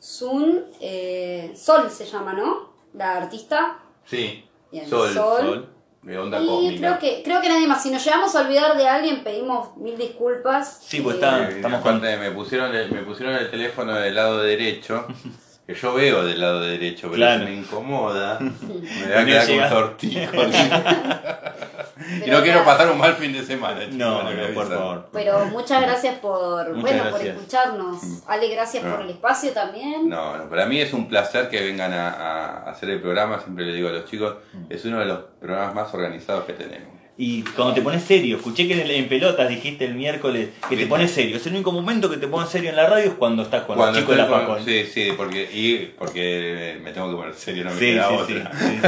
Sun. 0.00 0.64
Eh, 0.80 1.52
Sol 1.54 1.90
se 1.90 2.04
llama, 2.06 2.32
¿no? 2.32 2.72
La 2.94 3.16
artista. 3.18 3.78
Sí. 4.04 4.44
Sol. 4.88 5.12
Sol 5.12 5.77
y 6.04 6.78
creo 6.78 6.98
que 6.98 7.22
creo 7.24 7.40
que 7.40 7.48
nadie 7.48 7.66
más. 7.66 7.82
Si 7.82 7.90
nos 7.90 8.04
llegamos 8.04 8.34
a 8.34 8.42
olvidar 8.42 8.76
de 8.76 8.86
alguien, 8.88 9.22
pedimos 9.24 9.76
mil 9.76 9.96
disculpas. 9.96 10.80
Sí, 10.82 11.00
pues 11.00 11.16
está, 11.16 11.48
estamos 11.48 11.82
con... 11.82 12.00
me 12.00 12.30
pusieron 12.30 12.74
el, 12.74 12.90
me 12.92 13.02
pusieron 13.02 13.34
el 13.34 13.50
teléfono 13.50 13.94
del 13.94 14.14
lado 14.14 14.42
derecho. 14.42 15.06
Que 15.68 15.74
yo 15.74 15.92
veo 15.92 16.24
del 16.24 16.40
lado 16.40 16.60
derecho, 16.62 17.10
pero 17.10 17.44
me 17.44 17.52
incomoda. 17.54 18.38
Me 18.40 19.06
da 19.06 19.20
a 19.42 19.46
quedar 19.46 19.96
con 20.34 20.50
y 22.24 22.30
no 22.30 22.42
quiero 22.42 22.64
pasar 22.64 22.90
un 22.90 22.98
mal 22.98 23.14
fin 23.14 23.32
de 23.32 23.44
semana. 23.44 23.80
No, 23.90 24.22
no, 24.22 24.54
por 24.54 24.68
favor. 24.68 25.08
Pero 25.12 25.46
muchas 25.46 25.82
gracias 25.82 26.18
por, 26.18 26.80
bueno, 26.80 27.10
por 27.10 27.20
escucharnos. 27.20 28.02
Mm. 28.02 28.16
Ale, 28.26 28.48
gracias 28.48 28.84
por 28.84 29.00
el 29.00 29.10
espacio 29.10 29.52
también. 29.52 30.08
No, 30.08 30.36
no, 30.36 30.48
para 30.48 30.66
mí 30.66 30.80
es 30.80 30.92
un 30.92 31.08
placer 31.08 31.48
que 31.48 31.62
vengan 31.62 31.92
a, 31.92 32.08
a 32.10 32.70
hacer 32.70 32.90
el 32.90 33.00
programa. 33.00 33.40
Siempre 33.40 33.64
le 33.64 33.72
digo 33.72 33.88
a 33.88 33.92
los 33.92 34.04
chicos, 34.04 34.36
mm. 34.52 34.64
es 34.70 34.84
uno 34.84 34.98
de 34.98 35.06
los 35.06 35.18
programas 35.40 35.74
más 35.74 35.94
organizados 35.94 36.44
que 36.44 36.52
tenemos. 36.52 36.97
Y 37.20 37.42
cuando 37.42 37.74
te 37.74 37.82
pones 37.82 38.04
serio, 38.04 38.36
escuché 38.36 38.68
que 38.68 38.96
en, 38.96 39.08
pelotas 39.08 39.48
dijiste 39.48 39.84
el 39.84 39.94
miércoles 39.94 40.50
que 40.68 40.76
te 40.76 40.86
pones 40.86 41.10
serio. 41.10 41.36
Es 41.36 41.46
el 41.46 41.54
único 41.54 41.72
momento 41.72 42.08
que 42.08 42.16
te 42.16 42.28
pones 42.28 42.48
serio 42.48 42.70
en 42.70 42.76
la 42.76 42.86
radio 42.86 43.06
es 43.06 43.14
cuando 43.14 43.42
estás 43.42 43.64
con 43.64 43.76
los 43.76 43.92
chicos 43.92 44.10
de 44.10 44.22
la 44.22 44.28
facultad. 44.28 44.64
Sí, 44.64 44.84
sí, 44.86 45.12
porque, 45.16 45.50
y 45.52 45.92
porque 45.98 46.78
me 46.80 46.92
tengo 46.92 47.10
que 47.10 47.16
poner 47.16 47.34
serio, 47.34 47.64
no 47.64 47.70
me 47.70 47.76
sí, 47.76 47.86
queda 47.86 48.08
sí, 48.08 48.14
otra. 48.14 48.52
Sí, 48.56 48.78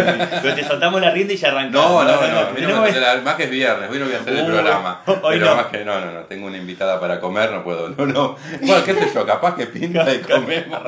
Pero 0.43 0.55
te 0.55 0.64
soltamos 0.64 1.01
la 1.01 1.11
rienda 1.11 1.33
y 1.33 1.37
ya 1.39 1.49
arrancamos. 1.49 2.05
No, 2.05 2.05
no, 2.05 2.61
no. 2.61 2.85
no, 2.85 3.22
más 3.22 3.35
que 3.35 3.45
es 3.45 3.51
viernes, 3.51 3.91
hoy 3.91 3.99
no 3.99 4.05
voy 4.05 4.14
a 4.14 4.18
hacer 4.20 4.33
el 4.33 4.43
uh, 4.45 4.47
programa. 4.47 5.01
Hoy 5.07 5.41
pero 5.41 5.57
más 5.57 5.66
que 5.66 5.85
no, 5.85 6.01
no, 6.01 6.12
no. 6.12 6.20
Tengo 6.20 6.47
una 6.47 6.57
invitada 6.57 7.01
para 7.01 7.18
comer, 7.18 7.51
no 7.51 7.64
puedo. 7.64 7.89
No, 7.89 8.07
no. 8.07 8.37
Bueno, 8.61 8.85
qué 8.85 8.95
sé 8.95 9.11
yo, 9.12 9.26
capaz 9.26 9.57
que 9.57 9.66
pinta 9.66 10.07
y 10.14 10.18
comemos. 10.20 10.78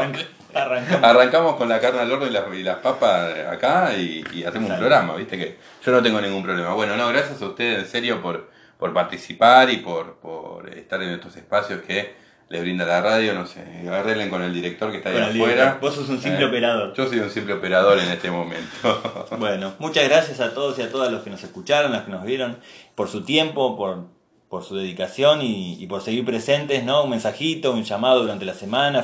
Arrancamos. 0.54 1.56
con 1.56 1.68
la 1.68 1.80
carne 1.80 2.00
al 2.00 2.12
horno 2.12 2.26
y 2.54 2.62
las, 2.62 2.76
papas 2.76 3.34
acá 3.50 3.94
y, 3.94 4.44
hacemos 4.44 4.70
un 4.70 4.78
programa, 4.78 5.14
viste 5.16 5.38
que 5.38 5.58
yo 5.84 5.92
no 5.92 6.02
tengo 6.02 6.20
ningún 6.20 6.42
problema. 6.42 6.74
Bueno, 6.74 6.96
no, 6.96 7.08
gracias 7.08 7.40
a 7.42 7.46
ustedes 7.46 7.78
en 7.80 7.86
serio 7.86 8.22
por, 8.22 8.50
por 8.78 8.92
participar 8.92 9.70
y 9.70 9.78
por, 9.78 10.16
por 10.16 10.68
estar 10.70 11.02
en 11.02 11.10
estos 11.10 11.36
espacios 11.36 11.82
que 11.82 12.22
les 12.52 12.60
brinda 12.60 12.84
la 12.84 13.00
radio, 13.00 13.32
no 13.32 13.46
sé, 13.46 13.64
arreglen 13.90 14.28
con 14.28 14.42
el 14.42 14.52
director 14.52 14.90
que 14.90 14.98
está 14.98 15.08
ahí 15.08 15.16
afuera. 15.16 15.78
Vos 15.80 15.94
sos 15.94 16.08
un 16.10 16.20
simple 16.20 16.44
eh, 16.44 16.48
operador. 16.48 16.92
Yo 16.92 17.08
soy 17.08 17.20
un 17.20 17.30
simple 17.30 17.54
operador 17.54 17.98
en 17.98 18.10
este 18.10 18.30
momento. 18.30 19.26
bueno, 19.38 19.72
muchas 19.78 20.06
gracias 20.06 20.38
a 20.40 20.52
todos 20.52 20.78
y 20.78 20.82
a 20.82 20.90
todas 20.90 21.10
los 21.10 21.22
que 21.22 21.30
nos 21.30 21.42
escucharon, 21.42 21.92
los 21.92 22.02
que 22.02 22.10
nos 22.10 22.24
vieron, 22.24 22.58
por 22.94 23.08
su 23.08 23.24
tiempo, 23.24 23.74
por 23.74 24.04
por 24.52 24.64
su 24.64 24.76
dedicación 24.76 25.40
y, 25.40 25.86
por 25.86 26.02
seguir 26.02 26.26
presentes, 26.26 26.84
¿no? 26.84 27.04
Un 27.04 27.08
mensajito, 27.08 27.72
un 27.72 27.84
llamado 27.84 28.20
durante 28.20 28.44
la 28.44 28.52
semana, 28.52 29.02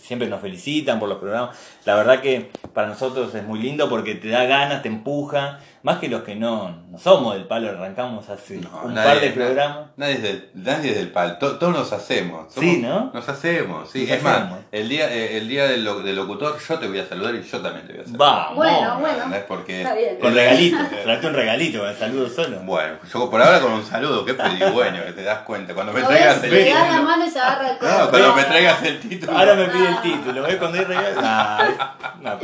siempre 0.00 0.28
nos 0.28 0.40
felicitan 0.40 1.00
por 1.00 1.08
los 1.08 1.18
programas. 1.18 1.58
La 1.84 1.96
verdad 1.96 2.20
que 2.20 2.52
para 2.72 2.86
nosotros 2.86 3.34
es 3.34 3.42
muy 3.42 3.58
lindo 3.58 3.88
porque 3.88 4.14
te 4.14 4.28
da 4.28 4.44
ganas, 4.44 4.82
te 4.82 4.88
empuja, 4.88 5.58
más 5.84 5.98
que 5.98 6.08
los 6.08 6.22
que 6.22 6.34
no, 6.34 6.82
no 6.90 6.96
somos 6.96 7.34
del 7.34 7.44
palo, 7.44 7.68
arrancamos 7.68 8.26
hace 8.30 8.56
un 8.56 8.94
par 8.94 9.20
de 9.20 9.28
programas. 9.32 9.88
Nadie 9.98 10.14
es 10.14 10.22
del, 10.22 10.50
nadie 10.54 10.94
del 10.94 11.08
palo, 11.08 11.36
todos 11.36 11.74
nos 11.74 11.92
hacemos. 11.92 12.46
sí, 12.54 12.78
¿no? 12.78 13.10
Nos 13.12 13.28
hacemos, 13.28 13.90
sí. 13.90 14.10
es 14.10 14.22
más, 14.22 14.44
el 14.72 14.88
día, 14.88 15.14
eh, 15.14 15.36
el 15.36 15.46
día 15.46 15.66
del, 15.66 15.84
locutor 15.84 16.58
yo 16.58 16.78
te 16.78 16.88
voy 16.88 17.00
a 17.00 17.06
saludar 17.06 17.34
y 17.34 17.42
yo 17.42 17.60
también 17.60 17.86
te 17.86 17.92
voy 17.92 18.00
a 18.00 18.04
saludar. 18.06 18.18
Vamos. 18.18 18.56
Bueno, 18.56 18.98
bueno. 18.98 19.36
Es 19.36 19.42
porque... 19.42 19.82
Está 19.82 19.94
bien. 19.94 20.18
Con 20.18 20.34
regalito, 20.34 20.78
traete 21.04 21.26
un 21.26 21.34
regalito, 21.34 21.86
el 21.86 21.96
saludo 21.98 22.28
solo. 22.30 22.60
Bueno, 22.60 22.96
yo 23.12 23.30
por 23.30 23.42
ahora 23.42 23.60
con 23.60 23.72
un 23.72 23.84
saludo, 23.84 24.24
qué 24.24 24.32
pedigüeño, 24.32 25.04
que 25.04 25.12
te 25.12 25.22
das 25.22 25.40
cuenta. 25.40 25.74
Cuando 25.74 25.92
me 25.92 26.02
traigas 26.02 26.42
el 26.44 26.50
título. 26.50 26.78
la 26.78 27.02
mano 27.02 27.26
y 27.26 27.30
se 27.30 27.38
agarra 27.38 27.70
el 27.72 27.76
No, 27.78 28.08
cuando 28.10 28.34
me 28.34 28.44
traigas 28.44 28.82
el 28.84 29.00
título. 29.00 29.36
Ahora 29.36 29.54
me 29.54 29.66
pide 29.66 29.88
el 29.88 30.00
título, 30.00 30.42
¿ves? 30.44 30.56
Cuando 30.56 30.78
hay 30.78 30.84
regalo. 30.86 31.20
no, 32.22 32.38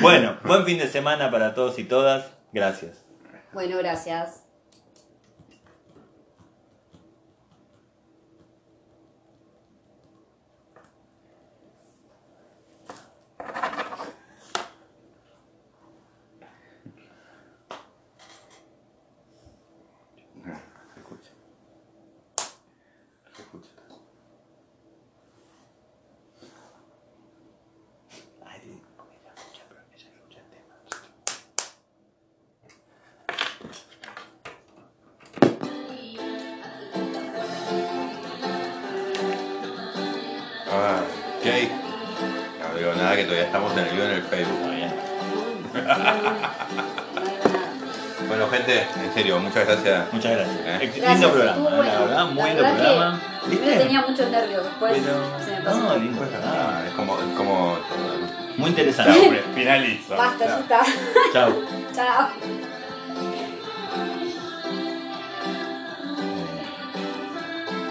Bueno, 0.00 0.36
buen 0.44 0.64
fin 0.64 0.78
de 0.78 0.88
semana 0.88 1.30
para 1.30 1.52
todos 1.52 1.78
y 1.78 1.84
todas. 1.84 2.33
Gracias. 2.54 3.04
Bueno, 3.52 3.78
gracias. 3.78 4.43
Muy 58.98 59.16
interesante. 59.16 59.42
finalizo. 59.54 60.16
Basta, 60.16 60.44
ya 60.46 60.58
está. 60.60 60.82
Chao. 61.32 61.52
Chao. 61.94 62.28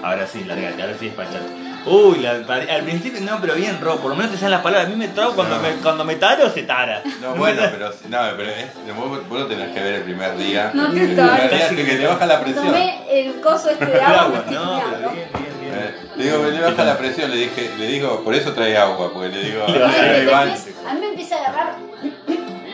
Ahora 0.02 0.28
sí, 0.28 0.44
largate, 0.44 0.82
ahora 0.82 0.96
sí 1.00 1.06
despachate. 1.06 1.64
Uy, 1.86 2.20
la- 2.20 2.32
al 2.32 2.82
principio 2.84 3.20
no, 3.22 3.40
pero 3.42 3.56
bien 3.56 3.80
rojo, 3.82 4.00
por 4.00 4.10
lo 4.12 4.16
menos 4.16 4.32
te 4.32 4.38
salen 4.38 4.52
las 4.52 4.62
palabras. 4.62 4.88
A 4.88 4.90
mí 4.90 4.96
me 4.98 5.10
trago 5.10 5.34
cuando, 5.34 5.56
No. 5.58 5.62
me, 5.62 5.70
cuando 5.76 6.06
me 6.06 6.16
taro, 6.16 6.50
se 6.50 6.64
tara. 6.64 7.02
No, 7.22 7.36
bueno, 7.36 7.62
pero, 7.72 7.90
no, 8.10 8.18
pero 8.38 8.50
es, 8.50 8.96
vos, 8.96 9.28
vos 9.30 9.40
lo 9.40 9.48
tenés 9.48 9.70
que 9.74 9.82
ver 9.82 9.94
el 9.96 10.02
primer 10.04 10.38
día. 10.38 10.72
No 10.74 10.92
te 10.92 11.00
El 11.02 11.08
primer 11.14 11.50
día 11.50 11.70
que 11.86 11.96
te 11.98 12.06
baja 12.08 12.26
la 12.26 12.42
presión. 12.42 12.66
Tomé 12.66 13.00
el 13.10 13.40
coso 13.42 13.70
este 13.70 13.86
de 13.86 14.02
agua. 14.02 14.44
no, 14.50 14.82
pero 15.00 15.12
bien, 15.12 15.28
bien, 15.34 15.54
bien. 15.62 15.74
Eh, 15.74 15.96
Le 16.18 16.24
digo, 16.26 16.44
le 16.46 16.62
baja 16.62 16.84
la 16.84 16.98
presión, 16.98 17.32
le 17.32 17.38
dije, 17.38 17.72
le 17.78 17.88
digo, 17.88 18.24
por 18.24 18.36
eso 18.36 18.54
trae 18.54 18.78
agua, 18.78 19.12
porque 19.14 19.30
le 19.30 19.44
digo, 19.44 19.66
Le 19.68 20.24
Iván, 20.24 20.54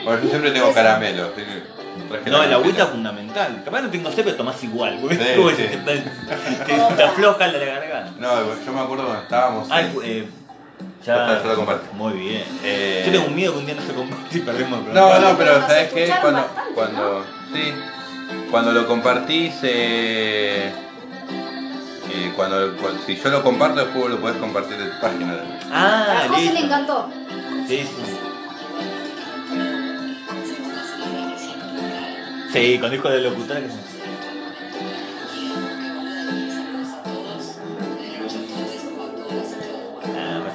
bueno, 0.10 0.24
yo 0.24 0.30
siempre 0.30 0.51
tengo 0.51 0.74
caramelo. 0.74 1.24
así 1.26 1.41
que 1.41 2.07
traje 2.10 2.30
No, 2.30 2.43
el 2.43 2.49
la 2.49 2.55
agüita 2.57 2.84
es 2.84 2.89
fundamental. 2.89 3.62
Capaz 3.66 3.82
no 3.82 3.89
tengo 3.89 4.12
sed, 4.12 4.24
pero 4.24 4.36
tomás 4.36 4.64
igual. 4.64 4.97
porque 5.01 5.16
Sí, 5.16 5.22
es 5.24 5.36
como 5.38 5.49
sí. 5.51 5.55
te, 5.57 5.78
te- 5.78 6.95
te 6.95 7.03
afloja 7.03 7.47
la 7.47 7.60
garganta. 7.60 8.12
No, 8.20 8.30
yo 8.66 8.72
me 8.74 8.80
acuerdo 8.82 9.05
cuando 9.05 9.24
estábamos. 9.24 9.68
Ah, 9.72 9.82
en- 9.82 9.93
eh, 10.03 10.28
Ya 11.05 11.16
ya. 11.16 11.22
está, 11.34 11.43
ya 11.43 11.49
lo 11.49 11.55
comparto. 11.55 11.93
Muy 11.93 12.14
bien. 12.14 12.43
Eh, 12.64 13.03
Yo 13.05 13.12
tengo 13.12 13.28
un 13.28 13.36
miedo 13.36 13.53
que 13.53 13.60
un 13.60 13.66
día 13.66 13.76
no 13.76 13.82
se 13.82 13.93
comparte 13.93 14.38
y 14.38 14.41
perdemos 14.41 14.80
el 14.80 14.86
No, 14.88 14.91
programa. 14.93 15.20
no, 15.32 15.38
pero 15.38 15.60
Nos 15.60 15.68
¿sabes 15.68 15.93
qué? 15.93 16.07
Cuando, 16.22 16.41
bastante, 16.41 16.74
cuando, 16.74 17.26
sí, 17.53 17.74
cuando 18.51 18.72
lo 18.74 18.88
compartís, 18.88 19.53
eh, 19.64 20.72
eh, 22.12 22.34
cuando, 22.36 22.76
cuando- 22.78 23.01
si 23.05 23.16
yo 23.16 23.30
lo 23.30 23.43
comparto, 23.43 23.86
después 23.86 24.10
lo 24.10 24.20
podés 24.20 24.38
compartir 24.38 24.78
en 24.82 24.89
tu 24.91 24.99
página. 24.99 25.36
Ah, 25.72 26.24
A 26.26 26.28
José 26.30 26.53
le 26.53 26.60
encantó. 26.62 27.10
Sí, 27.68 27.78
sí. 27.84 28.18
Sí, 32.52 32.78
con 32.80 32.91
disco 32.91 33.10
de 33.10 33.22
locutora 33.22 33.62
que 33.62 33.68
se... 33.70 33.76
Ah, 40.06 40.08
nada. 40.14 40.52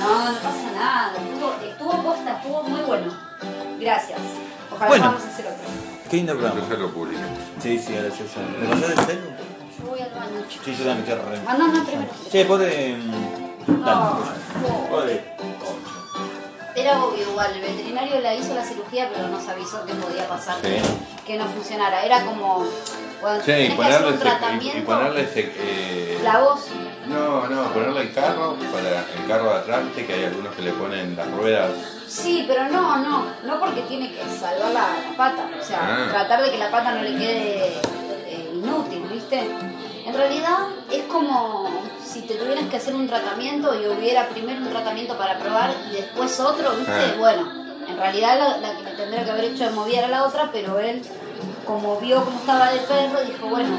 No, 0.00 0.32
no 0.32 0.38
pasa 0.38 0.70
nada. 0.74 1.12
Estuvo, 1.16 1.54
estuvo 1.68 2.02
posta, 2.02 2.32
estuvo 2.38 2.62
muy 2.64 2.80
bueno. 2.82 3.12
Gracias. 3.80 4.18
Ojalá 4.72 4.88
Bueno. 4.88 5.04
podamos 5.06 5.24
hacer 5.26 5.46
otro. 5.46 5.64
Qué 6.10 6.16
lindo 6.16 6.32
programa. 6.36 6.60
Yo 6.68 6.76
lo 6.76 6.90
publico. 6.92 7.20
Sí, 7.60 7.78
sí, 7.78 7.96
ahora 7.96 8.10
sí. 8.10 8.24
sí. 8.32 8.40
¿Me 8.60 8.66
pasás 8.68 8.90
el 8.90 9.04
celu? 9.04 9.20
Yo 9.78 9.86
voy 9.90 10.00
al 10.00 10.10
baño. 10.10 10.44
Sí, 10.48 10.74
yo 10.76 10.84
también 10.84 10.98
estoy 10.98 11.14
re... 11.14 11.40
Mandame 11.44 11.80
primero. 11.82 12.10
Che, 12.30 12.44
pobre... 12.44 12.96
mm, 12.96 13.84
Dale. 13.84 14.00
No, 14.62 14.88
Pobre... 14.88 15.36
Era 16.86 17.02
obvio 17.04 17.22
igual, 17.28 17.50
el 17.52 17.60
veterinario 17.62 18.20
le 18.20 18.36
hizo 18.36 18.54
la 18.54 18.62
cirugía 18.64 19.10
pero 19.12 19.26
nos 19.26 19.48
avisó 19.48 19.84
que 19.84 19.92
podía 19.94 20.28
pasar 20.28 20.54
Sí. 20.62 20.76
que 21.26 21.36
no 21.36 21.44
funcionara. 21.46 22.04
Era 22.04 22.24
como 22.24 22.64
cuando 23.20 23.44
Sí, 23.44 23.50
y 23.50 23.54
tenés 23.54 23.76
que 23.76 23.82
hacer 23.82 23.92
ponerle, 24.02 24.12
un 24.12 24.18
tratamiento, 24.20 24.78
y, 24.78 24.80
ponerle 24.82 25.28
eh, 25.34 26.20
la 26.22 26.38
voz. 26.38 26.66
No, 27.08 27.48
no, 27.48 27.72
ponerle 27.72 28.02
el 28.02 28.12
carro, 28.14 28.56
para 28.72 29.00
el 29.00 29.26
carro 29.26 29.50
de 29.50 29.56
atrás, 29.56 29.80
que 29.96 30.12
hay 30.12 30.24
algunos 30.26 30.54
que 30.54 30.62
le 30.62 30.72
ponen 30.74 31.16
las 31.16 31.28
ruedas. 31.32 31.70
Sí, 32.06 32.44
pero 32.46 32.68
no, 32.68 32.98
no, 32.98 33.24
no 33.42 33.58
porque 33.58 33.80
tiene 33.82 34.12
que 34.12 34.22
salvar 34.38 34.70
la, 34.72 35.10
la 35.10 35.16
pata, 35.16 35.48
o 35.60 35.64
sea, 35.64 35.80
Ah. 35.82 36.08
tratar 36.08 36.42
de 36.44 36.52
que 36.52 36.58
la 36.58 36.70
pata 36.70 36.92
no 36.92 37.02
le 37.02 37.16
quede 37.16 37.80
eh, 38.28 38.50
inútil, 38.54 39.02
¿viste? 39.12 39.40
En 40.06 40.14
realidad 40.14 40.68
es 40.92 41.02
como 41.04 41.68
si 42.06 42.22
te 42.22 42.34
tuvieras 42.34 42.64
que 42.70 42.76
hacer 42.76 42.94
un 42.94 43.06
tratamiento 43.06 43.74
y 43.74 43.86
hubiera 43.86 44.28
primero 44.28 44.60
un 44.60 44.70
tratamiento 44.70 45.18
para 45.18 45.38
probar 45.38 45.74
y 45.90 45.96
después 45.96 46.38
otro, 46.40 46.76
¿viste? 46.76 46.92
Ah. 46.92 47.14
Bueno, 47.18 47.50
en 47.88 47.96
realidad 47.96 48.38
la, 48.38 48.58
la 48.58 48.78
que 48.78 48.96
tendría 48.96 49.24
que 49.24 49.30
haber 49.30 49.44
hecho 49.44 49.64
de 49.64 49.70
movida 49.70 49.98
era 49.98 50.08
la 50.08 50.24
otra, 50.24 50.50
pero 50.52 50.78
él, 50.78 51.02
como 51.66 51.98
vio 52.00 52.24
cómo 52.24 52.38
estaba 52.38 52.70
de 52.70 52.80
perro, 52.80 53.20
dijo, 53.24 53.48
bueno, 53.48 53.76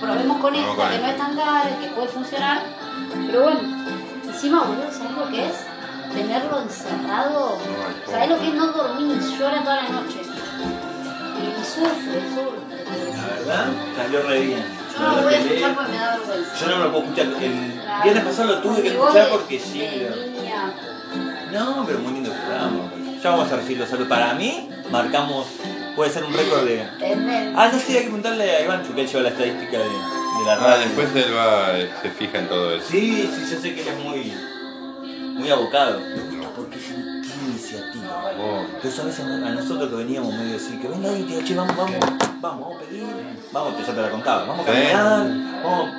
probemos 0.00 0.38
con 0.38 0.54
esta, 0.54 0.90
que 0.90 0.98
no 0.98 1.06
es 1.06 1.16
tan 1.16 1.36
cara, 1.36 1.70
que 1.80 1.88
puede 1.88 2.08
funcionar, 2.08 2.62
pero 3.26 3.42
bueno, 3.42 3.60
encima, 4.24 4.64
boludo, 4.64 4.90
¿sabes 4.92 5.12
lo 5.12 5.28
que 5.28 5.46
es? 5.46 5.54
Tenerlo 6.12 6.62
encerrado, 6.62 7.58
¿sabes 8.10 8.28
lo 8.28 8.38
que 8.38 8.48
es 8.48 8.54
no 8.54 8.66
dormir? 8.68 9.20
Llora 9.38 9.62
toda 9.62 9.76
la 9.76 9.88
noche. 9.88 10.20
Y 11.38 11.64
sufre, 11.64 12.22
sufre. 12.34 13.16
La 13.16 13.26
verdad, 13.34 13.66
salió 13.96 14.22
re 14.22 14.40
bien. 14.40 14.77
Yo 14.98 15.06
no 15.06 15.16
lo 15.16 15.22
voy 15.22 15.34
a 15.34 15.38
escuchar 15.38 15.74
porque 15.74 15.92
me 15.92 15.98
da 15.98 16.16
vergüenza. 16.18 16.56
Yo 16.60 16.66
no 16.66 16.76
me 16.78 16.84
lo 16.84 16.90
puedo 16.92 17.04
escuchar. 17.04 17.26
El 17.42 18.02
viernes 18.02 18.24
pasado 18.24 18.48
lo 18.54 18.60
tuve 18.60 18.82
que 18.82 18.88
escuchar 18.88 19.28
porque 19.30 19.58
sí. 19.58 19.82
No, 21.52 21.84
pero 21.86 21.98
muy 22.00 22.12
lindo 22.14 22.30
programa. 22.30 22.90
Ya 23.22 23.30
vamos 23.30 23.50
a 23.52 23.56
recibir 23.56 23.78
los 23.78 23.88
saludos. 23.88 24.08
Para 24.08 24.34
mí, 24.34 24.68
marcamos. 24.90 25.46
Puede 25.96 26.10
ser 26.12 26.22
un 26.24 26.32
récord 26.32 26.64
de. 26.64 26.82
Ah, 27.56 27.70
no 27.72 27.78
sé, 27.78 27.86
hay 27.92 27.94
que 27.94 28.00
preguntarle 28.02 28.48
a 28.56 28.62
Iván 28.62 28.82
que 28.84 29.00
él 29.00 29.08
lleva 29.08 29.22
la 29.22 29.28
estadística 29.30 29.78
de, 29.78 29.84
de 29.84 30.44
la 30.46 30.52
Ah, 30.52 30.56
radio. 30.56 30.84
después 30.84 31.08
él 31.16 31.34
va, 31.36 31.72
se 32.02 32.10
fija 32.10 32.38
en 32.38 32.48
todo 32.48 32.74
eso. 32.76 32.86
Sí, 32.88 33.28
sí, 33.34 33.46
yo 33.52 33.60
sé 33.60 33.74
que 33.74 33.82
él 33.82 33.88
es 33.88 33.98
muy. 34.04 34.32
muy 35.34 35.50
abocado. 35.50 36.00
Eso 38.82 39.02
a 39.02 39.04
veces 39.06 39.24
a 39.24 39.50
nosotros 39.50 39.88
que 39.90 39.96
veníamos 39.96 40.32
medio 40.34 40.56
así, 40.56 40.78
que 40.78 40.88
venga 40.88 41.08
alguien 41.08 41.24
y 41.26 41.28
te 41.28 41.34
diga, 41.36 41.46
che, 41.48 41.54
vamos, 41.54 41.76
vamos, 41.76 41.96
vamos, 42.00 42.40
vamos 42.40 42.76
a 42.76 42.78
pedir. 42.80 43.04
Vamos, 43.52 43.74
que 43.74 43.82
ya 43.84 43.94
te 43.94 44.02
la 44.02 44.10
contaba, 44.10 44.44
vamos 44.44 44.66
a 44.68 44.72
Sí. 44.72 44.78
caminar, 44.78 45.62
vamos. 45.64 45.90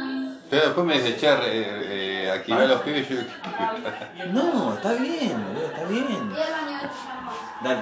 Pero 0.49 0.63
después 0.63 0.85
me 0.87 0.93
dice, 0.99 1.17
che, 1.17 1.27
eh, 1.27 2.25
eh, 2.25 2.31
aquí 2.31 2.51
Ah. 2.51 2.57
van 2.57 2.67
los 2.69 2.81
pibes 2.81 3.09
y 3.11 3.15
yo... 3.15 3.21
No, 4.33 4.73
está 4.73 4.93
bien, 4.93 5.45
boludo, 5.47 5.65
está 5.67 5.83
bien. 5.85 6.33
Dale. 7.63 7.81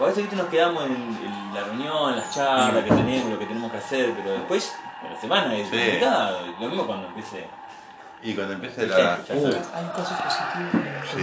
A 0.00 0.04
veces 0.04 0.18
¿viste? 0.22 0.36
nos 0.36 0.46
quedamos 0.46 0.84
en, 0.86 0.92
en 0.92 1.54
la 1.54 1.64
reunión, 1.64 2.14
las 2.14 2.32
charlas 2.32 2.84
que 2.84 2.90
tenemos, 2.90 3.30
lo 3.32 3.38
que 3.38 3.46
tenemos 3.46 3.72
que 3.72 3.78
hacer, 3.78 4.12
pero 4.16 4.32
después, 4.34 4.72
en 5.04 5.12
la 5.14 5.20
semana 5.20 5.56
es 5.56 5.68
Sí. 5.68 5.76
complicado. 5.76 6.38
Lo 6.60 6.68
mismo 6.68 6.86
cuando 6.86 7.08
empiece. 7.08 7.48
Y 8.22 8.34
cuando 8.34 8.54
empiece 8.54 8.86
la... 8.86 8.96
Ya 8.96 9.24
sabes. 9.26 9.56
Hay 9.74 9.84
cosas 9.96 10.20
positivas. 10.22 11.14